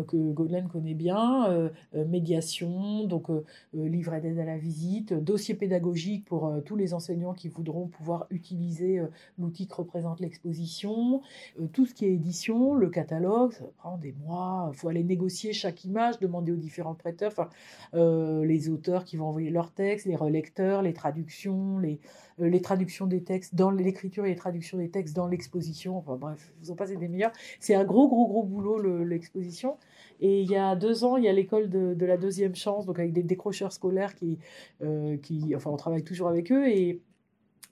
que 0.06 0.16
Godelaine 0.32 0.68
connaît 0.68 0.94
bien, 0.94 1.70
médiation, 1.92 3.04
donc 3.04 3.26
livret 3.72 4.20
d'aide 4.20 4.38
à 4.38 4.44
la 4.44 4.56
visite, 4.56 5.12
dossier 5.12 5.54
pédagogique 5.54 6.24
pour 6.24 6.52
tous 6.64 6.76
les 6.76 6.94
enseignants 6.94 7.34
qui 7.34 7.48
voudront 7.48 7.86
pouvoir 7.86 8.26
utiliser 8.30 9.00
l'outil 9.38 9.66
que 9.66 9.74
représente 9.74 10.20
l'exposition, 10.20 11.22
euh, 11.60 11.66
tout 11.72 11.86
ce 11.86 11.94
qui 11.94 12.06
est 12.06 12.12
édition, 12.12 12.74
le 12.74 12.88
catalogue, 12.88 13.52
ça 13.52 13.64
prend 13.76 13.98
des 13.98 14.12
mois, 14.24 14.70
il 14.72 14.78
faut 14.78 14.88
aller 14.88 15.04
négocier 15.04 15.52
chaque 15.52 15.84
image, 15.84 16.18
demander 16.18 16.52
aux 16.52 16.56
différents 16.56 16.94
prêteurs, 16.94 17.32
euh, 17.94 18.44
les 18.44 18.68
auteurs 18.68 19.04
qui 19.04 19.16
vont 19.16 19.26
envoyer 19.26 19.50
leurs 19.50 19.72
textes, 19.72 20.06
les 20.06 20.16
relecteurs, 20.16 20.82
les 20.82 20.92
traductions, 20.92 21.78
les, 21.78 22.00
euh, 22.40 22.48
les 22.48 22.60
traductions 22.62 23.06
des 23.06 23.22
textes 23.22 23.54
dans 23.54 23.70
l'écriture 23.70 24.24
et 24.24 24.30
les 24.30 24.36
traductions 24.36 24.78
des 24.78 24.90
textes 24.90 25.14
dans 25.14 25.26
l'exposition, 25.26 25.96
enfin 25.98 26.16
bref, 26.16 26.52
vous 26.60 26.70
en 26.70 26.74
passez 26.76 26.96
des 26.96 27.08
meilleurs. 27.08 27.32
C'est 27.60 27.74
un 27.74 27.84
gros, 27.84 28.08
gros, 28.08 28.26
gros 28.26 28.42
boulot 28.42 28.78
le- 28.78 29.04
l'exposition. 29.04 29.76
Et 30.20 30.42
il 30.42 30.50
y 30.50 30.56
a 30.56 30.74
deux 30.74 31.04
ans, 31.04 31.16
il 31.16 31.24
y 31.24 31.28
a 31.28 31.32
l'école 31.32 31.68
de, 31.68 31.94
de 31.94 32.06
la 32.06 32.16
deuxième 32.16 32.56
chance, 32.56 32.86
donc 32.86 32.98
avec 32.98 33.12
des 33.12 33.22
décrocheurs 33.22 33.72
scolaires 33.72 34.14
qui, 34.16 34.38
qui, 35.22 35.54
enfin, 35.54 35.70
on 35.70 35.76
travaille 35.76 36.02
toujours 36.02 36.28
avec 36.28 36.50
eux 36.50 36.68
et 36.68 37.00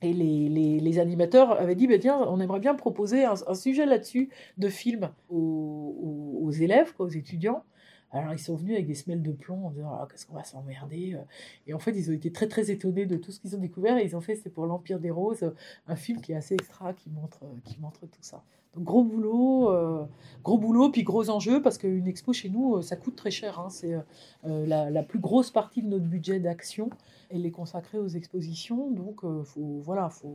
et 0.03 0.12
les, 0.12 0.99
animateurs 0.99 1.53
avaient 1.53 1.74
dit, 1.74 1.86
bah, 1.86 1.99
tiens, 1.99 2.18
on 2.28 2.40
aimerait 2.40 2.61
bien 2.61 2.74
proposer 2.74 3.24
un, 3.24 3.55
sujet 3.55 3.86
là-dessus 3.86 4.28
de 4.59 4.68
film 4.68 5.11
aux, 5.30 5.97
aux, 6.03 6.47
aux 6.47 6.51
élèves, 6.51 6.92
quoi, 6.94 7.07
aux 7.07 7.11
étudiants. 7.11 7.64
Alors 8.12 8.32
ils 8.32 8.38
sont 8.38 8.54
venus 8.54 8.74
avec 8.74 8.86
des 8.86 8.94
semelles 8.94 9.22
de 9.22 9.32
plomb 9.32 9.66
en 9.66 9.70
disant, 9.70 9.90
ah, 9.92 10.07
qu'est-ce 10.11 10.26
qu'on 10.26 10.34
va 10.36 10.44
s'emmerder. 10.44 11.14
euh. 11.14 11.22
Et 11.66 11.74
en 11.74 11.78
fait, 11.78 11.90
ils 11.92 12.09
ont 12.11 12.14
été 12.14 12.30
très 12.32 12.46
très 12.48 12.70
étonnés 12.70 13.04
de 13.07 13.16
tout 13.16 13.32
ce 13.32 13.40
qu'ils 13.40 13.54
ont 13.57 13.61
découvert. 13.61 13.98
Et 13.98 14.04
ils 14.04 14.16
ont 14.16 14.20
fait, 14.20 14.36
c'est 14.36 14.50
pour 14.50 14.66
l'Empire 14.66 15.00
des 15.00 15.11
Roses, 15.11 15.42
euh, 15.42 15.50
un 15.88 15.96
film 15.96 16.20
qui 16.20 16.32
est 16.32 16.36
assez 16.36 16.54
extra, 16.54 16.92
qui 16.94 17.11
montre, 17.11 17.40
euh, 17.44 17.48
qui 17.64 17.78
montre 17.80 18.00
tout 18.07 18.22
ça. 18.22 18.42
Donc 18.74 18.84
gros 18.84 19.04
boulot, 19.04 19.70
euh, 19.70 20.04
gros 20.44 20.59
boulot, 20.59 20.90
puis 20.90 21.02
gros 21.02 21.30
enjeu, 21.30 21.62
parce 21.62 21.78
qu'une 21.78 22.07
expo 22.07 22.32
chez 22.32 22.50
nous, 22.50 22.80
ça 22.82 22.94
coûte 22.96 23.16
très 23.16 23.30
cher. 23.30 23.59
hein. 23.59 23.70
C'est 23.70 23.94
euh, 23.94 24.66
la, 24.66 24.90
la 24.90 25.02
plus 25.02 25.18
grosse 25.18 25.50
partie 25.50 25.82
de 25.82 25.88
notre 25.88 26.04
budget 26.04 26.40
d'action 26.40 26.90
elle 27.28 27.44
est 27.44 27.50
consacrée 27.50 27.98
aux 27.98 28.07
expositions, 28.07 28.88
donc 28.92 29.24
euh, 29.24 29.42
faut, 29.42 29.80
voilà, 29.82 30.11
faut, 30.11 30.32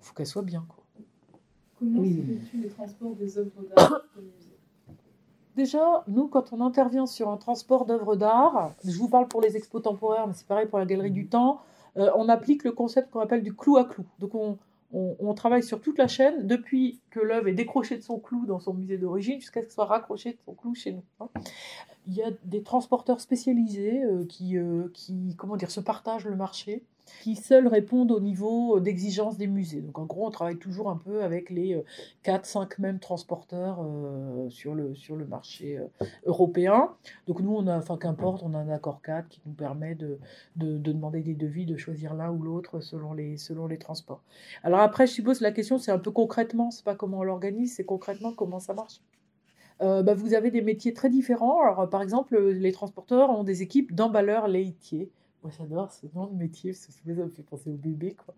faut 0.00 0.14
qu'elle 0.14 0.26
soit 0.26 0.42
bien. 0.42 0.66
Quoi. 0.68 0.84
Comment 1.78 2.00
Oui. 2.00 2.16
se 2.16 2.26
fait-tu 2.26 2.60
le 2.62 2.68
transport 2.68 3.14
des 3.16 3.38
œuvres 3.38 3.62
d'art 3.74 4.02
Déjà, 5.56 6.04
nous, 6.06 6.28
quand 6.28 6.52
on 6.52 6.60
intervient 6.60 7.06
sur 7.06 7.30
un 7.30 7.38
transport 7.38 7.86
d'œuvres 7.86 8.14
d'art, 8.14 8.72
je 8.84 8.96
vous 8.98 9.08
parle 9.08 9.26
pour 9.26 9.40
les 9.40 9.56
expos 9.56 9.82
temporaires, 9.82 10.26
mais 10.26 10.34
c'est 10.34 10.46
pareil 10.46 10.66
pour 10.66 10.78
la 10.78 10.84
Galerie 10.84 11.10
du 11.10 11.28
Temps, 11.28 11.60
euh, 11.96 12.10
on 12.14 12.28
applique 12.28 12.62
le 12.62 12.72
concept 12.72 13.10
qu'on 13.10 13.20
appelle 13.20 13.42
du 13.42 13.54
clou 13.54 13.78
à 13.78 13.84
clou. 13.86 14.04
Donc 14.18 14.34
on, 14.34 14.58
on, 14.92 15.16
on 15.18 15.32
travaille 15.32 15.62
sur 15.62 15.80
toute 15.80 15.96
la 15.96 16.08
chaîne 16.08 16.46
depuis 16.46 17.00
que 17.10 17.20
l'œuvre 17.20 17.48
est 17.48 17.54
décrochée 17.54 17.96
de 17.96 18.02
son 18.02 18.18
clou 18.18 18.44
dans 18.44 18.60
son 18.60 18.74
musée 18.74 18.98
d'origine 18.98 19.40
jusqu'à 19.40 19.60
ce 19.60 19.66
qu'elle 19.66 19.72
soit 19.72 19.86
raccrochée 19.86 20.32
de 20.32 20.38
son 20.44 20.52
clou 20.52 20.74
chez 20.74 20.92
nous. 20.92 21.02
hein. 21.20 21.28
Il 22.06 22.14
y 22.14 22.22
a 22.22 22.30
des 22.44 22.62
transporteurs 22.62 23.20
spécialisés 23.20 24.04
euh, 24.04 24.24
qui, 24.26 24.58
euh, 24.58 24.90
qui 24.92 25.34
comment 25.38 25.56
dire, 25.56 25.70
se 25.70 25.80
partagent 25.80 26.26
le 26.26 26.36
marché, 26.36 26.82
qui 27.22 27.36
seuls 27.36 27.66
répondent 27.66 28.10
au 28.12 28.20
niveau 28.20 28.80
d'exigence 28.80 29.36
des 29.36 29.46
musées. 29.46 29.80
Donc 29.80 29.98
en 29.98 30.06
gros, 30.06 30.26
on 30.26 30.30
travaille 30.30 30.58
toujours 30.58 30.90
un 30.90 30.96
peu 30.96 31.22
avec 31.22 31.50
les 31.50 31.82
4-5 32.24 32.80
mêmes 32.80 32.98
transporteurs 32.98 33.78
euh, 33.82 34.48
sur, 34.50 34.74
le, 34.74 34.94
sur 34.94 35.16
le 35.16 35.24
marché 35.26 35.78
euh, 35.78 36.06
européen. 36.24 36.90
Donc 37.26 37.40
nous, 37.40 37.54
on 37.54 37.66
a, 37.66 37.76
enfin 37.76 37.96
qu'importe, 37.96 38.42
on 38.42 38.54
a 38.54 38.58
un 38.58 38.68
accord 38.70 39.02
cadre 39.02 39.28
qui 39.28 39.40
nous 39.46 39.52
permet 39.52 39.94
de, 39.94 40.18
de, 40.56 40.78
de 40.78 40.92
demander 40.92 41.20
des 41.22 41.34
devis, 41.34 41.66
de 41.66 41.76
choisir 41.76 42.14
l'un 42.14 42.30
ou 42.30 42.42
l'autre 42.42 42.80
selon 42.80 43.12
les, 43.12 43.36
selon 43.36 43.66
les 43.66 43.78
transports. 43.78 44.22
Alors 44.62 44.80
après, 44.80 45.06
je 45.06 45.12
suppose 45.12 45.40
la 45.40 45.52
question, 45.52 45.78
c'est 45.78 45.92
un 45.92 45.98
peu 45.98 46.10
concrètement, 46.10 46.70
c'est 46.70 46.84
pas 46.84 46.94
comment 46.94 47.18
on 47.18 47.22
l'organise, 47.22 47.74
c'est 47.74 47.84
concrètement 47.84 48.32
comment 48.32 48.60
ça 48.60 48.74
marche? 48.74 49.00
Euh, 49.82 50.02
bah, 50.02 50.14
vous 50.14 50.34
avez 50.34 50.50
des 50.50 50.62
métiers 50.62 50.94
très 50.94 51.10
différents. 51.10 51.60
Alors, 51.60 51.80
euh, 51.80 51.86
par 51.86 52.02
exemple, 52.02 52.34
euh, 52.34 52.52
les 52.52 52.72
transporteurs 52.72 53.30
ont 53.30 53.44
des 53.44 53.62
équipes 53.62 53.94
d'emballeurs 53.94 54.48
laitiers. 54.48 55.10
Moi, 55.42 55.52
j'adore 55.56 55.92
ce 55.92 56.06
nom 56.14 56.26
de 56.26 56.34
métier, 56.34 56.72
parce 56.72 56.86
que 56.86 56.92
ça 56.92 57.24
me 57.24 57.28
fait 57.28 57.42
penser 57.42 57.70
au 57.70 57.74
bébé. 57.74 58.16
Quoi. 58.24 58.34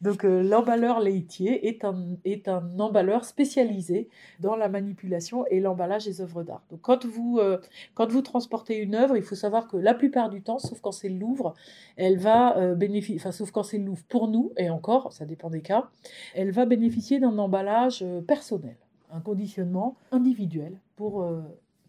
Donc, 0.00 0.24
euh, 0.24 0.42
l'emballeur 0.42 1.00
laitier 1.00 1.66
est 1.66 1.84
un, 1.84 2.16
est 2.24 2.46
un 2.46 2.78
emballeur 2.78 3.24
spécialisé 3.24 4.08
dans 4.38 4.54
la 4.54 4.68
manipulation 4.68 5.44
et 5.46 5.60
l'emballage 5.60 6.04
des 6.04 6.20
œuvres 6.20 6.42
d'art. 6.44 6.62
Donc, 6.70 6.80
quand 6.82 7.04
vous, 7.04 7.38
euh, 7.38 7.58
quand 7.94 8.10
vous 8.10 8.22
transportez 8.22 8.76
une 8.76 8.94
œuvre, 8.94 9.16
il 9.16 9.22
faut 9.22 9.34
savoir 9.34 9.66
que 9.66 9.76
la 9.76 9.94
plupart 9.94 10.30
du 10.30 10.42
temps, 10.42 10.58
sauf 10.58 10.80
quand 10.80 10.92
c'est 10.92 11.08
le 11.08 11.18
Louvre, 11.18 11.54
elle 11.96 12.18
va 12.18 12.56
euh, 12.58 12.74
bénéficier, 12.74 13.16
enfin, 13.16 13.32
sauf 13.32 13.50
quand 13.50 13.62
c'est 13.62 13.78
le 13.78 13.84
Louvre 13.84 14.04
pour 14.08 14.28
nous, 14.28 14.52
et 14.56 14.70
encore, 14.70 15.12
ça 15.12 15.24
dépend 15.24 15.50
des 15.50 15.62
cas, 15.62 15.90
elle 16.34 16.52
va 16.52 16.64
bénéficier 16.66 17.18
d'un 17.18 17.38
emballage 17.38 18.04
personnel, 18.26 18.76
un 19.10 19.20
conditionnement 19.20 19.96
individuel 20.10 20.76
pour 20.96 21.26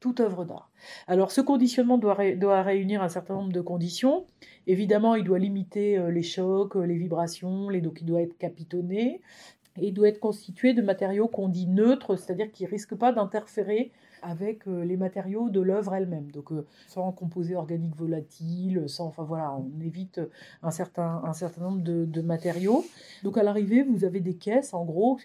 toute 0.04 0.20
œuvre 0.20 0.43
d'art. 0.43 0.70
Alors, 1.08 1.32
ce 1.32 1.39
conditionnement 1.39 1.97
doit, 1.97 2.16
ré- 2.16 2.36
doit 2.36 2.62
réunir 2.62 3.01
un 3.01 3.08
certain 3.08 3.36
nombre 3.36 3.54
de 3.54 3.62
conditions. 3.62 4.26
Évidemment, 4.68 5.16
il 5.16 5.24
doit 5.24 5.39
limiter 5.39 5.97
euh, 5.97 6.12
les 6.12 6.24
chocs, 6.24 6.76
euh, 6.76 6.84
les 6.86 6.97
vibrations, 6.97 7.70
les, 7.70 7.80
donc 7.80 8.01
il 8.01 8.06
doit 8.06 8.22
être 8.22 8.38
capitonné. 8.38 9.22
Et 9.78 9.88
il 9.88 9.93
doit 9.93 10.10
être 10.10 10.20
constitué 10.20 10.74
de 10.74 10.82
matériaux 10.82 11.30
qu'on 11.30 11.47
dit 11.47 11.68
neutres, 11.68 12.18
c'est-à-dire 12.18 12.51
qui 12.51 12.66
ne 12.66 12.70
risquent 12.70 12.95
pas 12.95 13.14
d'interférer 13.14 13.91
avec 14.22 14.68
euh, 14.68 14.84
les 14.84 14.97
matériaux 14.97 15.49
de 15.49 15.62
l'œuvre 15.62 15.93
elle-même. 15.95 16.30
Donc, 16.32 16.49
sans 16.89 17.10
composés 17.14 17.56
organiques 17.56 17.95
volatiles, 17.95 18.84
sans, 18.88 19.06
enfin 19.06 19.24
voilà, 19.24 19.56
on 19.56 19.82
évite 19.82 20.20
un 20.64 20.72
certain, 20.72 21.22
nombre 21.62 21.82
de, 21.82 22.22
matériaux. 22.22 22.84
Donc, 23.24 23.38
à 23.38 23.43
l'arrivée, 23.43 23.84
vous 23.84 24.04
avez 24.04 24.20
des 24.20 24.36
caisses, 24.36 24.74
en 24.74 24.84
gros, 24.84 25.18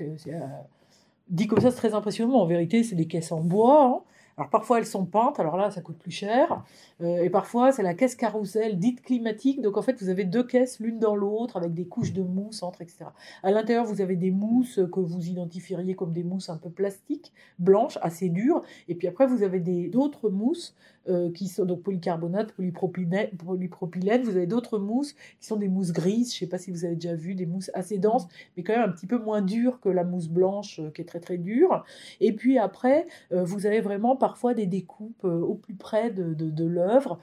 dit 1.30 1.48
comme 1.48 1.60
ça, 1.60 1.72
c'est 1.72 1.78
très 1.78 1.94
impressionnant, 1.94 2.34
en 2.34 2.46
vérité, 2.46 2.84
c'est 2.84 2.94
des 2.94 3.08
caisses 3.08 3.32
en 3.32 3.40
bois. 3.40 3.84
hein. 3.84 4.00
Alors 4.38 4.50
parfois 4.50 4.78
elles 4.78 4.86
sont 4.86 5.04
peintes, 5.04 5.40
alors 5.40 5.56
là 5.56 5.72
ça 5.72 5.80
coûte 5.80 5.98
plus 5.98 6.12
cher. 6.12 6.62
Euh, 7.00 7.24
et 7.24 7.28
parfois 7.28 7.72
c'est 7.72 7.82
la 7.82 7.94
caisse 7.94 8.14
carrousel 8.14 8.78
dite 8.78 9.02
climatique. 9.02 9.60
Donc 9.60 9.76
en 9.76 9.82
fait 9.82 10.00
vous 10.00 10.10
avez 10.10 10.24
deux 10.24 10.44
caisses 10.44 10.78
l'une 10.78 11.00
dans 11.00 11.16
l'autre 11.16 11.56
avec 11.56 11.74
des 11.74 11.86
couches 11.86 12.12
de 12.12 12.22
mousse 12.22 12.62
entre, 12.62 12.80
etc. 12.82 13.06
À 13.42 13.50
l'intérieur 13.50 13.84
vous 13.84 14.00
avez 14.00 14.14
des 14.14 14.30
mousses 14.30 14.80
que 14.92 15.00
vous 15.00 15.26
identifieriez 15.26 15.96
comme 15.96 16.12
des 16.12 16.22
mousses 16.22 16.50
un 16.50 16.56
peu 16.56 16.70
plastiques, 16.70 17.32
blanches, 17.58 17.98
assez 18.00 18.28
dures. 18.28 18.62
Et 18.86 18.94
puis 18.94 19.08
après 19.08 19.26
vous 19.26 19.42
avez 19.42 19.58
d'autres 19.88 20.30
mousses 20.30 20.76
euh, 21.08 21.30
qui 21.32 21.48
sont 21.48 21.64
donc 21.64 21.82
polycarbonate, 21.82 22.52
polypropylène. 22.52 24.22
Vous 24.22 24.36
avez 24.36 24.46
d'autres 24.46 24.78
mousses 24.78 25.14
qui 25.40 25.46
sont 25.46 25.56
des 25.56 25.68
mousses 25.68 25.92
grises. 25.92 26.32
Je 26.32 26.36
ne 26.36 26.40
sais 26.40 26.46
pas 26.46 26.58
si 26.58 26.70
vous 26.70 26.84
avez 26.84 26.96
déjà 26.96 27.14
vu 27.14 27.34
des 27.34 27.46
mousses 27.46 27.70
assez 27.72 27.96
denses, 27.96 28.28
mais 28.56 28.62
quand 28.62 28.74
même 28.74 28.86
un 28.86 28.92
petit 28.92 29.06
peu 29.06 29.16
moins 29.16 29.40
dures 29.40 29.80
que 29.80 29.88
la 29.88 30.04
mousse 30.04 30.28
blanche 30.28 30.80
euh, 30.80 30.90
qui 30.90 31.00
est 31.00 31.06
très 31.06 31.20
très 31.20 31.38
dure. 31.38 31.82
Et 32.20 32.34
puis 32.34 32.58
après, 32.58 33.06
euh, 33.32 33.42
vous 33.42 33.64
avez 33.64 33.80
vraiment 33.80 34.16
parfois 34.16 34.52
des 34.52 34.66
découpes 34.66 35.24
au 35.24 35.54
plus 35.54 35.74
près 35.74 36.10
de, 36.10 36.64
l'œuvre 36.64 37.18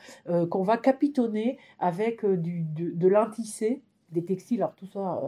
qu'on 0.50 0.64
va 0.64 0.78
capitonner 0.78 1.60
avec 1.80 2.26
de, 2.26 3.08
l'intissé, 3.08 3.84
des 4.12 4.24
textiles. 4.26 4.62
Alors 4.64 4.74
tout 4.76 4.88
ça, 4.88 5.22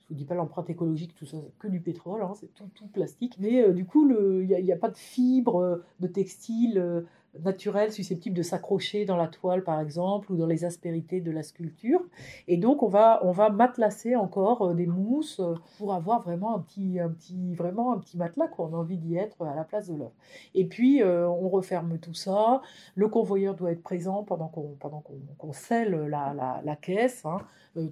Je 0.00 0.08
vous 0.08 0.14
dis 0.14 0.24
pas 0.24 0.34
l'empreinte 0.34 0.68
écologique, 0.68 1.14
tout 1.14 1.26
ça, 1.26 1.38
que 1.58 1.68
du 1.68 1.80
pétrole, 1.80 2.22
hein, 2.22 2.32
c'est 2.34 2.52
tout, 2.54 2.68
tout 2.74 2.88
plastique. 2.88 3.36
Mais 3.38 3.72
du 3.72 3.86
coup, 3.86 4.08
il 4.10 4.46
n'y 4.46 4.72
a, 4.72 4.74
a, 4.74 4.78
pas 4.78 4.90
de 4.90 4.96
fibres 4.96 5.80
de 6.00 6.06
textile 6.06 7.06
euh, 7.36 7.44
naturel 7.44 7.92
susceptible 7.92 8.36
de 8.36 8.42
s'accrocher 8.42 9.04
dans 9.04 9.16
la 9.16 9.28
toile 9.28 9.64
par 9.64 9.80
exemple 9.80 10.32
ou 10.32 10.36
dans 10.36 10.46
les 10.46 10.64
aspérités 10.64 11.20
de 11.20 11.30
la 11.30 11.42
sculpture. 11.42 12.00
Et 12.48 12.56
donc 12.56 12.82
on 12.82 12.88
va 12.88 13.20
on 13.22 13.32
va 13.32 13.50
matelasser 13.50 14.16
encore 14.16 14.62
euh, 14.62 14.74
des 14.74 14.86
mousses 14.86 15.40
euh, 15.40 15.54
pour 15.78 15.94
avoir 15.94 16.22
vraiment 16.22 16.56
un 16.56 16.60
petit 16.60 17.00
un 17.00 17.08
petit 17.08 17.54
vraiment 17.54 17.92
un 17.92 17.98
petit 17.98 18.16
matelas 18.16 18.48
quoi. 18.48 18.68
On 18.70 18.74
a 18.74 18.78
envie 18.78 18.98
d'y 18.98 19.16
être 19.16 19.42
à 19.44 19.54
la 19.54 19.64
place 19.64 19.88
de 19.88 19.94
l'œuvre. 19.94 20.14
Et 20.54 20.66
puis 20.66 21.02
euh, 21.02 21.28
on 21.28 21.48
referme 21.48 21.98
tout 21.98 22.14
ça. 22.14 22.62
Le 22.94 23.08
convoyeur 23.08 23.54
doit 23.54 23.72
être 23.72 23.82
présent 23.82 24.22
pendant 24.22 24.48
qu'on 24.48 24.76
pendant 24.80 25.02
qu'on 25.38 25.52
scelle 25.52 26.06
la, 26.06 26.62
la, 26.64 26.76
caisse 26.76 27.24
hein. 27.24 27.38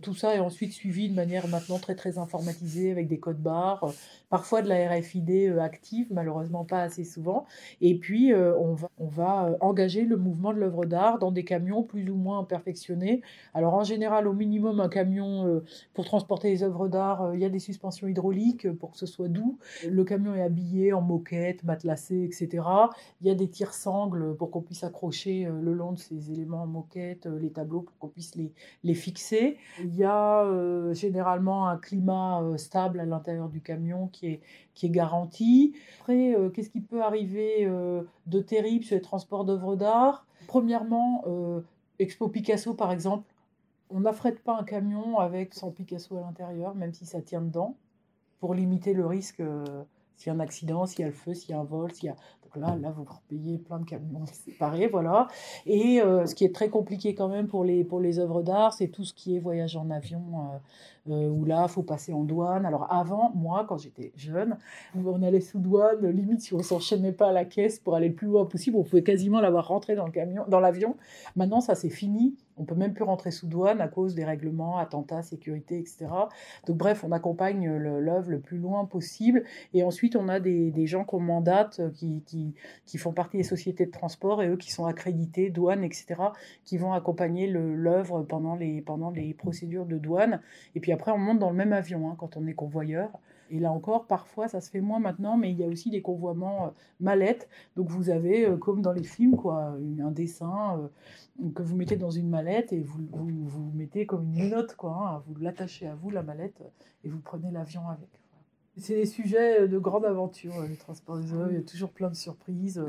tout 0.02 0.14
ça 0.14 0.34
est 0.34 0.40
ensuite 0.40 0.72
suivi 0.72 1.08
de 1.08 1.14
manière 1.14 1.48
maintenant 1.48 1.78
très 1.78 1.94
très 1.94 2.18
informatisée 2.18 2.90
avec 2.90 3.08
des 3.08 3.18
codes 3.18 3.40
barres 3.40 3.92
parfois 4.28 4.60
de 4.60 4.68
la 4.68 4.88
RFID 4.88 5.56
active 5.58 6.08
malheureusement 6.10 6.64
pas 6.64 6.82
assez 6.82 7.04
souvent. 7.04 7.46
Et 7.80 7.98
puis 7.98 8.32
on 8.34 8.76
va 9.06 9.33
euh, 9.42 9.56
engager 9.60 10.04
le 10.04 10.16
mouvement 10.16 10.52
de 10.52 10.58
l'œuvre 10.58 10.84
d'art 10.84 11.18
dans 11.18 11.30
des 11.30 11.44
camions 11.44 11.82
plus 11.82 12.08
ou 12.10 12.16
moins 12.16 12.44
perfectionnés. 12.44 13.22
Alors 13.52 13.74
en 13.74 13.84
général, 13.84 14.26
au 14.26 14.32
minimum, 14.32 14.80
un 14.80 14.88
camion 14.88 15.46
euh, 15.46 15.64
pour 15.92 16.04
transporter 16.04 16.48
les 16.48 16.62
œuvres 16.62 16.88
d'art, 16.88 17.22
euh, 17.22 17.34
il 17.34 17.40
y 17.40 17.44
a 17.44 17.48
des 17.48 17.58
suspensions 17.58 18.06
hydrauliques 18.06 18.70
pour 18.72 18.92
que 18.92 18.98
ce 18.98 19.06
soit 19.06 19.28
doux. 19.28 19.58
Le 19.88 20.04
camion 20.04 20.34
est 20.34 20.42
habillé 20.42 20.92
en 20.92 21.00
moquette, 21.00 21.64
matelassé, 21.64 22.22
etc. 22.24 22.64
Il 23.20 23.26
y 23.26 23.30
a 23.30 23.34
des 23.34 23.48
tire-sangles 23.48 24.36
pour 24.36 24.50
qu'on 24.50 24.62
puisse 24.62 24.84
accrocher 24.84 25.48
le 25.62 25.72
long 25.72 25.92
de 25.92 25.98
ces 25.98 26.32
éléments 26.32 26.62
en 26.62 26.66
moquette 26.66 27.26
les 27.26 27.50
tableaux 27.50 27.82
pour 27.82 27.96
qu'on 27.98 28.08
puisse 28.08 28.34
les, 28.36 28.52
les 28.82 28.94
fixer. 28.94 29.58
Il 29.80 29.94
y 29.94 30.04
a 30.04 30.44
généralement 30.92 31.68
un 31.68 31.76
climat 31.76 32.42
stable 32.56 33.00
à 33.00 33.04
l'intérieur 33.04 33.48
du 33.48 33.60
camion 33.60 34.08
qui 34.08 34.26
est, 34.26 34.40
qui 34.74 34.86
est 34.86 34.90
garanti. 34.90 35.74
Après, 36.00 36.34
qu'est-ce 36.52 36.70
qui 36.70 36.80
peut 36.80 37.02
arriver 37.02 37.68
de 38.26 38.40
terrible 38.40 38.84
sur 38.84 38.96
les 38.96 39.02
transports 39.02 39.44
d'œuvres 39.44 39.76
d'art. 39.76 40.26
Premièrement, 40.46 41.24
euh, 41.26 41.60
Expo 41.98 42.28
Picasso, 42.28 42.74
par 42.74 42.92
exemple, 42.92 43.32
on 43.90 44.00
n'affrète 44.00 44.42
pas 44.42 44.58
un 44.58 44.64
camion 44.64 45.18
avec 45.18 45.54
son 45.54 45.70
Picasso 45.70 46.16
à 46.16 46.20
l'intérieur, 46.20 46.74
même 46.74 46.92
si 46.92 47.06
ça 47.06 47.20
tient 47.20 47.40
dedans, 47.40 47.76
pour 48.40 48.54
limiter 48.54 48.94
le 48.94 49.06
risque 49.06 49.40
euh, 49.40 49.64
s'il 50.16 50.28
y 50.28 50.30
a 50.30 50.34
un 50.34 50.40
accident, 50.40 50.86
s'il 50.86 51.00
y 51.00 51.04
a 51.04 51.06
le 51.06 51.12
feu, 51.12 51.34
s'il 51.34 51.50
y 51.50 51.52
a 51.54 51.58
un 51.58 51.64
vol, 51.64 51.92
s'il 51.92 52.06
y 52.06 52.08
a... 52.08 52.16
Donc 52.56 52.80
là, 52.82 52.90
vous 52.90 53.04
payez 53.28 53.58
plein 53.58 53.78
de 53.78 53.84
camions 53.84 54.24
séparés, 54.32 54.86
voilà. 54.86 55.28
Et 55.66 56.00
euh, 56.00 56.26
ce 56.26 56.34
qui 56.34 56.44
est 56.44 56.54
très 56.54 56.68
compliqué 56.68 57.14
quand 57.14 57.28
même 57.28 57.46
pour 57.46 57.64
les, 57.64 57.84
pour 57.84 58.00
les 58.00 58.18
œuvres 58.18 58.42
d'art, 58.42 58.72
c'est 58.72 58.88
tout 58.88 59.04
ce 59.04 59.14
qui 59.14 59.36
est 59.36 59.40
voyage 59.40 59.76
en 59.76 59.90
avion, 59.90 60.22
euh, 61.08 61.28
où 61.28 61.44
là, 61.44 61.68
faut 61.68 61.82
passer 61.82 62.12
en 62.12 62.24
douane. 62.24 62.64
Alors 62.64 62.92
avant, 62.92 63.32
moi, 63.34 63.66
quand 63.68 63.78
j'étais 63.78 64.12
jeune, 64.16 64.56
on 64.96 65.22
allait 65.22 65.40
sous 65.40 65.58
douane, 65.58 66.06
limite 66.08 66.40
si 66.40 66.54
on 66.54 66.62
s'enchaînait 66.62 67.12
pas 67.12 67.28
à 67.28 67.32
la 67.32 67.44
caisse 67.44 67.78
pour 67.78 67.94
aller 67.94 68.08
le 68.08 68.14
plus 68.14 68.28
loin 68.28 68.46
possible, 68.46 68.76
on 68.76 68.84
pouvait 68.84 69.02
quasiment 69.02 69.40
l'avoir 69.40 69.68
rentré 69.68 69.96
dans 69.96 70.60
l'avion. 70.60 70.96
Maintenant, 71.36 71.60
ça 71.60 71.74
c'est 71.74 71.90
fini. 71.90 72.34
On 72.56 72.64
peut 72.64 72.76
même 72.76 72.94
plus 72.94 73.02
rentrer 73.02 73.32
sous 73.32 73.48
douane 73.48 73.80
à 73.80 73.88
cause 73.88 74.14
des 74.14 74.24
règlements, 74.24 74.78
attentats, 74.78 75.22
sécurité, 75.22 75.78
etc. 75.78 76.06
Donc 76.66 76.76
bref, 76.76 77.02
on 77.02 77.10
accompagne 77.10 77.68
l'œuvre 77.76 78.30
le 78.30 78.38
plus 78.38 78.58
loin 78.58 78.84
possible. 78.84 79.42
Et 79.72 79.82
ensuite, 79.82 80.14
on 80.14 80.28
a 80.28 80.38
des, 80.38 80.70
des 80.70 80.86
gens 80.86 81.04
qu'on 81.04 81.18
mandate 81.18 81.80
euh, 81.80 81.90
qui, 81.90 82.43
qui, 82.86 82.98
font 82.98 83.12
partie 83.12 83.36
des 83.36 83.44
sociétés 83.44 83.86
de 83.86 83.90
transport 83.90 84.42
et 84.42 84.48
eux 84.48 84.56
qui 84.56 84.72
sont 84.72 84.86
accrédités, 84.86 85.50
douane, 85.50 85.84
etc., 85.84 86.16
qui 86.64 86.78
vont 86.78 86.92
accompagner 86.92 87.46
l'œuvre 87.46 88.22
pendant 88.22 88.56
les, 88.56 88.80
pendant 88.80 89.10
les 89.10 89.34
procédures 89.34 89.86
de 89.86 89.98
douane. 89.98 90.40
Et 90.74 90.80
puis 90.80 90.92
après, 90.92 91.10
on 91.12 91.18
monte 91.18 91.38
dans 91.38 91.50
le 91.50 91.56
même 91.56 91.72
avion 91.72 92.10
hein, 92.10 92.16
quand 92.18 92.36
on 92.36 92.46
est 92.46 92.54
convoyeur. 92.54 93.10
Et 93.50 93.58
là 93.58 93.70
encore, 93.72 94.06
parfois, 94.06 94.48
ça 94.48 94.60
se 94.60 94.70
fait 94.70 94.80
moins 94.80 94.98
maintenant, 94.98 95.36
mais 95.36 95.50
il 95.50 95.58
y 95.58 95.64
a 95.64 95.66
aussi 95.66 95.90
des 95.90 96.02
convoiements 96.02 96.66
euh, 96.66 96.70
mallettes. 97.00 97.48
Donc 97.76 97.88
vous 97.88 98.10
avez, 98.10 98.46
euh, 98.46 98.56
comme 98.56 98.80
dans 98.82 98.92
les 98.92 99.04
films, 99.04 99.36
quoi, 99.36 99.76
un 100.00 100.10
dessin 100.10 100.80
euh, 100.80 101.50
que 101.54 101.62
vous 101.62 101.76
mettez 101.76 101.96
dans 101.96 102.10
une 102.10 102.28
mallette 102.28 102.72
et 102.72 102.80
vous 102.80 103.00
vous, 103.12 103.28
vous 103.46 103.70
mettez 103.74 104.06
comme 104.06 104.24
une 104.34 104.50
note, 104.50 104.74
quoi. 104.76 104.96
Hein, 104.96 105.22
vous 105.26 105.40
l'attachez 105.40 105.86
à 105.86 105.94
vous, 105.94 106.10
la 106.10 106.22
mallette, 106.22 106.62
et 107.04 107.08
vous 107.08 107.20
prenez 107.20 107.50
l'avion 107.50 107.88
avec. 107.88 108.23
C'est 108.76 108.94
des 108.94 109.06
sujets 109.06 109.68
de 109.68 109.78
grande 109.78 110.04
aventure, 110.04 110.62
les 110.68 110.76
transports 110.76 111.18
des 111.18 111.32
œuvres. 111.32 111.50
Il 111.50 111.56
y 111.56 111.60
a 111.60 111.62
toujours 111.62 111.90
plein 111.90 112.10
de 112.10 112.16
surprises. 112.16 112.82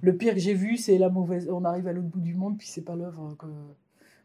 Le 0.00 0.16
pire 0.16 0.34
que 0.34 0.40
j'ai 0.40 0.54
vu, 0.54 0.76
c'est 0.76 0.98
la 0.98 1.10
mauvaise. 1.10 1.48
On 1.50 1.64
arrive 1.64 1.86
à 1.86 1.92
l'autre 1.92 2.08
bout 2.08 2.20
du 2.20 2.34
monde, 2.34 2.58
puis 2.58 2.66
c'est 2.66 2.82
pas 2.82 2.96
l'œuvre 2.96 3.36
que. 3.38 3.46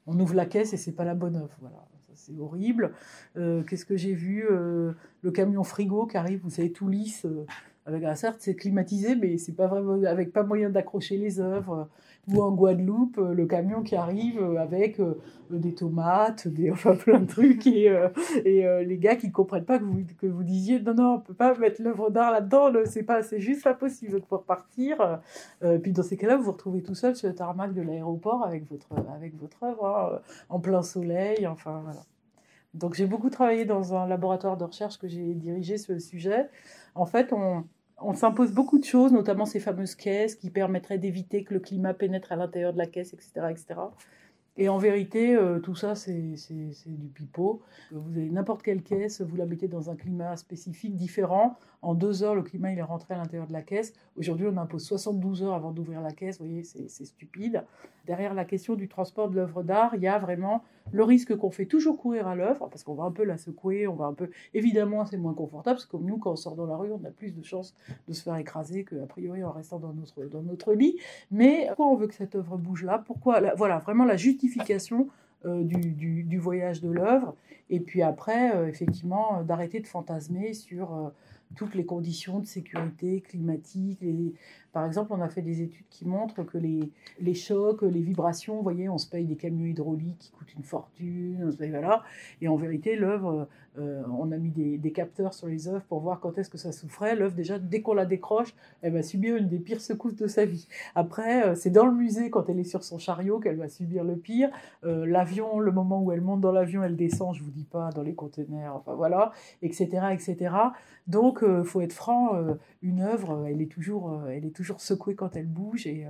On 0.09 0.17
ouvre 0.19 0.35
la 0.35 0.45
caisse 0.45 0.73
et 0.73 0.77
c'est 0.77 0.93
pas 0.93 1.03
la 1.03 1.15
bonne 1.15 1.35
œuvre. 1.35 1.55
Voilà 1.59 1.85
c'est 2.17 2.37
horrible. 2.39 2.91
Euh, 3.37 3.63
qu'est-ce 3.63 3.85
que 3.85 3.95
j'ai 3.95 4.13
vu 4.13 4.45
euh, 4.49 4.91
Le 5.21 5.31
camion 5.31 5.63
frigo 5.63 6.05
qui 6.07 6.17
arrive, 6.17 6.41
vous 6.43 6.49
savez, 6.49 6.71
tout 6.71 6.89
lisse. 6.89 7.25
Euh, 7.25 7.45
avec 7.85 8.03
un 8.03 8.15
certes, 8.15 8.37
c'est 8.39 8.55
climatisé, 8.55 9.15
mais 9.15 9.37
c'est 9.37 9.53
pas 9.53 9.67
vraiment 9.67 10.03
avec 10.03 10.33
pas 10.33 10.43
moyen 10.43 10.69
d'accrocher 10.69 11.17
les 11.17 11.39
œuvres. 11.39 11.87
Ou 12.27 12.41
en 12.41 12.51
Guadeloupe, 12.51 13.17
le 13.17 13.45
camion 13.45 13.83
qui 13.83 13.95
arrive 13.95 14.41
avec 14.57 14.99
des 15.49 15.73
tomates, 15.73 16.47
des, 16.47 16.71
enfin 16.71 16.95
plein 16.95 17.19
de 17.19 17.25
trucs, 17.25 17.65
et, 17.67 17.85
et 18.43 18.83
les 18.85 18.97
gars 18.97 19.15
qui 19.15 19.31
comprennent 19.31 19.63
pas 19.63 19.79
que 19.79 19.85
vous, 19.85 20.01
que 20.17 20.27
vous 20.27 20.43
disiez 20.43 20.81
non, 20.81 20.93
non, 20.93 21.13
on 21.15 21.19
peut 21.19 21.33
pas 21.33 21.57
mettre 21.57 21.81
l'œuvre 21.81 22.09
d'art 22.09 22.31
là-dedans, 22.31 22.71
c'est 22.85 23.03
pas, 23.03 23.23
c'est 23.23 23.39
juste 23.39 23.63
pas 23.63 23.73
possible 23.73 24.13
de 24.13 24.19
pouvoir 24.19 24.43
partir. 24.43 25.21
puis 25.81 25.93
dans 25.93 26.03
ces 26.03 26.17
cas-là, 26.17 26.35
vous 26.35 26.43
vous 26.43 26.51
retrouvez 26.51 26.83
tout 26.83 26.95
seul 26.95 27.15
sur 27.15 27.29
le 27.29 27.35
tarmac 27.35 27.73
de 27.73 27.81
l'aéroport 27.81 28.45
avec 28.45 28.69
votre, 28.69 28.89
avec 29.15 29.39
votre 29.39 29.63
œuvre, 29.63 29.85
hein, 29.85 30.19
en 30.49 30.59
plein 30.59 30.81
soleil, 30.81 31.47
enfin 31.47 31.81
voilà. 31.83 32.01
Donc 32.73 32.93
j'ai 32.93 33.07
beaucoup 33.07 33.29
travaillé 33.29 33.65
dans 33.65 33.95
un 33.95 34.07
laboratoire 34.07 34.57
de 34.57 34.63
recherche 34.63 34.97
que 34.99 35.07
j'ai 35.07 35.33
dirigé 35.33 35.77
sur 35.77 35.93
le 35.93 35.99
sujet. 35.99 36.49
En 36.95 37.05
fait, 37.05 37.33
on, 37.33 37.63
on 37.99 38.13
s'impose 38.13 38.51
beaucoup 38.51 38.77
de 38.77 38.83
choses, 38.83 39.11
notamment 39.11 39.45
ces 39.45 39.59
fameuses 39.59 39.95
caisses 39.95 40.35
qui 40.35 40.49
permettraient 40.49 40.97
d'éviter 40.97 41.43
que 41.43 41.53
le 41.53 41.59
climat 41.59 41.93
pénètre 41.93 42.31
à 42.31 42.35
l'intérieur 42.35 42.73
de 42.73 42.77
la 42.77 42.85
caisse, 42.85 43.13
etc. 43.13 43.47
etc. 43.49 43.75
Et 44.59 44.69
en 44.69 44.77
vérité, 44.77 45.35
euh, 45.35 45.59
tout 45.59 45.75
ça, 45.75 45.93
c'est 45.93 46.11
du 46.11 47.07
pipeau. 47.13 47.61
Vous 47.91 48.17
avez 48.17 48.29
n'importe 48.29 48.63
quelle 48.63 48.81
caisse, 48.81 49.21
vous 49.21 49.35
la 49.35 49.45
mettez 49.45 49.67
dans 49.67 49.91
un 49.91 49.95
climat 49.95 50.35
spécifique, 50.35 50.95
différent. 50.95 51.57
En 51.87 51.93
deux 51.93 52.21
heures, 52.21 52.35
le 52.35 52.41
climat 52.41 52.73
il 52.73 52.79
est 52.79 52.83
rentré 52.83 53.13
à 53.13 53.17
l'intérieur 53.17 53.47
de 53.47 53.53
la 53.53 53.61
caisse. 53.61 53.93
Aujourd'hui, 54.17 54.45
on 54.45 54.57
impose 54.57 54.83
72 54.83 55.41
heures 55.43 55.53
avant 55.53 55.71
d'ouvrir 55.71 56.01
la 56.01 56.11
caisse. 56.11 56.37
Vous 56.37 56.45
voyez, 56.45 56.61
c'est 56.63 57.05
stupide. 57.05 57.63
Derrière 58.05 58.33
la 58.33 58.43
question 58.43 58.75
du 58.75 58.89
transport 58.89 59.29
de 59.29 59.37
l'œuvre 59.37 59.63
d'art, 59.63 59.95
il 59.95 60.01
y 60.01 60.07
a 60.07 60.19
vraiment 60.19 60.65
le 60.91 61.05
risque 61.05 61.33
qu'on 61.37 61.49
fait 61.49 61.65
toujours 61.65 61.97
courir 61.97 62.27
à 62.27 62.35
l'œuvre, 62.35 62.67
parce 62.67 62.83
qu'on 62.83 62.93
va 62.93 63.05
un 63.05 63.11
peu 63.11 63.23
la 63.23 63.37
secouer, 63.37 63.87
on 63.87 63.95
va 63.95 64.07
un 64.07 64.13
peu... 64.13 64.29
Évidemment, 64.53 65.05
c'est 65.05 65.15
moins 65.15 65.33
confortable, 65.33 65.77
parce 65.77 65.85
que 65.85 65.95
nous, 65.95 66.17
quand 66.17 66.33
on 66.33 66.35
sort 66.35 66.55
dans 66.57 66.65
la 66.65 66.75
rue, 66.75 66.91
on 66.91 67.01
a 67.05 67.09
plus 67.09 67.33
de 67.33 67.41
chances 67.41 67.73
de 68.09 68.11
se 68.11 68.21
faire 68.21 68.35
écraser 68.35 68.83
qu'a 68.83 69.05
priori 69.07 69.45
en 69.45 69.51
restant 69.53 69.79
dans 69.79 69.93
notre, 69.93 70.73
lit. 70.73 70.99
Mais 71.31 71.67
pourquoi 71.67 71.87
on 71.87 71.95
veut 71.95 72.07
que 72.07 72.15
cette 72.15 72.35
œuvre 72.35 72.57
bouge 72.57 72.83
là? 72.83 73.01
Pourquoi 73.05 73.39
Voilà, 73.55 73.79
vraiment 73.79 74.03
la 74.03 74.17
justification 74.17 75.07
euh, 75.45 75.63
du, 75.63 76.39
voyage 76.39 76.81
de 76.81 76.89
l'œuvre. 76.89 77.35
Et 77.69 77.79
puis 77.79 78.01
après, 78.01 78.55
euh, 78.55 78.67
effectivement, 78.67 79.39
euh, 79.39 79.43
d'arrêter 79.43 79.79
de 79.79 79.87
fantasmer 79.87 80.53
sur 80.53 81.11
toutes 81.55 81.75
les 81.75 81.85
conditions 81.85 82.39
de 82.39 82.45
sécurité 82.45 83.21
climatique. 83.21 83.99
Les... 84.01 84.33
Par 84.73 84.85
exemple, 84.85 85.11
on 85.13 85.21
a 85.21 85.29
fait 85.29 85.41
des 85.41 85.61
études 85.61 85.87
qui 85.89 86.05
montrent 86.07 86.43
que 86.43 86.57
les, 86.57 86.91
les 87.19 87.33
chocs, 87.33 87.81
les 87.81 88.01
vibrations, 88.01 88.57
vous 88.57 88.63
voyez, 88.63 88.89
on 88.89 88.97
se 88.97 89.09
paye 89.09 89.25
des 89.25 89.35
camions 89.35 89.65
hydrauliques 89.65 90.19
qui 90.19 90.31
coûtent 90.31 90.53
une 90.53 90.63
fortune, 90.63 91.51
voilà. 91.59 92.03
Et 92.41 92.47
en 92.47 92.55
vérité, 92.55 92.95
l'œuvre, 92.95 93.47
euh, 93.79 94.03
on 94.17 94.31
a 94.31 94.37
mis 94.37 94.49
des, 94.49 94.77
des, 94.77 94.91
capteurs 94.91 95.33
sur 95.33 95.47
les 95.47 95.67
œuvres 95.67 95.83
pour 95.87 95.99
voir 95.99 96.19
quand 96.19 96.37
est-ce 96.37 96.49
que 96.49 96.57
ça 96.57 96.71
souffrait. 96.71 97.15
L'œuvre, 97.15 97.35
déjà, 97.35 97.59
dès 97.59 97.81
qu'on 97.81 97.93
la 97.93 98.05
décroche, 98.05 98.55
elle 98.81 98.93
va 98.93 99.03
subir 99.03 99.35
une 99.35 99.47
des 99.47 99.59
pires 99.59 99.81
secousses 99.81 100.15
de 100.15 100.27
sa 100.27 100.45
vie. 100.45 100.67
Après, 100.95 101.45
euh, 101.45 101.55
c'est 101.55 101.69
dans 101.69 101.85
le 101.85 101.93
musée, 101.93 102.29
quand 102.29 102.49
elle 102.49 102.59
est 102.59 102.63
sur 102.63 102.83
son 102.83 102.97
chariot, 102.97 103.39
qu'elle 103.39 103.57
va 103.57 103.67
subir 103.67 104.03
le 104.03 104.15
pire. 104.15 104.49
Euh, 104.83 105.05
l'avion, 105.05 105.59
le 105.59 105.71
moment 105.71 106.01
où 106.01 106.11
elle 106.11 106.21
monte 106.21 106.41
dans 106.41 106.51
l'avion, 106.51 106.83
elle 106.83 106.95
descend, 106.95 107.35
je 107.35 107.43
vous 107.43 107.51
dis 107.51 107.65
pas, 107.65 107.91
dans 107.91 108.03
les 108.03 108.15
conteneurs, 108.15 108.75
enfin 108.75 108.95
voilà, 108.95 109.31
etc., 109.61 109.87
etc. 110.11 110.55
Donc, 111.05 111.43
il 111.47 111.63
faut 111.63 111.81
être 111.81 111.93
franc, 111.93 112.31
une 112.81 113.01
œuvre, 113.01 113.45
elle 113.47 113.61
est 113.61 113.71
toujours, 113.71 114.23
elle 114.29 114.45
est 114.45 114.55
toujours 114.57 114.81
secouée 114.81 115.15
quand 115.15 115.35
elle 115.35 115.45
bouge 115.45 115.85
et 115.85 116.05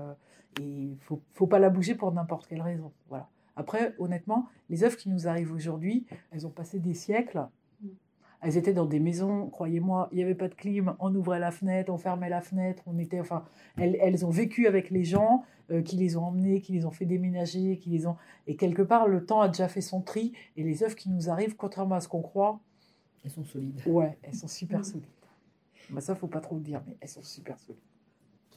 il 0.60 0.91
ne 0.91 0.95
faut, 1.02 1.22
faut 1.34 1.48
pas 1.48 1.60
la 1.60 1.70
bouger 1.70 1.95
pour 1.95 2.12
n'importe 2.14 2.48
quelle 2.48 2.62
raison. 2.62 2.91
Voilà. 3.10 3.30
Après, 3.58 3.93
honnêtement, 4.00 4.48
les 4.70 4.84
œuvres 4.84 4.95
qui 4.95 5.10
nous 5.10 5.28
arrivent 5.28 5.52
aujourd'hui, 5.52 6.06
elles 6.32 6.48
ont 6.48 6.52
passé 6.52 6.80
des 6.80 6.93
siècles. 6.93 7.45
Elles 8.39 8.56
étaient 8.56 8.74
dans 8.74 8.86
des 8.86 9.00
maisons, 9.00 9.50
croyez-moi, 9.50 10.10
il 10.12 10.18
n'y 10.18 10.24
avait 10.24 10.36
pas 10.36 10.48
de 10.48 10.54
clim, 10.54 10.95
on 11.00 11.14
ouvrait 11.14 11.39
la 11.39 11.50
fenêtre, 11.50 11.91
on 11.91 11.98
fermait 11.98 12.30
la 12.30 12.39
fenêtre, 12.39 12.84
on 12.86 13.00
était, 13.00 13.20
enfin, 13.20 13.43
elles, 13.78 13.98
elles 14.00 14.28
ont 14.28 14.30
vécu 14.30 14.68
avec 14.68 14.91
les 14.91 15.04
gens 15.04 15.43
euh, 15.72 15.82
qui 15.82 15.95
les 15.95 16.18
ont 16.18 16.26
emmenées, 16.26 16.62
qui 16.62 16.72
les 16.74 16.86
ont 16.86 16.91
fait 16.91 17.06
déménager, 17.06 17.80
qui 17.80 17.89
les 17.89 18.06
ont, 18.06 18.16
et 18.45 18.56
quelque 18.56 18.84
part, 18.84 19.08
le 19.08 19.26
temps 19.26 19.41
a 19.41 19.48
déjà 19.48 19.68
fait 19.68 19.82
son 19.82 20.02
tri, 20.02 20.34
et 20.56 20.62
les 20.62 20.84
œuvres 20.84 20.95
qui 20.95 21.10
nous 21.10 21.32
arrivent, 21.32 21.56
contrairement 21.56 21.95
à 21.95 22.00
ce 22.00 22.08
qu'on 22.08 22.22
croit, 22.22 22.60
elles 23.26 23.32
sont 23.32 23.43
solides. 23.43 23.82
Ouais, 23.88 24.20
elles 24.22 24.36
sont 24.36 24.48
super 24.48 24.86
solides. 24.86 25.08
Bah, 25.89 26.00
ça, 26.00 26.14
faut 26.14 26.28
pas 26.28 26.39
trop 26.39 26.58
le 26.58 26.62
dire, 26.62 26.84
mais 26.86 26.95
elles 27.02 27.10
sont 27.10 27.24
super 27.24 27.58
solides. 27.60 27.82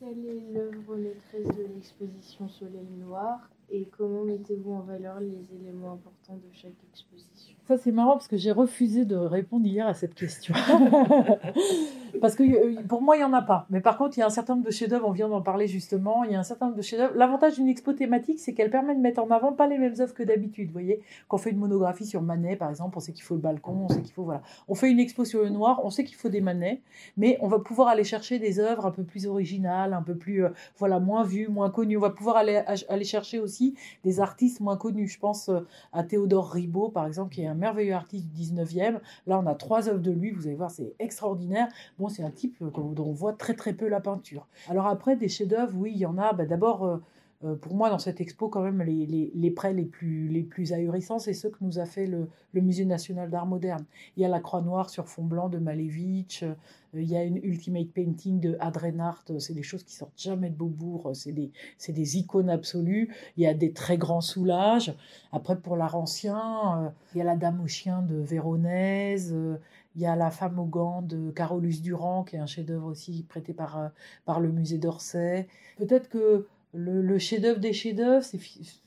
Quelle 0.00 0.24
est 0.24 0.52
l'œuvre 0.54 0.96
maîtresse 0.96 1.54
de 1.58 1.62
l'exposition 1.74 2.48
Soleil 2.48 2.88
Noir 2.98 3.50
Et 3.68 3.84
comment 3.84 4.24
mettez-vous 4.24 4.72
en 4.72 4.80
valeur 4.80 5.20
les 5.20 5.44
éléments 5.54 5.92
importants 5.92 6.38
de 6.38 6.50
chaque 6.54 6.82
exposition? 6.90 7.59
Ça, 7.70 7.78
c'est 7.78 7.92
marrant 7.92 8.14
parce 8.14 8.26
que 8.26 8.36
j'ai 8.36 8.50
refusé 8.50 9.04
de 9.04 9.14
répondre 9.14 9.64
hier 9.64 9.86
à 9.86 9.94
cette 9.94 10.16
question. 10.16 10.54
parce 12.20 12.34
que 12.34 12.42
euh, 12.42 12.82
pour 12.88 13.02
moi, 13.02 13.16
il 13.16 13.20
n'y 13.20 13.24
en 13.24 13.32
a 13.32 13.42
pas. 13.42 13.66
Mais 13.70 13.80
par 13.80 13.96
contre, 13.96 14.16
il 14.18 14.20
y 14.20 14.22
a 14.24 14.26
un 14.26 14.30
certain 14.30 14.54
nombre 14.54 14.66
de 14.66 14.72
chefs-d'œuvre, 14.72 15.06
on 15.06 15.12
vient 15.12 15.28
d'en 15.28 15.40
parler 15.40 15.68
justement. 15.68 16.24
Il 16.24 16.32
y 16.32 16.34
a 16.34 16.40
un 16.40 16.44
certain 16.44 16.66
nombre 16.66 16.76
de 16.76 16.82
chefs-d'œuvre. 16.82 17.12
L'avantage 17.16 17.54
d'une 17.54 17.68
expo 17.68 17.92
thématique, 17.92 18.40
c'est 18.40 18.54
qu'elle 18.54 18.70
permet 18.70 18.94
de 18.94 19.00
mettre 19.00 19.22
en 19.22 19.30
avant 19.30 19.52
pas 19.52 19.66
les 19.66 19.78
mêmes 19.78 19.94
œuvres 20.00 20.14
que 20.14 20.22
d'habitude. 20.22 20.66
Vous 20.66 20.72
voyez, 20.72 21.00
quand 21.28 21.36
on 21.36 21.38
fait 21.38 21.50
une 21.50 21.58
monographie 21.58 22.06
sur 22.06 22.22
Manet, 22.22 22.56
par 22.56 22.70
exemple, 22.70 22.96
on 22.96 23.00
sait 23.00 23.12
qu'il 23.12 23.22
faut 23.22 23.34
le 23.34 23.40
balcon, 23.40 23.84
on 23.84 23.88
sait 23.88 24.02
qu'il 24.02 24.12
faut. 24.12 24.24
Voilà. 24.24 24.42
On 24.68 24.74
fait 24.74 24.90
une 24.90 24.98
expo 24.98 25.24
sur 25.24 25.42
le 25.42 25.50
noir, 25.50 25.80
on 25.84 25.90
sait 25.90 26.04
qu'il 26.04 26.16
faut 26.16 26.28
des 26.28 26.40
Manet, 26.40 26.80
mais 27.16 27.38
on 27.40 27.48
va 27.48 27.60
pouvoir 27.60 27.88
aller 27.88 28.04
chercher 28.04 28.38
des 28.38 28.58
œuvres 28.58 28.86
un 28.86 28.90
peu 28.90 29.04
plus 29.04 29.26
originales, 29.26 29.92
un 29.92 30.02
peu 30.02 30.16
plus, 30.16 30.44
euh, 30.44 30.50
voilà, 30.78 30.98
moins 30.98 31.22
vues, 31.22 31.48
moins 31.48 31.70
connues. 31.70 31.96
On 31.96 32.00
va 32.00 32.10
pouvoir 32.10 32.36
aller, 32.36 32.62
aller 32.88 33.04
chercher 33.04 33.38
aussi 33.38 33.76
des 34.04 34.20
artistes 34.20 34.60
moins 34.60 34.76
connus. 34.76 35.08
Je 35.08 35.18
pense 35.20 35.48
euh, 35.48 35.60
à 35.92 36.02
Théodore 36.02 36.50
Ribaud, 36.50 36.88
par 36.88 37.06
exemple, 37.06 37.32
qui 37.32 37.42
est 37.42 37.46
un 37.46 37.59
merveilleux 37.60 37.94
artiste 37.94 38.26
du 38.26 38.42
19e. 38.42 38.98
Là, 39.26 39.38
on 39.38 39.46
a 39.46 39.54
trois 39.54 39.88
œuvres 39.88 40.00
de 40.00 40.10
lui, 40.10 40.32
vous 40.32 40.46
allez 40.46 40.56
voir, 40.56 40.70
c'est 40.70 40.94
extraordinaire. 40.98 41.68
Bon, 41.98 42.08
c'est 42.08 42.24
un 42.24 42.30
type 42.30 42.56
euh, 42.62 42.70
dont 42.70 43.04
on 43.04 43.12
voit 43.12 43.34
très 43.34 43.54
très 43.54 43.72
peu 43.72 43.86
la 43.88 44.00
peinture. 44.00 44.48
Alors 44.68 44.86
après, 44.88 45.14
des 45.14 45.28
chefs-d'œuvre, 45.28 45.74
oui, 45.76 45.92
il 45.94 45.98
y 45.98 46.06
en 46.06 46.18
a. 46.18 46.32
Bah, 46.32 46.46
D'abord, 46.46 47.00
euh, 47.44 47.50
euh, 47.50 47.56
pour 47.56 47.74
moi, 47.74 47.90
dans 47.90 47.98
cette 47.98 48.20
expo, 48.20 48.48
quand 48.48 48.62
même, 48.62 48.82
les, 48.82 49.50
prêts 49.50 49.72
les 49.72 49.84
plus, 49.84 50.28
les 50.28 50.72
ahurissants, 50.72 51.18
c'est 51.18 51.34
ceux 51.34 51.50
que 51.50 51.58
nous 51.60 51.78
a 51.78 51.86
fait 51.86 52.06
le, 52.06 52.28
Musée 52.52 52.84
national 52.84 53.30
d'art 53.30 53.46
moderne. 53.46 53.84
Il 54.16 54.22
y 54.22 54.24
a 54.24 54.28
la 54.28 54.40
Croix 54.40 54.60
Noire 54.60 54.90
sur 54.90 55.08
fond 55.08 55.24
blanc 55.24 55.48
de 55.48 55.58
Malevich, 55.58 56.42
euh, 56.42 56.54
il 56.94 57.08
y 57.08 57.16
a 57.16 57.22
une 57.22 57.36
Ultimate 57.36 57.88
Painting 57.88 58.40
de 58.40 58.56
Adrenart, 58.60 59.24
c'est 59.38 59.54
des 59.54 59.62
choses 59.62 59.84
qui 59.84 59.94
sortent 59.94 60.20
jamais 60.20 60.50
de 60.50 60.56
Beaubourg, 60.56 61.10
c'est 61.14 61.32
des, 61.32 61.52
des 61.88 62.18
icônes 62.18 62.50
absolues. 62.50 63.14
Il 63.36 63.44
y 63.44 63.46
a 63.46 63.54
des 63.54 63.72
très 63.72 63.96
grands 63.96 64.20
soulages. 64.20 64.94
Après, 65.32 65.56
pour 65.56 65.76
l'art 65.76 65.96
ancien, 65.96 66.84
euh, 66.84 66.88
il 67.14 67.18
y 67.18 67.20
a 67.20 67.24
la 67.24 67.36
Dame 67.36 67.60
au 67.62 67.68
chien 67.68 68.02
de 68.02 68.16
Véronèse, 68.16 69.32
euh, 69.32 69.58
il 69.96 70.02
y 70.02 70.06
a 70.06 70.16
La 70.16 70.30
femme 70.30 70.58
aux 70.58 70.66
gants 70.66 71.02
de 71.02 71.30
Carolus 71.30 71.80
Durand, 71.82 72.24
qui 72.24 72.36
est 72.36 72.38
un 72.38 72.46
chef-d'œuvre 72.46 72.86
aussi 72.86 73.24
prêté 73.28 73.52
par, 73.52 73.78
euh, 73.78 73.88
par 74.24 74.40
le 74.40 74.50
musée 74.50 74.78
d'Orsay. 74.78 75.48
Peut-être 75.78 76.08
que 76.08 76.46
le, 76.72 77.18
chef-d'œuvre 77.18 77.60
des 77.60 77.72
chefs-d'œuvre, 77.72 78.24
c'est. 78.24 78.38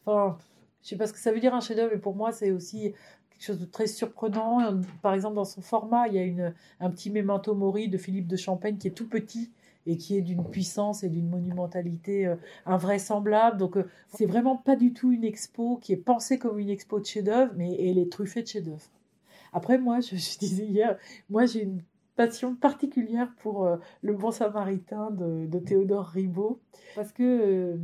Enfin, 0.06 0.38
je 0.82 0.90
sais 0.90 0.98
pas 0.98 1.08
ce 1.08 1.14
que 1.14 1.20
ça 1.20 1.32
veut 1.32 1.40
dire 1.40 1.54
un 1.54 1.62
chef-d'œuvre, 1.62 1.92
mais 1.94 2.00
pour 2.00 2.16
moi, 2.16 2.32
c'est 2.32 2.52
aussi 2.52 2.94
quelque 3.30 3.44
chose 3.44 3.60
de 3.60 3.66
très 3.66 3.88
surprenant. 3.88 4.82
Par 5.02 5.14
exemple, 5.14 5.36
dans 5.36 5.46
son 5.46 5.62
format, 5.62 6.08
il 6.08 6.16
y 6.16 6.20
a 6.20 6.24
une, 6.24 6.54
un 6.80 6.90
petit 6.90 7.10
memento 7.10 7.54
mori 7.56 7.88
de 7.88 7.98
Philippe 7.98 8.28
de 8.28 8.38
Champagne 8.38 8.78
qui 8.78 8.88
est 8.88 8.92
tout 8.92 9.08
petit 9.08 9.52
et 9.86 9.98
qui 9.98 10.18
est 10.18 10.22
d'une 10.22 10.46
puissance 10.50 11.04
et 11.04 11.10
d'une 11.10 11.30
monumentalité 11.30 12.26
euh, 12.26 12.36
invraisemblable. 12.66 13.58
Donc, 13.58 13.78
euh, 13.78 13.90
c'est 14.08 14.26
vraiment 14.26 14.56
pas 14.56 14.76
du 14.76 14.94
tout 14.94 15.12
une 15.12 15.26
expo 15.26 15.78
qui 15.78 15.92
est 15.92 15.98
pensée 15.98 16.40
comme 16.40 16.60
une 16.60 16.70
expo 16.70 17.00
de 17.00 17.06
chef-d'œuvre, 17.06 17.54
mais 17.58 17.76
elle 17.80 17.98
est 17.98 18.12
truffée 18.12 18.44
de 18.44 18.48
chef-d'œuvre. 18.48 18.90
Après, 19.52 19.78
moi, 19.78 20.00
je 20.00 20.16
disais 20.40 20.66
hier, 20.66 20.98
moi, 21.30 21.46
j'ai 21.46 21.64
une 21.64 21.82
passion 22.16 22.56
particulière 22.56 23.34
pour 23.42 23.66
euh, 23.66 23.78
le 24.02 24.14
Bon 24.14 24.32
Samaritain 24.32 25.12
de, 25.12 25.60
Théodore 25.60 26.06
Ribaud, 26.06 26.60
parce 26.96 27.12
que 27.12 27.24
euh, 27.24 27.78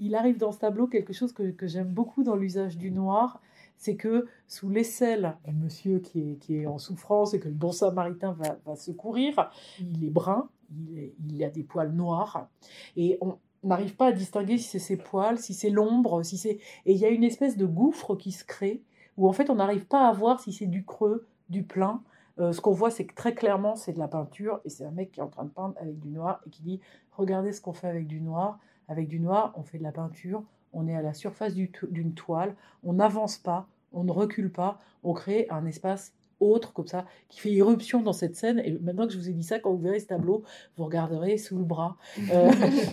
il 0.00 0.14
arrive 0.14 0.38
dans 0.38 0.52
ce 0.52 0.58
tableau 0.58 0.86
quelque 0.86 1.12
chose 1.12 1.32
que, 1.32 1.50
que 1.50 1.66
j'aime 1.66 1.88
beaucoup 1.88 2.24
dans 2.24 2.36
l'usage 2.36 2.76
du 2.76 2.90
noir, 2.90 3.40
c'est 3.76 3.96
que 3.96 4.26
sous 4.46 4.68
l'aisselle 4.68 5.36
du 5.46 5.54
monsieur 5.54 5.98
qui 5.98 6.20
est, 6.20 6.34
qui 6.36 6.56
est 6.56 6.66
en 6.66 6.78
souffrance 6.78 7.34
et 7.34 7.40
que 7.40 7.48
le 7.48 7.54
Bon 7.54 7.72
Samaritain 7.72 8.32
va, 8.32 8.58
va 8.64 8.76
secourir, 8.76 9.50
il 9.78 10.04
est 10.04 10.10
brun, 10.10 10.48
il, 10.70 11.12
il 11.28 11.44
a 11.44 11.50
des 11.50 11.62
poils 11.62 11.92
noirs, 11.92 12.48
et 12.96 13.18
on 13.20 13.38
n'arrive 13.62 13.96
pas 13.96 14.08
à 14.08 14.12
distinguer 14.12 14.58
si 14.58 14.68
c'est 14.68 14.78
ses 14.78 14.96
poils, 14.96 15.38
si 15.38 15.54
c'est 15.54 15.70
l'ombre, 15.70 16.22
si 16.22 16.38
c'est... 16.38 16.58
Et 16.86 16.92
il 16.92 16.98
y 16.98 17.04
a 17.04 17.10
une 17.10 17.24
espèce 17.24 17.56
de 17.56 17.66
gouffre 17.66 18.14
qui 18.14 18.32
se 18.32 18.44
crée, 18.44 18.82
où 19.16 19.28
en 19.28 19.32
fait 19.32 19.50
on 19.50 19.56
n'arrive 19.56 19.86
pas 19.86 20.06
à 20.06 20.12
voir 20.12 20.40
si 20.40 20.52
c'est 20.52 20.66
du 20.66 20.84
creux, 20.84 21.26
du 21.48 21.62
plein, 21.62 22.02
euh, 22.38 22.52
ce 22.52 22.60
qu'on 22.60 22.72
voit, 22.72 22.90
c'est 22.90 23.04
que 23.06 23.14
très 23.14 23.34
clairement, 23.34 23.76
c'est 23.76 23.92
de 23.92 23.98
la 23.98 24.08
peinture 24.08 24.60
et 24.64 24.68
c'est 24.70 24.84
un 24.84 24.90
mec 24.90 25.12
qui 25.12 25.20
est 25.20 25.22
en 25.22 25.28
train 25.28 25.44
de 25.44 25.50
peindre 25.50 25.74
avec 25.80 25.98
du 26.00 26.08
noir 26.08 26.40
et 26.46 26.50
qui 26.50 26.62
dit 26.62 26.80
Regardez 27.12 27.52
ce 27.52 27.60
qu'on 27.60 27.72
fait 27.72 27.88
avec 27.88 28.06
du 28.06 28.20
noir. 28.20 28.58
Avec 28.88 29.08
du 29.08 29.18
noir, 29.20 29.54
on 29.56 29.62
fait 29.62 29.78
de 29.78 29.82
la 29.82 29.92
peinture, 29.92 30.42
on 30.74 30.86
est 30.88 30.94
à 30.94 31.00
la 31.00 31.14
surface 31.14 31.54
du 31.54 31.70
d'une 31.90 32.12
toile, 32.12 32.54
on 32.82 32.94
n'avance 32.94 33.38
pas, 33.38 33.66
on 33.92 34.04
ne 34.04 34.12
recule 34.12 34.52
pas, 34.52 34.78
on 35.04 35.14
crée 35.14 35.46
un 35.48 35.64
espace 35.64 36.12
autre 36.40 36.74
comme 36.74 36.86
ça 36.88 37.06
qui 37.30 37.40
fait 37.40 37.50
irruption 37.50 38.02
dans 38.02 38.12
cette 38.12 38.36
scène. 38.36 38.58
Et 38.58 38.72
maintenant 38.82 39.06
que 39.06 39.12
je 39.14 39.18
vous 39.18 39.30
ai 39.30 39.32
dit 39.32 39.42
ça, 39.44 39.58
quand 39.60 39.70
vous 39.70 39.78
verrez 39.78 40.00
ce 40.00 40.08
tableau, 40.08 40.42
vous 40.76 40.84
regarderez 40.84 41.38
sous 41.38 41.56
le 41.56 41.64
bras 41.64 41.96
euh, 42.32 42.50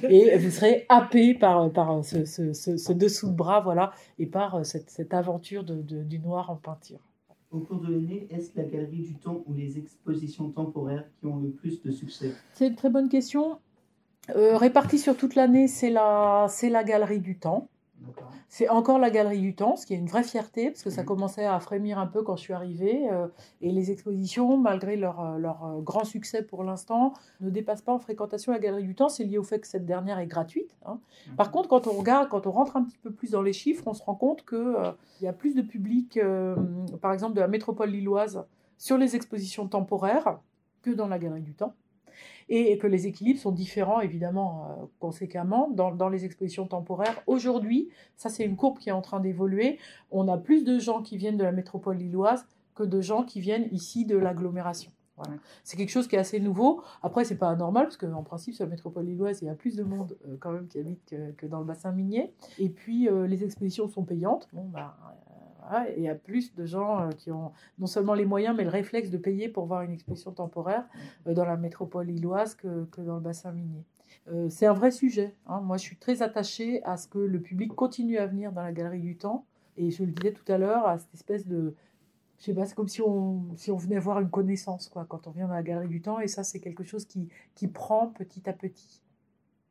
et 0.07 0.37
vous 0.37 0.49
serez 0.51 0.85
happé 0.87 1.33
par, 1.33 1.69
par 1.73 2.05
ce, 2.05 2.23
ce- 2.23 2.53
ce- 2.53 2.77
ce 2.77 2.93
dessous 2.93 3.27
de 3.29 3.35
bras, 3.35 3.59
voilà, 3.59 3.91
et 4.19 4.27
par 4.27 4.55
euh, 4.55 4.63
cette, 4.63 4.89
cette 4.89 5.13
aventure 5.13 5.65
de- 5.65 5.81
de- 5.81 6.03
du 6.03 6.19
noir 6.19 6.51
en 6.51 6.55
peinture. 6.55 6.99
Au 7.51 7.59
cours 7.59 7.81
de 7.81 7.91
l'année, 7.91 8.27
est-ce 8.29 8.51
la 8.55 8.63
galerie 8.63 9.01
du 9.01 9.15
temps 9.15 9.43
ou 9.45 9.53
les 9.53 9.77
expositions 9.77 10.49
temporaires 10.49 11.03
qui 11.19 11.25
ont 11.25 11.37
le 11.37 11.49
plus 11.49 11.81
de 11.81 11.91
succès? 11.91 12.31
C'est 12.53 12.67
une 12.67 12.75
très 12.75 12.89
bonne 12.89 13.09
question. 13.09 13.59
Euh, 14.29 14.55
répartie 14.55 14.97
sur 14.97 15.17
toute 15.17 15.35
l'année, 15.35 15.67
c'est 15.67 15.89
la, 15.89 16.45
c'est 16.47 16.69
la 16.69 16.85
galerie 16.85 17.19
du 17.19 17.37
temps. 17.37 17.67
C'est 18.49 18.67
encore 18.67 18.99
la 18.99 19.09
galerie 19.09 19.39
du 19.39 19.55
temps, 19.55 19.75
ce 19.77 19.85
qui 19.85 19.93
est 19.93 19.97
une 19.97 20.07
vraie 20.07 20.23
fierté, 20.23 20.71
parce 20.71 20.83
que 20.83 20.89
ça 20.89 21.01
Mhm. 21.01 21.07
commençait 21.07 21.45
à 21.45 21.59
frémir 21.59 21.99
un 21.99 22.07
peu 22.07 22.21
quand 22.23 22.35
je 22.35 22.41
suis 22.41 22.53
arrivée. 22.53 23.09
euh, 23.11 23.27
et 23.61 23.71
les 23.71 23.91
expositions, 23.91 24.57
malgré 24.57 24.97
leur, 24.97 25.19
euh, 25.21 25.37
leur 25.37 25.63
euh, 25.65 25.79
grand 25.81 26.03
succès 26.03 26.43
pour 26.43 26.63
l'instant, 26.63 27.13
ne 27.39 27.49
dépassent 27.49 27.81
pas 27.81 27.93
en 27.93 27.99
fréquentation 27.99 28.51
la 28.51 28.59
galerie 28.59 28.83
du 28.83 28.95
temps. 28.95 29.07
C'est 29.09 29.23
lié 29.23 29.37
au 29.37 29.43
fait 29.43 29.59
que 29.59 29.67
cette 29.67 29.85
dernière 29.85 30.19
est 30.19 30.27
gratuite. 30.27 30.75
hein. 30.85 30.99
Par 31.37 31.51
contre, 31.51 31.69
quand 31.69 31.87
on 31.87 31.91
regarde, 31.93 32.27
quand 32.29 32.45
on 32.47 32.51
rentre 32.51 32.75
un 32.77 32.83
petit 32.83 32.97
peu 32.97 33.11
plus 33.11 33.31
dans 33.31 33.41
les 33.41 33.53
chiffres, 33.53 33.83
on 33.87 33.93
se 33.93 34.03
rend 34.03 34.15
compte 34.15 34.45
qu'il 34.45 34.75
y 35.21 35.27
a 35.27 35.33
plus 35.33 35.55
de 35.55 35.61
public, 35.61 36.17
euh, 36.17 36.55
par 37.01 37.13
exemple, 37.13 37.35
de 37.35 37.39
la 37.41 37.47
métropole 37.47 37.89
lilloise 37.89 38.43
sur 38.77 38.97
les 38.97 39.15
expositions 39.15 39.67
temporaires 39.67 40.39
que 40.81 40.91
dans 40.91 41.07
la 41.07 41.19
galerie 41.19 41.41
du 41.43 41.53
temps. 41.53 41.73
Et 42.53 42.77
que 42.77 42.85
les 42.85 43.07
équilibres 43.07 43.39
sont 43.39 43.53
différents, 43.53 44.01
évidemment, 44.01 44.51
euh, 44.65 44.85
conséquemment, 44.99 45.69
dans, 45.69 45.95
dans 45.95 46.09
les 46.09 46.25
expositions 46.25 46.67
temporaires. 46.67 47.23
Aujourd'hui, 47.25 47.87
ça 48.17 48.27
c'est 48.27 48.43
une 48.43 48.57
courbe 48.57 48.77
qui 48.77 48.89
est 48.89 48.91
en 48.91 49.01
train 49.01 49.21
d'évoluer. 49.21 49.79
On 50.11 50.27
a 50.27 50.37
plus 50.37 50.65
de 50.65 50.77
gens 50.77 51.01
qui 51.01 51.15
viennent 51.15 51.37
de 51.37 51.45
la 51.45 51.53
métropole 51.53 51.95
lilloise 51.95 52.45
que 52.75 52.83
de 52.83 52.99
gens 52.99 53.23
qui 53.23 53.39
viennent 53.39 53.69
ici 53.71 54.05
de 54.05 54.17
l'agglomération. 54.17 54.91
Voilà. 55.15 55.39
C'est 55.63 55.77
quelque 55.77 55.91
chose 55.91 56.07
qui 56.07 56.15
est 56.15 56.19
assez 56.19 56.39
nouveau. 56.39 56.81
Après, 57.03 57.23
c'est 57.23 57.37
pas 57.37 57.51
anormal, 57.51 57.85
parce 57.85 57.97
qu'en 57.97 58.23
principe, 58.23 58.55
sur 58.55 58.65
la 58.65 58.71
métropole 58.71 59.05
lilloise, 59.05 59.41
il 59.41 59.45
y 59.45 59.49
a 59.49 59.55
plus 59.55 59.75
de 59.75 59.83
monde 59.83 60.17
euh, 60.27 60.35
quand 60.39 60.51
même 60.51 60.67
qui 60.67 60.79
habite 60.79 61.05
que, 61.05 61.31
que 61.31 61.45
dans 61.45 61.59
le 61.59 61.65
bassin 61.65 61.91
minier. 61.91 62.33
Et 62.57 62.69
puis, 62.69 63.07
euh, 63.07 63.27
les 63.27 63.43
expositions 63.43 63.87
sont 63.87 64.03
payantes. 64.03 64.49
Bon, 64.51 64.65
bah. 64.65 64.97
Et 65.89 65.95
il 65.97 66.03
y 66.03 66.09
a 66.09 66.15
plus 66.15 66.53
de 66.55 66.65
gens 66.65 67.01
euh, 67.01 67.09
qui 67.11 67.31
ont 67.31 67.51
non 67.79 67.87
seulement 67.87 68.13
les 68.13 68.25
moyens, 68.25 68.55
mais 68.55 68.63
le 68.63 68.69
réflexe 68.69 69.09
de 69.09 69.17
payer 69.17 69.49
pour 69.49 69.65
voir 69.65 69.81
une 69.81 69.93
exposition 69.93 70.31
temporaire 70.31 70.85
euh, 71.27 71.33
dans 71.33 71.45
la 71.45 71.57
métropole 71.57 72.07
lilloise 72.07 72.55
que, 72.55 72.85
que 72.85 73.01
dans 73.01 73.15
le 73.15 73.21
bassin 73.21 73.51
minier. 73.51 73.83
Euh, 74.27 74.49
c'est 74.49 74.65
un 74.65 74.73
vrai 74.73 74.91
sujet. 74.91 75.33
hein. 75.47 75.61
Moi, 75.61 75.77
je 75.77 75.83
suis 75.83 75.97
très 75.97 76.21
attachée 76.21 76.83
à 76.83 76.97
ce 76.97 77.07
que 77.07 77.19
le 77.19 77.39
public 77.39 77.73
continue 77.73 78.17
à 78.17 78.27
venir 78.27 78.51
dans 78.51 78.61
la 78.61 78.71
galerie 78.71 78.99
du 78.99 79.17
temps. 79.17 79.45
Et 79.77 79.89
je 79.89 80.03
le 80.03 80.11
disais 80.11 80.33
tout 80.33 80.49
à 80.51 80.57
l'heure, 80.57 80.85
à 80.87 80.97
cette 80.97 81.13
espèce 81.13 81.47
de. 81.47 81.73
Je 82.39 82.45
sais 82.45 82.53
pas, 82.53 82.65
c'est 82.65 82.75
comme 82.75 82.87
si 82.87 83.01
on, 83.01 83.55
si 83.55 83.71
on 83.71 83.77
venait 83.77 83.99
voir 83.99 84.19
une 84.19 84.29
connaissance, 84.29 84.89
quoi, 84.89 85.05
quand 85.07 85.27
on 85.27 85.31
vient 85.31 85.47
dans 85.47 85.53
la 85.53 85.63
galerie 85.63 85.87
du 85.87 86.01
temps. 86.01 86.19
Et 86.19 86.27
ça, 86.27 86.43
c'est 86.43 86.59
quelque 86.59 86.83
chose 86.83 87.05
qui, 87.05 87.29
qui 87.55 87.67
prend 87.67 88.07
petit 88.07 88.49
à 88.49 88.53
petit. 88.53 89.01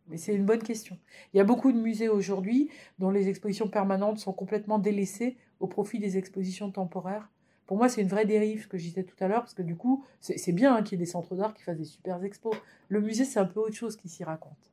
Mais 0.08 0.16
c'est 0.16 0.34
une 0.34 0.46
bonne 0.46 0.62
question. 0.62 0.98
Il 1.32 1.36
y 1.36 1.40
a 1.40 1.44
beaucoup 1.44 1.72
de 1.72 1.78
musées 1.78 2.08
aujourd'hui 2.08 2.70
dont 2.98 3.10
les 3.10 3.28
expositions 3.28 3.68
permanentes 3.68 4.18
sont 4.18 4.32
complètement 4.32 4.78
délaissées 4.78 5.36
au 5.60 5.66
profit 5.66 5.98
des 5.98 6.16
expositions 6.18 6.70
temporaires. 6.70 7.30
Pour 7.66 7.76
moi, 7.76 7.88
c'est 7.88 8.02
une 8.02 8.08
vraie 8.08 8.26
dérive, 8.26 8.62
ce 8.64 8.66
que 8.68 8.78
je 8.78 8.82
disais 8.84 9.04
tout 9.04 9.14
à 9.22 9.28
l'heure, 9.28 9.42
parce 9.42 9.54
que 9.54 9.62
du 9.62 9.76
coup, 9.76 10.04
c'est 10.20 10.52
bien 10.52 10.74
hein, 10.74 10.82
qu'il 10.82 10.98
y 10.98 11.02
ait 11.02 11.04
des 11.04 11.10
centres 11.10 11.36
d'art 11.36 11.54
qui 11.54 11.62
fassent 11.62 11.78
des 11.78 11.84
super 11.84 12.22
expos. 12.24 12.56
Le 12.88 13.00
musée, 13.00 13.24
c'est 13.24 13.38
un 13.38 13.44
peu 13.44 13.60
autre 13.60 13.76
chose 13.76 13.96
qui 13.96 14.08
s'y 14.08 14.24
raconte 14.24 14.72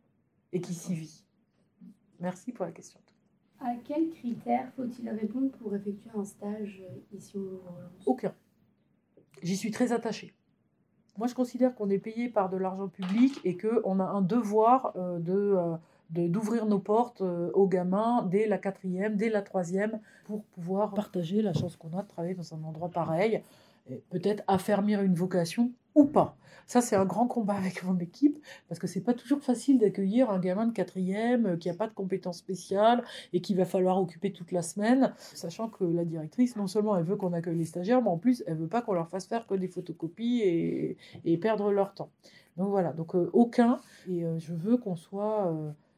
et 0.52 0.60
qui 0.62 0.74
s'y 0.74 0.96
vit. 0.96 1.24
Merci 2.20 2.52
pour 2.52 2.66
la 2.66 2.72
question. 2.72 3.00
À 3.60 3.74
quels 3.84 4.10
critères 4.10 4.72
faut-il 4.76 5.10
répondre 5.10 5.52
pour 5.52 5.76
effectuer 5.76 6.10
un 6.16 6.26
stage 6.26 6.82
euh, 6.90 7.16
ici 7.18 7.38
au 7.38 7.62
Aucun. 8.06 8.34
J'y 9.44 9.58
suis 9.58 9.72
très 9.72 9.92
attachée. 9.92 10.34
Moi, 11.18 11.28
je 11.28 11.34
considère 11.36 11.74
qu'on 11.76 11.90
est 11.90 11.98
payé 12.00 12.30
par 12.30 12.50
de 12.50 12.58
l'argent 12.58 12.88
public 12.88 13.40
et 13.44 13.58
qu'on 13.58 14.00
a 14.00 14.04
un 14.04 14.22
devoir 14.22 14.94
euh, 14.96 15.18
de, 15.20 15.34
euh, 15.34 15.74
de- 15.74 15.78
d'ouvrir 16.10 16.66
nos 16.66 16.80
portes 16.80 17.22
euh, 17.22 17.52
aux 17.54 17.68
gamins 17.68 18.28
dès 18.30 18.48
la 18.48 18.58
quatrième, 18.58 19.16
dès 19.18 19.30
la 19.30 19.42
troisième, 19.42 20.00
pour 20.26 20.44
pouvoir 20.44 20.94
partager 20.94 21.42
la 21.42 21.54
chance 21.54 21.76
qu'on 21.76 21.98
a 21.98 22.04
de 22.04 22.08
travailler 22.08 22.36
dans 22.36 22.54
un 22.54 22.64
endroit 22.64 22.90
pareil, 22.90 23.42
peut-être 24.10 24.44
affermir 24.48 25.02
une 25.02 25.16
vocation 25.16 25.72
ou 25.96 26.06
pas. 26.06 26.36
Ça, 26.68 26.82
c'est 26.82 26.98
un 26.98 27.06
grand 27.06 27.28
combat 27.28 27.56
avec 27.56 27.84
mon 27.84 27.98
équipe, 28.00 28.38
parce 28.68 28.80
que 28.80 28.88
c'est 28.88 29.02
pas 29.02 29.14
toujours 29.14 29.42
facile 29.42 29.80
d'accueillir 29.80 30.30
un 30.30 30.40
gamin 30.40 30.68
de 30.68 30.74
quatrième 30.74 31.46
euh, 31.46 31.58
qui 31.58 31.70
n'a 31.70 31.74
pas 31.74 31.88
de 31.88 31.94
compétences 31.94 32.40
spéciales 32.40 33.04
et 33.32 33.40
qu'il 33.40 33.56
va 33.56 33.64
falloir 33.64 33.98
occuper 33.98 34.34
toute 34.34 34.52
la 34.52 34.62
semaine, 34.62 35.14
sachant 35.18 35.70
que 35.70 35.86
la 35.86 36.04
directrice, 36.04 36.58
non 36.58 36.68
seulement 36.68 36.98
elle 36.98 37.06
veut 37.06 37.16
qu'on 37.16 37.32
accueille 37.32 37.58
les 37.58 37.66
stagiaires, 37.66 38.02
mais 38.02 38.10
en 38.10 38.18
plus, 38.18 38.44
elle 38.48 38.58
veut 38.58 38.68
pas 38.68 38.82
qu'on 38.82 38.94
leur 38.94 39.08
fasse 39.10 39.28
faire 39.28 39.48
que 39.48 39.56
des 39.56 39.70
photocopies 39.70 40.42
et, 40.42 40.98
et 41.24 41.38
perdre 41.38 41.72
leur 41.72 41.94
temps. 41.94 42.10
Donc 42.58 42.70
voilà, 42.70 42.92
donc 42.92 43.16
euh, 43.16 43.30
aucun, 43.34 43.80
et 44.10 44.26
je 44.38 44.54
veux 44.54 44.78
qu'on 44.78 44.98
soit 44.98 45.54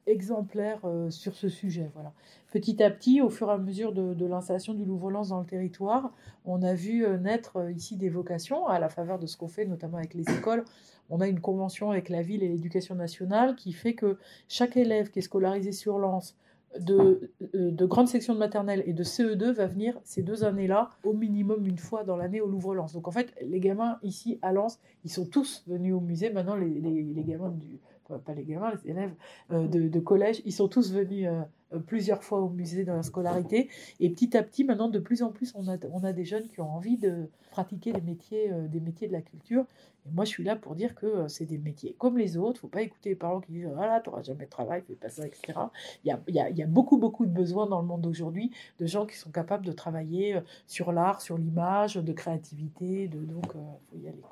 exemplaire 0.10 0.80
euh, 0.84 1.10
sur 1.10 1.36
ce 1.36 1.50
sujet. 1.50 1.90
Voilà. 1.94 2.12
Petit 2.52 2.82
à 2.84 2.90
petit, 2.90 3.22
au 3.22 3.30
fur 3.30 3.50
et 3.50 3.54
à 3.54 3.58
mesure 3.58 3.94
de, 3.94 4.26
l'installation 4.26 4.74
du 4.74 4.86
Louvre-Lens 4.86 5.30
dans 5.30 5.40
le 5.40 5.46
territoire, 5.46 6.12
on 6.46 6.62
a 6.64 6.74
vu 6.74 7.06
euh, 7.06 7.18
naître 7.18 7.58
euh, 7.58 7.72
ici 7.72 7.96
des 7.96 8.10
vocations 8.10 8.68
à 8.68 8.80
la 8.80 8.90
faveur 8.90 9.20
de 9.20 9.28
ce 9.28 9.38
qu'on 9.38 9.48
fait, 9.48 9.66
notamment 9.66 9.98
avec 9.98 10.14
les 10.14 10.24
écoles. 10.30 10.66
On 11.10 11.22
a 11.22 11.28
une 11.28 11.40
convention 11.40 11.92
avec 11.92 12.10
la 12.10 12.22
ville 12.22 12.44
et 12.44 12.48
l'éducation 12.48 12.96
nationale 12.96 13.56
qui 13.56 13.72
fait 13.72 13.94
que 13.94 14.18
chaque 14.48 14.78
élève 14.78 15.10
qui 15.10 15.20
est 15.20 15.24
scolarisé 15.24 15.72
sur 15.72 15.98
Lens 15.98 16.36
de, 16.80 17.32
de 17.52 17.86
grande 17.88 18.08
section 18.08 18.36
de 18.36 18.40
maternelle 18.40 18.84
et 18.86 18.94
de 18.94 19.04
CE2 19.04 19.54
va 19.54 19.66
venir 19.66 20.00
ces 20.04 20.22
deux 20.22 20.44
années-là 20.44 20.92
au 21.04 21.14
minimum 21.14 21.66
une 21.66 21.80
fois 21.80 22.04
dans 22.04 22.16
l'année 22.16 22.42
au 22.42 22.48
Louvre-Lens. 22.48 22.94
Donc 22.94 23.08
en 23.08 23.12
fait, 23.12 23.34
les 23.42 23.60
gamins 23.60 23.98
ici 24.04 24.38
à 24.44 24.52
Lens, 24.52 24.80
ils 25.04 25.10
sont 25.10 25.26
tous 25.26 25.64
venus 25.66 25.96
au 25.96 26.00
musée. 26.00 26.30
Maintenant, 26.30 26.56
les 26.56 27.24
gamins 27.26 27.50
du, 27.50 27.80
pas 28.18 28.34
les 28.34 28.44
gamins, 28.44 28.72
les 28.72 28.92
élèves 28.92 29.14
euh, 29.52 29.68
de, 29.68 30.00
collège, 30.00 30.42
ils 30.46 30.54
sont 30.54 30.68
tous 30.68 30.92
venus 30.92 31.28
euh, 31.28 31.80
plusieurs 31.86 32.24
fois 32.24 32.40
au 32.40 32.50
musée 32.50 32.84
dans 32.84 32.96
la 32.96 33.04
scolarité. 33.04 33.70
Et 34.00 34.10
petit 34.10 34.36
à 34.36 34.44
petit, 34.44 34.64
maintenant, 34.64 34.90
de 34.90 35.00
plus 35.00 35.22
en 35.22 35.32
plus, 35.32 35.54
on 35.56 35.68
a, 35.68 35.78
on 35.92 36.04
a 36.04 36.14
des 36.14 36.26
jeunes 36.26 36.48
qui 36.48 36.60
ont 36.62 36.70
envie 36.70 36.98
de 36.98 37.30
pratiquer 37.52 37.94
des 37.94 38.02
métiers, 38.02 38.52
euh, 38.52 38.68
des 38.68 38.80
métiers 38.80 39.08
de 39.08 39.14
la 39.14 39.22
culture. 39.22 39.66
Et 40.08 40.12
moi, 40.12 40.26
je 40.26 40.30
suis 40.30 40.44
là 40.44 40.56
pour 40.56 40.76
dire 40.76 40.96
que 40.96 41.28
c'est 41.28 41.46
des 41.46 41.58
métiers 41.58 41.96
comme 42.00 42.18
les 42.18 42.38
autres. 42.38 42.56
Il 42.56 42.58
ne 42.58 42.62
faut 42.62 42.68
pas 42.68 42.82
écouter 42.82 43.10
les 43.10 43.16
parents 43.16 43.42
qui 43.42 43.52
disent 43.52 43.70
Voilà, 43.74 44.00
tu 44.00 44.10
n'auras 44.10 44.24
jamais 44.24 44.46
de 44.46 44.50
travail, 44.50 44.82
fais 44.88 44.96
pas 44.96 45.10
ça, 45.10 45.28
etc. 45.28 45.60
Il 46.04 46.08
y 46.08 46.12
a, 46.12 46.50
y 46.50 46.56
y 46.56 46.64
a 46.64 46.68
beaucoup, 46.68 46.98
beaucoup 46.98 47.26
de 47.26 47.32
besoins 47.32 47.68
dans 47.68 47.82
le 47.82 47.88
monde 47.88 48.02
d'aujourd'hui 48.02 48.52
de 48.80 48.86
gens 48.86 49.06
qui 49.06 49.18
sont 49.18 49.32
capables 49.32 49.66
de 49.66 49.72
travailler 49.72 50.40
sur 50.66 50.92
l'art, 50.92 51.22
sur 51.22 51.38
l'image, 51.38 51.96
de 51.96 52.14
créativité. 52.14 53.08
De, 53.08 53.20
donc, 53.20 53.46
il 53.54 53.90
faut 53.90 53.98
y 53.98 54.08
aller. 54.08 54.24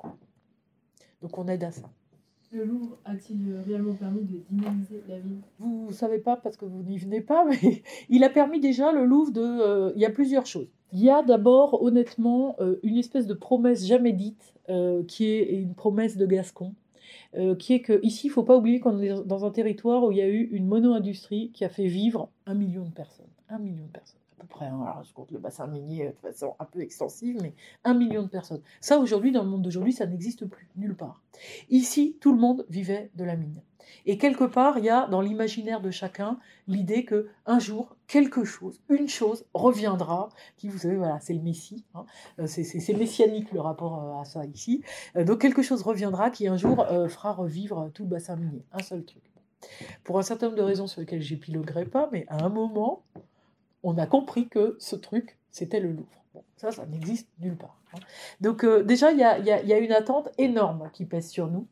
Donc, 1.22 1.36
on 1.38 1.46
aide 1.48 1.64
à 1.64 1.70
ça. 1.70 1.88
Le 2.50 2.64
Louvre 2.64 2.96
a-t-il 3.04 3.54
réellement 3.66 3.94
permis 3.94 4.22
de 4.22 4.38
dynamiser 4.50 5.02
la 5.06 5.18
ville? 5.18 5.40
Vous 5.58 5.88
ne 5.88 5.92
savez 5.92 6.18
pas 6.18 6.36
parce 6.36 6.56
que 6.56 6.64
vous 6.64 6.82
n'y 6.82 6.96
venez 6.96 7.20
pas, 7.20 7.44
mais 7.62 7.82
il 8.08 8.24
a 8.24 8.30
permis 8.30 8.60
déjà 8.60 8.90
le 8.92 9.04
Louvre 9.04 9.32
de... 9.32 9.42
Euh, 9.42 9.92
il 9.96 10.00
y 10.00 10.06
a 10.06 10.10
plusieurs 10.10 10.46
choses. 10.46 10.68
Il 10.92 11.00
y 11.00 11.10
a 11.10 11.22
d'abord, 11.22 11.82
honnêtement, 11.82 12.56
euh, 12.60 12.76
une 12.82 12.96
espèce 12.96 13.26
de 13.26 13.34
promesse 13.34 13.86
jamais 13.86 14.12
dite, 14.12 14.54
euh, 14.70 15.04
qui 15.04 15.26
est 15.26 15.60
une 15.60 15.74
promesse 15.74 16.16
de 16.16 16.24
Gascon, 16.24 16.74
euh, 17.36 17.54
qui 17.54 17.74
est 17.74 17.82
que 17.82 18.00
ici, 18.02 18.28
il 18.28 18.30
ne 18.30 18.34
faut 18.34 18.44
pas 18.44 18.56
oublier 18.56 18.80
qu'on 18.80 18.98
est 19.00 19.26
dans 19.26 19.44
un 19.44 19.50
territoire 19.50 20.04
où 20.04 20.12
il 20.12 20.18
y 20.18 20.22
a 20.22 20.28
eu 20.28 20.48
une 20.50 20.66
mono-industrie 20.66 21.50
qui 21.52 21.66
a 21.66 21.68
fait 21.68 21.86
vivre 21.86 22.30
un 22.46 22.54
million 22.54 22.84
de 22.84 22.92
personnes. 22.92 23.26
Un 23.50 23.58
million 23.58 23.84
de 23.84 23.90
personnes 23.90 24.20
à 24.38 24.40
peu 24.40 24.46
près, 24.46 24.66
hein. 24.66 24.80
alors 24.82 25.02
je 25.02 25.12
compte 25.12 25.30
le 25.32 25.38
bassin 25.38 25.66
minier 25.66 26.08
de 26.08 26.16
façon 26.30 26.54
un 26.58 26.64
peu 26.64 26.80
extensive, 26.80 27.38
mais 27.42 27.54
un 27.84 27.94
million 27.94 28.22
de 28.22 28.28
personnes. 28.28 28.62
Ça, 28.80 28.98
aujourd'hui, 28.98 29.32
dans 29.32 29.42
le 29.42 29.48
monde 29.48 29.62
d'aujourd'hui, 29.62 29.92
ça 29.92 30.06
n'existe 30.06 30.46
plus, 30.46 30.68
nulle 30.76 30.94
part. 30.94 31.22
Ici, 31.70 32.16
tout 32.20 32.32
le 32.32 32.38
monde 32.38 32.64
vivait 32.68 33.10
de 33.16 33.24
la 33.24 33.36
mine. 33.36 33.60
Et 34.06 34.18
quelque 34.18 34.44
part, 34.44 34.78
il 34.78 34.84
y 34.84 34.90
a 34.90 35.06
dans 35.06 35.20
l'imaginaire 35.20 35.80
de 35.80 35.90
chacun 35.90 36.38
l'idée 36.66 37.04
que 37.04 37.28
un 37.46 37.58
jour, 37.58 37.96
quelque 38.06 38.44
chose, 38.44 38.80
une 38.90 39.08
chose 39.08 39.46
reviendra, 39.54 40.28
qui, 40.56 40.68
vous 40.68 40.78
savez, 40.78 40.96
voilà, 40.96 41.18
c'est 41.20 41.32
le 41.32 41.40
Messie, 41.40 41.84
hein, 41.94 42.04
c'est 42.46 42.94
messianique 42.94 43.50
le 43.52 43.60
rapport 43.60 44.20
à 44.20 44.24
ça 44.24 44.44
ici. 44.44 44.82
Donc 45.16 45.40
quelque 45.40 45.62
chose 45.62 45.82
reviendra 45.82 46.30
qui 46.30 46.46
un 46.46 46.56
jour 46.56 46.80
euh, 46.80 47.08
fera 47.08 47.32
revivre 47.32 47.90
tout 47.94 48.04
le 48.04 48.10
bassin 48.10 48.36
minier. 48.36 48.64
Un 48.72 48.82
seul 48.82 49.04
truc. 49.04 49.22
Pour 50.04 50.18
un 50.18 50.22
certain 50.22 50.46
nombre 50.46 50.58
de 50.58 50.62
raisons 50.62 50.86
sur 50.86 51.00
lesquelles 51.00 51.22
j'épiloguerai 51.22 51.86
pas, 51.86 52.08
mais 52.12 52.26
à 52.28 52.44
un 52.44 52.48
moment, 52.48 53.02
on 53.88 53.96
a 53.96 54.06
compris 54.06 54.48
que 54.48 54.76
ce 54.78 54.96
truc, 54.96 55.38
c'était 55.50 55.80
le 55.80 55.92
Louvre. 55.92 56.24
Bon, 56.34 56.44
ça, 56.56 56.70
ça 56.70 56.84
n'existe 56.84 57.28
nulle 57.40 57.56
part. 57.56 57.80
Hein. 57.94 58.00
Donc 58.42 58.64
euh, 58.64 58.82
déjà, 58.82 59.12
il 59.12 59.18
y 59.18 59.22
a, 59.22 59.78
une 59.78 59.92
attente 59.92 60.28
énorme 60.36 60.90
qui 60.92 61.06
pèse 61.06 61.30
sur 61.30 61.48
nous, 61.48 61.66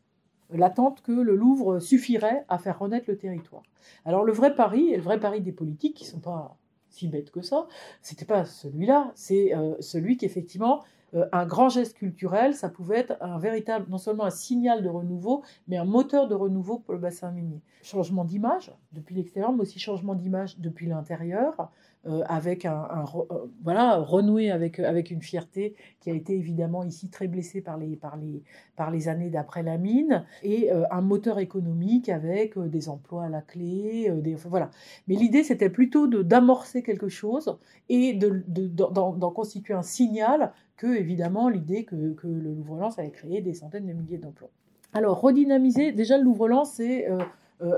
l'attente 0.49 1.01
que 1.03 1.11
le 1.11 1.35
Louvre 1.35 1.79
suffirait 1.79 2.43
à 2.49 2.57
faire 2.57 2.79
renaître 2.79 3.05
le 3.07 3.17
territoire. 3.17 3.61
Alors 4.03 4.23
le 4.23 4.33
vrai 4.33 4.55
pari, 4.55 4.89
et 4.89 4.97
le 4.97 5.03
vrai 5.03 5.19
pari 5.19 5.41
des 5.41 5.51
politiques, 5.51 5.95
qui 5.95 6.05
ne 6.05 6.09
sont 6.09 6.19
pas 6.19 6.57
si 6.89 7.07
bêtes 7.07 7.29
que 7.29 7.41
ça, 7.41 7.67
c'était 8.01 8.25
pas 8.25 8.45
celui-là, 8.45 9.11
c'est 9.13 9.55
euh, 9.55 9.75
celui 9.79 10.17
qu'effectivement, 10.17 10.83
euh, 11.13 11.25
un 11.31 11.45
grand 11.45 11.69
geste 11.69 11.95
culturel, 11.97 12.53
ça 12.53 12.69
pouvait 12.69 12.97
être 12.97 13.17
un 13.21 13.37
véritable, 13.37 13.85
non 13.89 13.97
seulement 13.97 14.25
un 14.25 14.29
signal 14.29 14.83
de 14.83 14.89
renouveau, 14.89 15.43
mais 15.67 15.77
un 15.77 15.85
moteur 15.85 16.27
de 16.27 16.35
renouveau 16.35 16.79
pour 16.79 16.93
le 16.93 16.99
bassin 16.99 17.31
minier. 17.31 17.61
Changement 17.81 18.25
d'image 18.25 18.73
depuis 18.91 19.15
l'extérieur, 19.15 19.53
mais 19.53 19.61
aussi 19.61 19.79
changement 19.79 20.15
d'image 20.15 20.59
depuis 20.59 20.87
l'intérieur, 20.87 21.71
euh, 22.05 22.23
avec 22.27 22.65
un, 22.65 22.87
euh, 23.31 23.45
voilà 23.63 23.97
renouer 23.97 24.51
avec 24.51 24.79
avec 24.79 25.11
une 25.11 25.21
fierté 25.21 25.75
qui 25.99 26.09
a 26.09 26.13
été 26.13 26.35
évidemment 26.35 26.83
ici 26.83 27.09
très 27.09 27.27
blessée 27.27 27.61
par 27.61 27.77
les 27.77 27.95
par 27.95 28.17
les 28.17 28.43
par 28.75 28.91
les 28.91 29.09
années 29.09 29.29
d'après 29.29 29.63
la 29.63 29.77
mine 29.77 30.23
et 30.43 30.71
euh, 30.71 30.83
un 30.91 31.01
moteur 31.01 31.39
économique 31.39 32.09
avec 32.09 32.57
euh, 32.57 32.67
des 32.67 32.87
emplois 32.87 33.25
à 33.25 33.29
la 33.29 33.41
clé 33.41 34.09
euh, 34.09 34.35
voilà. 34.45 34.69
Mais 35.07 35.15
l'idée 35.15 35.43
c'était 35.43 35.69
plutôt 35.69 36.07
de 36.07 36.21
d'amorcer 36.21 36.83
quelque 36.83 37.09
chose 37.09 37.57
et 37.89 38.13
de 38.13 38.43
d'en 38.47 39.31
constituer 39.31 39.73
un 39.73 39.81
signal 39.81 40.53
que 40.77 40.87
évidemment 40.87 41.49
l'idée 41.49 41.83
que, 41.83 42.13
que 42.13 42.27
le 42.27 42.53
Louvre-Lens 42.53 42.99
avait 42.99 43.11
créé 43.11 43.41
des 43.41 43.53
centaines 43.53 43.87
de 43.87 43.93
milliers 43.93 44.19
d'emplois. 44.19 44.49
Alors 44.93 45.19
redynamiser 45.19 45.91
déjà 45.91 46.17
le 46.17 46.23
Louvre-Lens 46.23 46.73
c'est 46.73 47.09
euh, 47.09 47.17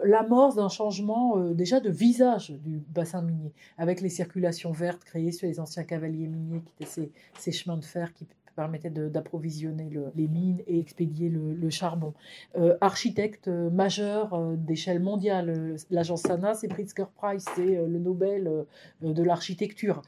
l'amorce 0.03 0.55
d'un 0.55 0.69
changement 0.69 1.37
euh, 1.37 1.53
déjà 1.53 1.79
de 1.79 1.89
visage 1.89 2.51
du 2.51 2.81
bassin 2.89 3.21
minier, 3.21 3.53
avec 3.77 4.01
les 4.01 4.09
circulations 4.09 4.71
vertes 4.71 5.03
créées 5.03 5.31
sur 5.31 5.47
les 5.47 5.59
anciens 5.59 5.83
cavaliers 5.83 6.27
miniers, 6.27 6.61
qui 6.61 6.73
étaient 6.73 6.89
ces, 6.89 7.11
ces 7.37 7.51
chemins 7.51 7.77
de 7.77 7.85
fer 7.85 8.13
qui 8.13 8.27
permettait 8.55 8.89
d'approvisionner 8.89 9.89
le, 9.89 10.11
les 10.15 10.27
mines 10.27 10.61
et 10.67 10.79
expédier 10.79 11.29
le, 11.29 11.69
charbon. 11.69 12.13
Euh, 12.57 12.75
architecte 12.81 13.47
euh, 13.47 13.69
majeur 13.69 14.33
euh, 14.33 14.55
d'échelle 14.55 14.99
mondiale, 14.99 15.75
l'agence 15.91 16.23
Sana, 16.23 16.55
c'est 16.55 16.67
Pritzker 16.67 17.05
Prize, 17.15 17.45
c'est 17.55 17.85
le 17.85 17.99
Nobel 17.99 18.65
de 19.01 19.23
l'architecture. 19.23 20.01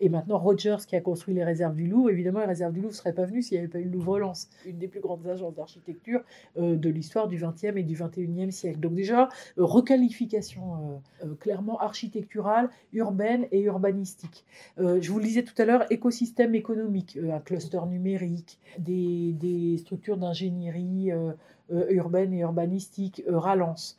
et 0.00 0.08
maintenant 0.08 0.38
Rogers 0.38 0.78
qui 0.86 0.96
a 0.96 1.00
construit 1.00 1.34
les 1.34 1.44
réserves 1.44 1.74
du 1.74 1.86
Louvre, 1.86 2.10
évidemment 2.10 2.40
les 2.40 2.46
réserves 2.46 2.72
du 2.72 2.80
Louvre 2.80 2.92
ne 2.92 2.96
seraient 2.96 3.12
pas 3.12 3.24
venues 3.24 3.42
s'il 3.42 3.56
n'y 3.56 3.60
avait 3.60 3.72
pas 3.72 3.78
eu 3.78 3.84
le 3.84 3.90
Louvre-Lens, 3.90 4.48
une 4.66 4.78
des 4.78 4.88
plus 4.88 5.00
grandes 5.00 5.26
agences 5.26 5.54
d'architecture 5.54 6.20
de 6.56 6.88
l'histoire 6.88 7.28
du 7.28 7.36
XXe 7.36 7.76
et 7.76 7.82
du 7.82 7.94
XXIe 7.94 8.52
siècle. 8.52 8.80
Donc 8.80 8.94
déjà, 8.94 9.28
requalification 9.56 11.00
clairement 11.40 11.78
architecturale, 11.78 12.70
urbaine 12.92 13.46
et 13.52 13.60
urbanistique. 13.62 14.44
je 14.78 15.10
vous 15.10 15.18
le 15.18 15.24
disais 15.24 15.44
tout 15.44 15.54
à 15.58 15.64
l'heure, 15.64 15.90
écosystème 15.90 16.54
économique, 16.54 17.18
un 17.30 17.40
cluster 17.40 17.80
numérique, 17.86 18.58
des, 18.78 19.32
des 19.32 19.78
structures 19.78 20.16
d'ingénierie 20.16 21.12
euh, 21.12 21.32
euh, 21.72 21.86
urbaine 21.90 22.32
et 22.32 22.40
urbanistique, 22.40 23.22
euh, 23.28 23.38
Ralance. 23.38 23.96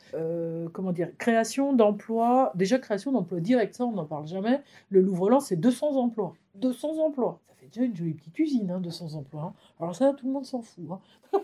comment 0.73 0.91
dire 0.91 1.09
Création 1.17 1.73
d'emplois, 1.73 2.51
déjà 2.55 2.79
création 2.79 3.11
d'emplois 3.11 3.39
directs, 3.39 3.75
ça 3.75 3.86
on 3.86 3.93
n'en 3.93 4.05
parle 4.05 4.27
jamais. 4.27 4.61
Le 4.89 5.01
Louvre-Lens, 5.01 5.47
c'est 5.47 5.55
200 5.55 5.95
emplois. 5.95 6.36
200 6.55 6.99
emplois. 6.99 7.39
Fait 7.66 7.74
déjà 7.74 7.86
une 7.86 7.95
jolie 7.95 8.13
petite 8.13 8.38
usine, 8.39 8.72
hein, 8.72 8.80
200 8.80 9.16
emplois. 9.16 9.43
Hein. 9.43 9.53
Alors 9.80 9.95
ça, 9.95 10.13
tout 10.13 10.26
le 10.26 10.32
monde 10.32 10.45
s'en 10.45 10.61
fout. 10.61 10.86
Hein. 10.91 10.99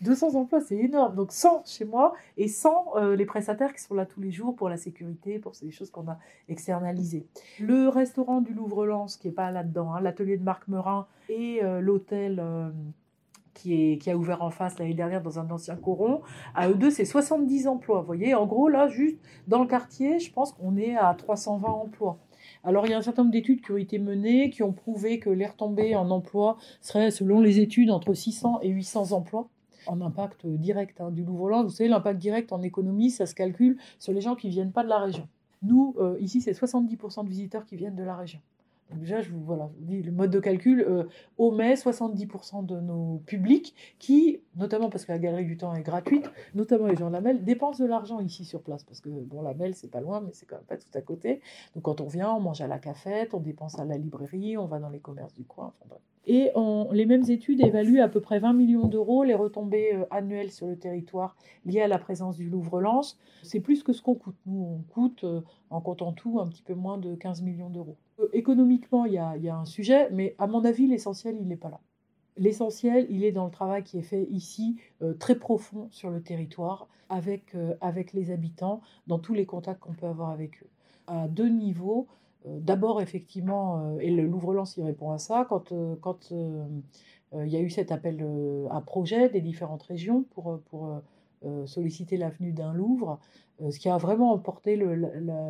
200 0.00 0.34
emplois, 0.34 0.60
c'est 0.60 0.76
énorme. 0.76 1.14
Donc 1.14 1.32
100 1.32 1.64
chez 1.66 1.84
moi 1.84 2.14
et 2.36 2.48
100 2.48 2.96
euh, 2.96 3.16
les 3.16 3.26
prestataires 3.26 3.74
qui 3.74 3.82
sont 3.82 3.94
là 3.94 4.06
tous 4.06 4.20
les 4.20 4.30
jours 4.30 4.56
pour 4.56 4.68
la 4.68 4.76
sécurité, 4.76 5.38
pour 5.38 5.54
ces 5.54 5.70
choses 5.70 5.90
qu'on 5.90 6.08
a 6.08 6.18
externalisées. 6.48 7.26
Le 7.60 7.88
restaurant 7.88 8.40
du 8.40 8.54
Louvre-Lens, 8.54 9.16
qui 9.16 9.28
n'est 9.28 9.34
pas 9.34 9.50
là-dedans, 9.50 9.92
hein, 9.94 10.00
l'atelier 10.00 10.36
de 10.36 10.44
Marc 10.44 10.68
Merin 10.68 11.06
et 11.28 11.62
euh, 11.62 11.80
l'hôtel... 11.80 12.40
Euh, 12.40 12.70
qui, 13.52 13.92
est, 13.92 13.98
qui, 13.98 14.10
a 14.10 14.16
ouvert 14.16 14.42
en 14.42 14.50
face 14.50 14.78
l'année 14.78 14.94
dernière 14.94 15.20
dans 15.20 15.38
un 15.38 15.50
ancien 15.50 15.76
coron. 15.76 16.22
À 16.54 16.70
eux 16.70 16.74
deux, 16.74 16.90
c'est 16.90 17.04
70 17.04 17.66
emplois. 17.66 18.00
Vous 18.00 18.06
voyez, 18.06 18.34
en 18.34 18.46
gros, 18.46 18.68
là, 18.68 18.88
juste 18.88 19.18
dans 19.48 19.60
le 19.60 19.66
quartier, 19.66 20.18
je 20.18 20.32
pense 20.32 20.52
qu'on 20.52 20.76
est 20.76 20.96
à 20.96 21.12
320 21.14 21.68
emplois. 21.68 22.18
Alors, 22.62 22.86
il 22.86 22.90
y 22.90 22.92
a 22.92 22.98
un 22.98 23.02
certain 23.02 23.22
nombre 23.22 23.32
d'études 23.32 23.62
qui 23.62 23.72
ont 23.72 23.76
été 23.76 23.98
menées, 23.98 24.50
qui 24.50 24.62
ont 24.62 24.72
prouvé 24.72 25.18
que 25.18 25.30
les 25.30 25.46
retombées 25.46 25.96
en 25.96 26.10
emploi 26.10 26.58
seraient, 26.80 27.10
selon 27.10 27.40
les 27.40 27.60
études, 27.60 27.90
entre 27.90 28.12
600 28.12 28.60
et 28.62 28.68
800 28.68 29.12
emplois 29.12 29.48
en 29.86 30.00
impact 30.02 30.46
direct 30.46 31.00
hein, 31.00 31.10
du 31.10 31.24
Louvre-Lens. 31.24 31.64
Vous 31.64 31.70
savez, 31.70 31.88
l'impact 31.88 32.18
direct 32.18 32.52
en 32.52 32.62
économie, 32.62 33.10
ça 33.10 33.26
se 33.26 33.34
calcule 33.34 33.78
sur 33.98 34.12
les 34.12 34.20
gens 34.20 34.36
qui 34.36 34.48
ne 34.48 34.52
viennent 34.52 34.72
pas 34.72 34.84
de 34.84 34.88
la 34.88 34.98
région. 34.98 35.26
Nous, 35.62 35.94
euh, 35.98 36.16
ici, 36.20 36.40
c'est 36.40 36.52
70% 36.52 37.24
de 37.24 37.28
visiteurs 37.28 37.64
qui 37.64 37.76
viennent 37.76 37.96
de 37.96 38.02
la 38.02 38.16
région. 38.16 38.40
Déjà, 38.94 39.20
je 39.20 39.30
vous, 39.30 39.40
voilà, 39.40 39.70
le 39.88 40.10
mode 40.10 40.30
de 40.30 40.40
calcul 40.40 40.80
euh, 40.80 41.04
omet 41.38 41.74
70% 41.74 42.66
de 42.66 42.80
nos 42.80 43.18
publics 43.26 43.74
qui, 43.98 44.40
notamment 44.56 44.90
parce 44.90 45.04
que 45.04 45.12
la 45.12 45.18
Galerie 45.18 45.44
du 45.44 45.56
Temps 45.56 45.74
est 45.74 45.82
gratuite, 45.82 46.30
notamment 46.54 46.86
les 46.86 46.96
gens 46.96 47.08
de 47.08 47.12
la 47.12 47.20
MEL, 47.20 47.44
dépensent 47.44 47.82
de 47.82 47.88
l'argent 47.88 48.20
ici 48.20 48.44
sur 48.44 48.62
place. 48.62 48.84
Parce 48.84 49.00
que, 49.00 49.08
bon, 49.08 49.42
la 49.42 49.54
MEL, 49.54 49.74
c'est 49.74 49.90
pas 49.90 50.00
loin, 50.00 50.20
mais 50.20 50.32
c'est 50.32 50.46
quand 50.46 50.56
même 50.56 50.64
pas 50.64 50.76
tout 50.76 50.90
à 50.94 51.00
côté. 51.00 51.40
Donc 51.74 51.84
quand 51.84 52.00
on 52.00 52.06
vient, 52.06 52.32
on 52.32 52.40
mange 52.40 52.60
à 52.60 52.66
la 52.66 52.78
cafette, 52.78 53.34
on 53.34 53.40
dépense 53.40 53.78
à 53.78 53.84
la 53.84 53.96
librairie, 53.96 54.56
on 54.56 54.66
va 54.66 54.78
dans 54.78 54.90
les 54.90 55.00
commerces 55.00 55.34
du 55.34 55.44
coin. 55.44 55.66
Enfin, 55.66 55.86
bref. 55.88 56.09
Et 56.32 56.52
les 56.92 57.06
mêmes 57.06 57.28
études 57.28 57.60
évaluent 57.60 57.98
à 57.98 58.06
peu 58.06 58.20
près 58.20 58.38
20 58.38 58.52
millions 58.52 58.86
d'euros 58.86 59.24
les 59.24 59.34
retombées 59.34 59.96
euh, 59.96 60.04
annuelles 60.12 60.52
sur 60.52 60.68
le 60.68 60.78
territoire 60.78 61.34
liées 61.66 61.80
à 61.80 61.88
la 61.88 61.98
présence 61.98 62.36
du 62.36 62.48
Louvre-Lens. 62.48 63.18
C'est 63.42 63.58
plus 63.58 63.82
que 63.82 63.92
ce 63.92 64.00
qu'on 64.00 64.14
coûte. 64.14 64.36
Nous, 64.46 64.62
on 64.62 64.78
coûte, 64.94 65.24
euh, 65.24 65.40
en 65.70 65.80
comptant 65.80 66.12
tout, 66.12 66.38
un 66.38 66.46
petit 66.46 66.62
peu 66.62 66.74
moins 66.74 66.98
de 66.98 67.16
15 67.16 67.42
millions 67.42 67.68
d'euros. 67.68 67.96
Euh, 68.20 68.28
économiquement, 68.32 69.06
il 69.06 69.14
y, 69.14 69.18
a, 69.18 69.56
un 69.56 69.64
sujet, 69.64 70.08
mais 70.12 70.36
à 70.38 70.46
mon 70.46 70.64
avis, 70.64 70.86
l'essentiel, 70.86 71.36
il 71.40 71.48
n'est 71.48 71.56
pas 71.56 71.68
là. 71.68 71.80
L'essentiel, 72.36 73.08
il 73.10 73.24
est 73.24 73.32
dans 73.32 73.46
le 73.46 73.50
travail 73.50 73.82
qui 73.82 73.98
est 73.98 74.02
fait 74.02 74.28
ici, 74.30 74.76
très 75.18 75.34
profond 75.34 75.88
sur 75.90 76.10
le 76.10 76.22
territoire, 76.22 76.86
avec, 77.08 77.56
avec 77.80 78.12
les 78.12 78.30
habitants, 78.30 78.82
dans 79.08 79.18
tous 79.18 79.34
les 79.34 79.46
contacts 79.46 79.80
qu'on 79.80 79.94
peut 79.94 80.06
avoir 80.06 80.30
avec 80.30 80.62
eux. 80.62 80.68
À 81.08 81.26
deux 81.26 81.48
niveaux. 81.48 82.06
Euh, 82.46 82.58
D'abord, 82.60 83.00
effectivement, 83.00 83.98
et 83.98 84.10
le 84.10 84.26
Louvre-Lens 84.26 84.76
y 84.76 84.82
répond 84.82 85.10
à 85.10 85.18
ça, 85.18 85.46
quand, 85.48 85.72
quand 86.00 86.32
il 86.32 87.48
y 87.48 87.56
a 87.56 87.60
eu 87.60 87.70
cet 87.70 87.92
appel 87.92 88.26
à 88.70 88.80
projet 88.80 89.28
des 89.28 89.40
différentes 89.40 89.82
régions 89.84 90.24
pour, 90.30 90.60
pour 90.70 91.00
solliciter 91.66 92.16
l'avenue 92.16 92.52
d'un 92.52 92.72
Louvre, 92.72 93.20
ce 93.70 93.78
qui 93.78 93.88
a 93.88 93.96
vraiment 93.98 94.32
emporté 94.32 94.76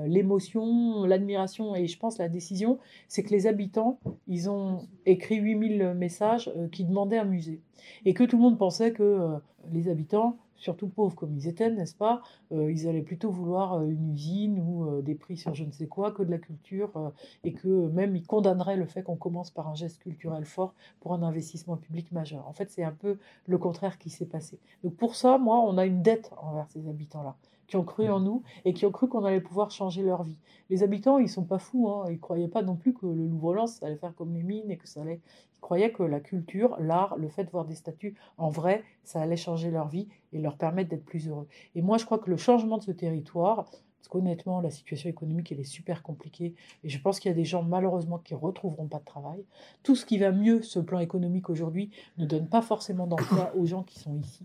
l'émotion, 0.07 1.05
l'admiration 1.05 1.75
et 1.75 1.87
je 1.87 1.99
pense 1.99 2.19
la 2.19 2.29
décision, 2.29 2.79
c'est 3.09 3.23
que 3.23 3.31
les 3.31 3.47
habitants, 3.47 3.99
ils 4.27 4.51
ont 4.51 4.83
écrit 5.07 5.37
8000 5.37 5.95
messages 5.95 6.53
qui 6.71 6.85
demandaient 6.85 7.19
un 7.19 7.25
musée. 7.25 7.63
Et 8.05 8.13
que 8.13 8.25
tout 8.25 8.37
le 8.37 8.43
monde 8.43 8.59
pensait 8.59 8.93
que 8.93 9.39
les 9.73 9.89
habitants, 9.89 10.37
surtout 10.61 10.87
pauvres 10.87 11.17
comme 11.17 11.35
ils 11.35 11.49
étaient, 11.49 11.71
n'est-ce 11.71 11.97
pas, 11.97 12.23
ils 12.53 12.87
allaient 12.87 13.03
plutôt 13.03 13.31
vouloir 13.31 13.83
une 13.83 14.13
usine 14.13 14.61
ou 14.61 15.03
des 15.03 15.15
prix 15.15 15.37
sur 15.37 15.55
je 15.55 15.65
ne 15.65 15.73
sais 15.73 15.87
quoi 15.87 16.13
que 16.13 16.23
de 16.23 16.31
la 16.31 16.39
culture 16.39 17.13
et 17.45 17.53
que 17.53 17.89
même 17.89 18.15
ils 18.15 18.27
condamneraient 18.27 18.77
le 18.77 18.87
fait 18.87 19.03
qu'on 19.03 19.17
commence 19.17 19.51
par 19.51 19.69
un 19.69 19.75
geste 19.75 19.99
culturel 19.99 20.45
fort 20.45 20.75
pour 21.01 21.15
un 21.15 21.23
investissement 21.23 21.77
public 21.77 22.13
majeur. 22.13 22.47
En 22.47 22.53
fait, 22.53 22.71
c'est 22.71 22.85
un 22.85 22.93
peu 22.93 23.19
le 23.47 23.59
contraire 23.59 23.99
qui 23.99 24.11
s'est 24.11 24.27
passé. 24.27 24.59
Donc 24.85 24.95
pour 24.95 25.17
ça, 25.17 25.39
moi, 25.39 25.61
on 25.61 25.79
a 25.79 25.87
une 25.87 26.03
dette 26.03 26.31
envers 26.37 26.69
ces 26.69 26.87
habitants-là 26.89 27.37
qui 27.71 27.77
ont 27.77 27.85
cru 27.85 28.11
en 28.11 28.19
nous 28.19 28.43
et 28.65 28.75
qui 28.75 28.85
ont 28.85 28.91
cru 28.91 29.09
qu'on 29.09 29.25
allait 29.25 29.41
pouvoir 29.41 29.71
changer 29.71 30.03
leur 30.03 30.25
vie. 30.25 30.37
Les 30.71 30.83
habitants, 30.83 31.19
ils 31.19 31.29
sont 31.29 31.45
pas 31.45 31.61
fous, 31.61 31.89
hein. 31.89 32.07
ils 32.11 32.19
croyaient 32.19 32.49
pas 32.49 32.63
non 32.63 32.75
plus 32.75 32.93
que 32.93 33.07
le 33.07 33.27
Louvre-Lens 33.27 33.81
allait 33.85 33.97
faire 33.97 34.15
comme 34.17 34.35
les 34.35 34.43
mines 34.43 34.71
et 34.71 34.77
que 34.77 34.89
ça 34.89 35.03
allait. 35.03 35.21
Ils 35.57 35.61
croyaient 35.61 35.93
que 35.93 36.03
la 36.03 36.19
culture, 36.19 36.77
l'art, 36.81 37.17
le 37.17 37.29
fait 37.29 37.45
de 37.45 37.51
voir 37.51 37.65
des 37.65 37.77
statues 37.77 38.17
en 38.39 38.49
vrai, 38.49 38.83
ça 39.05 39.21
allait 39.21 39.37
changer 39.37 39.71
leur 39.71 39.87
vie 39.89 40.09
et 40.33 40.41
leur 40.41 40.57
permettre 40.57 40.91
d'être 40.91 41.05
plus 41.05 41.29
heureux. 41.29 41.47
Et 41.77 41.81
moi, 41.81 41.97
je 41.97 42.05
crois 42.05 42.19
que 42.19 42.29
le 42.29 42.37
changement 42.37 42.79
de 42.79 42.83
ce 42.83 42.91
territoire, 42.91 43.65
parce 43.65 44.09
qu'honnêtement, 44.09 44.61
la 44.61 44.71
situation 44.71 45.09
économique, 45.09 45.53
elle 45.53 45.61
est 45.61 45.65
super 45.65 46.03
compliquée. 46.03 46.57
Et 46.83 46.89
je 46.89 47.01
pense 47.01 47.21
qu'il 47.21 47.29
y 47.29 47.33
a 47.33 47.37
des 47.37 47.45
gens, 47.45 47.63
malheureusement, 47.63 48.19
qui 48.19 48.35
ne 48.35 48.39
retrouveront 48.41 48.89
pas 48.89 48.99
de 48.99 49.05
travail. 49.05 49.45
Tout 49.85 49.95
ce 49.95 50.05
qui 50.05 50.19
va 50.19 50.33
mieux, 50.33 50.63
ce 50.63 50.81
plan 50.81 50.99
économique 50.99 51.51
aujourd'hui, 51.51 51.91
ne 52.19 52.27
donne 52.27 52.49
pas 52.49 52.63
forcément 52.63 53.07
d'emploi 53.07 53.53
aux 53.57 53.67
gens 53.67 53.85
qui 53.85 54.01
sont 54.01 54.17
ici. 54.17 54.45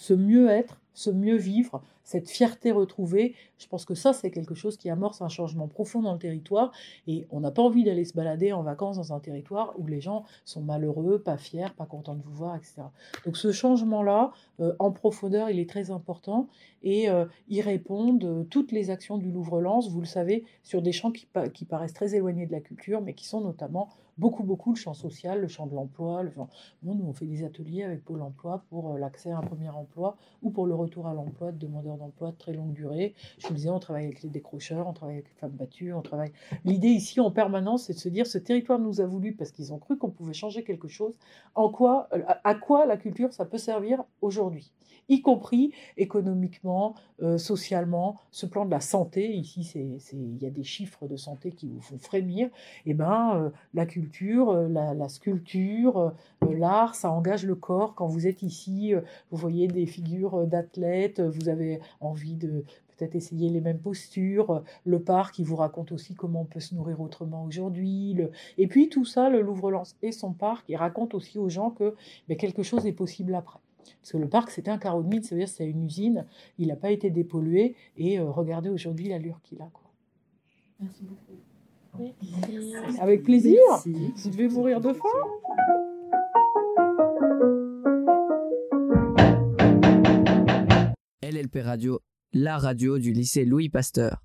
Ce 0.00 0.14
mieux-être, 0.14 0.80
ce 0.94 1.10
mieux 1.10 1.36
vivre, 1.36 1.82
cette 2.02 2.28
fierté 2.28 2.72
retrouvée, 2.72 3.34
je 3.58 3.68
pense 3.68 3.84
que 3.84 3.94
ça, 3.94 4.12
c'est 4.12 4.30
quelque 4.30 4.54
chose 4.54 4.78
qui 4.78 4.88
amorce 4.88 5.20
un 5.20 5.28
changement 5.28 5.68
profond 5.68 6.00
dans 6.00 6.14
le 6.14 6.18
territoire. 6.18 6.72
Et 7.06 7.26
on 7.30 7.40
n'a 7.40 7.50
pas 7.50 7.62
envie 7.62 7.84
d'aller 7.84 8.04
se 8.04 8.14
balader 8.14 8.52
en 8.52 8.62
vacances 8.62 8.96
dans 8.96 9.12
un 9.12 9.20
territoire 9.20 9.74
où 9.78 9.86
les 9.86 10.00
gens 10.00 10.24
sont 10.44 10.62
malheureux, 10.62 11.18
pas 11.18 11.36
fiers, 11.36 11.68
pas 11.76 11.84
contents 11.84 12.14
de 12.14 12.22
vous 12.22 12.32
voir, 12.32 12.56
etc. 12.56 12.82
Donc 13.26 13.36
ce 13.36 13.52
changement-là, 13.52 14.32
euh, 14.60 14.72
en 14.78 14.90
profondeur, 14.90 15.50
il 15.50 15.58
est 15.58 15.68
très 15.68 15.90
important 15.90 16.48
et 16.82 17.10
euh, 17.10 17.26
il 17.48 17.60
répond 17.60 18.14
de 18.14 18.42
toutes 18.44 18.72
les 18.72 18.88
actions 18.90 19.18
du 19.18 19.30
Louvre-Lens, 19.30 19.90
vous 19.90 20.00
le 20.00 20.06
savez, 20.06 20.44
sur 20.62 20.80
des 20.80 20.92
champs 20.92 21.12
qui, 21.12 21.26
paraissent 21.66 21.92
très 21.92 22.14
éloignés 22.14 22.46
de 22.46 22.52
la 22.52 22.60
culture, 22.60 23.02
mais 23.02 23.12
qui 23.12 23.26
sont 23.26 23.42
notamment 23.42 23.90
beaucoup, 24.18 24.42
beaucoup 24.42 24.72
le 24.72 24.76
champ 24.76 24.94
social, 24.94 25.40
le 25.40 25.48
champ 25.48 25.66
de 25.66 25.74
l'emploi. 25.74 26.22
Le 26.22 26.30
champ... 26.30 26.48
Nous, 26.82 27.00
on 27.04 27.12
fait 27.12 27.26
des 27.26 27.44
ateliers 27.44 27.84
avec 27.84 28.04
Pôle 28.04 28.22
emploi 28.22 28.64
pour 28.68 28.94
euh, 28.94 28.98
l'accès 28.98 29.30
à 29.30 29.38
un 29.38 29.42
premier 29.42 29.68
emploi 29.68 30.16
ou 30.42 30.50
pour 30.50 30.66
le 30.66 30.74
retour 30.74 31.06
à 31.06 31.14
l'emploi 31.14 31.52
de 31.52 31.58
demandeurs 31.58 31.96
d'emploi 31.96 32.32
de 32.32 32.36
très 32.36 32.52
longue 32.52 32.72
durée. 32.72 33.14
Je 33.38 33.48
vous 33.48 33.54
disais, 33.54 33.70
on 33.70 33.78
travaille 33.78 34.04
avec 34.04 34.22
les 34.22 34.28
décrocheurs, 34.28 34.86
on 34.86 34.92
travaille 34.92 35.16
avec 35.16 35.28
les 35.28 35.36
femmes 35.36 35.52
battues, 35.52 35.92
on 35.92 36.02
travaille. 36.02 36.32
L'idée 36.64 36.88
ici 36.88 37.20
en 37.20 37.30
permanence, 37.30 37.84
c'est 37.84 37.94
de 37.94 37.98
se 37.98 38.08
dire 38.08 38.26
ce 38.26 38.38
territoire 38.38 38.78
nous 38.78 39.00
a 39.00 39.06
voulu 39.06 39.34
parce 39.34 39.52
qu'ils 39.52 39.72
ont 39.72 39.78
cru 39.78 39.96
qu'on 39.96 40.10
pouvait 40.10 40.32
changer 40.32 40.64
quelque 40.64 40.88
chose. 40.88 41.16
En 41.54 41.70
quoi, 41.70 42.08
à 42.44 42.54
quoi 42.54 42.86
la 42.86 42.96
culture, 42.96 43.32
ça 43.32 43.44
peut 43.44 43.58
servir 43.58 44.04
aujourd'hui? 44.20 44.72
Y 45.08 45.22
compris 45.22 45.72
économiquement, 45.96 46.94
euh, 47.22 47.38
socialement, 47.38 48.16
ce 48.30 48.46
plan 48.46 48.64
de 48.64 48.70
la 48.70 48.80
santé, 48.80 49.32
ici 49.34 49.68
il 50.12 50.42
y 50.42 50.46
a 50.46 50.50
des 50.50 50.62
chiffres 50.62 51.08
de 51.08 51.16
santé 51.16 51.52
qui 51.52 51.68
vous 51.68 51.80
font 51.80 51.98
frémir, 51.98 52.48
eh 52.86 52.94
ben, 52.94 53.36
euh, 53.36 53.50
la 53.74 53.86
culture, 53.86 54.50
euh, 54.50 54.68
la, 54.68 55.08
sculpture, 55.08 56.12
l'art, 56.48 56.94
ça 56.94 57.10
engage 57.10 57.44
le 57.44 57.54
corps. 57.54 57.94
Quand 57.94 58.06
vous 58.06 58.26
êtes 58.26 58.42
ici, 58.42 58.92
vous 59.30 59.36
voyez 59.36 59.68
des 59.68 59.86
figures 59.86 60.46
d'athlètes, 60.46 61.20
vous 61.20 61.48
avez 61.48 61.80
envie 62.00 62.34
de 62.34 62.64
peut-être 62.96 63.14
essayer 63.14 63.48
les 63.48 63.60
mêmes 63.60 63.78
postures, 63.78 64.62
le 64.84 65.00
parc 65.00 65.36
qui 65.36 65.44
vous 65.44 65.56
raconte 65.56 65.92
aussi 65.92 66.14
comment 66.14 66.42
on 66.42 66.44
peut 66.44 66.60
se 66.60 66.74
nourrir 66.74 67.00
autrement 67.00 67.44
aujourd'hui, 67.44 68.16
et 68.58 68.66
puis 68.66 68.88
tout 68.88 69.04
ça, 69.04 69.30
le 69.30 69.40
Louvre-Lens 69.40 69.96
et 70.02 70.12
son 70.12 70.32
parc, 70.32 70.64
il 70.68 70.76
raconte 70.76 71.14
aussi 71.14 71.38
aux 71.38 71.48
gens 71.48 71.70
que 71.70 71.94
ben, 72.28 72.36
quelque 72.36 72.62
chose 72.62 72.86
est 72.86 72.92
possible 72.92 73.34
après. 73.34 73.60
Parce 74.00 74.12
que 74.12 74.18
le 74.18 74.28
parc, 74.28 74.50
c'était 74.50 74.70
un 74.70 74.78
carreau 74.78 75.02
de 75.02 75.08
mine, 75.08 75.22
c'est-à-dire 75.22 75.48
c'est 75.48 75.68
une 75.68 75.84
usine, 75.84 76.26
il 76.58 76.68
n'a 76.68 76.76
pas 76.76 76.90
été 76.90 77.10
dépollué, 77.10 77.74
et 77.96 78.18
euh, 78.18 78.30
regardez 78.30 78.68
aujourd'hui 78.68 79.08
l'allure 79.08 79.40
qu'il 79.42 79.60
a. 79.60 79.68
Quoi. 79.72 79.90
Merci 80.80 81.04
beaucoup. 81.04 81.38
Oui. 81.98 82.14
Avec 83.00 83.22
plaisir. 83.24 83.58
Vous 83.84 84.30
devez 84.30 84.46
vous 84.46 84.62
rire 84.62 84.80
de 84.80 84.92
faim. 84.92 85.08
LLP 91.22 91.58
Radio, 91.62 92.00
la 92.32 92.58
radio 92.58 92.98
du 92.98 93.12
lycée 93.12 93.44
Louis 93.44 93.68
Pasteur. 93.68 94.22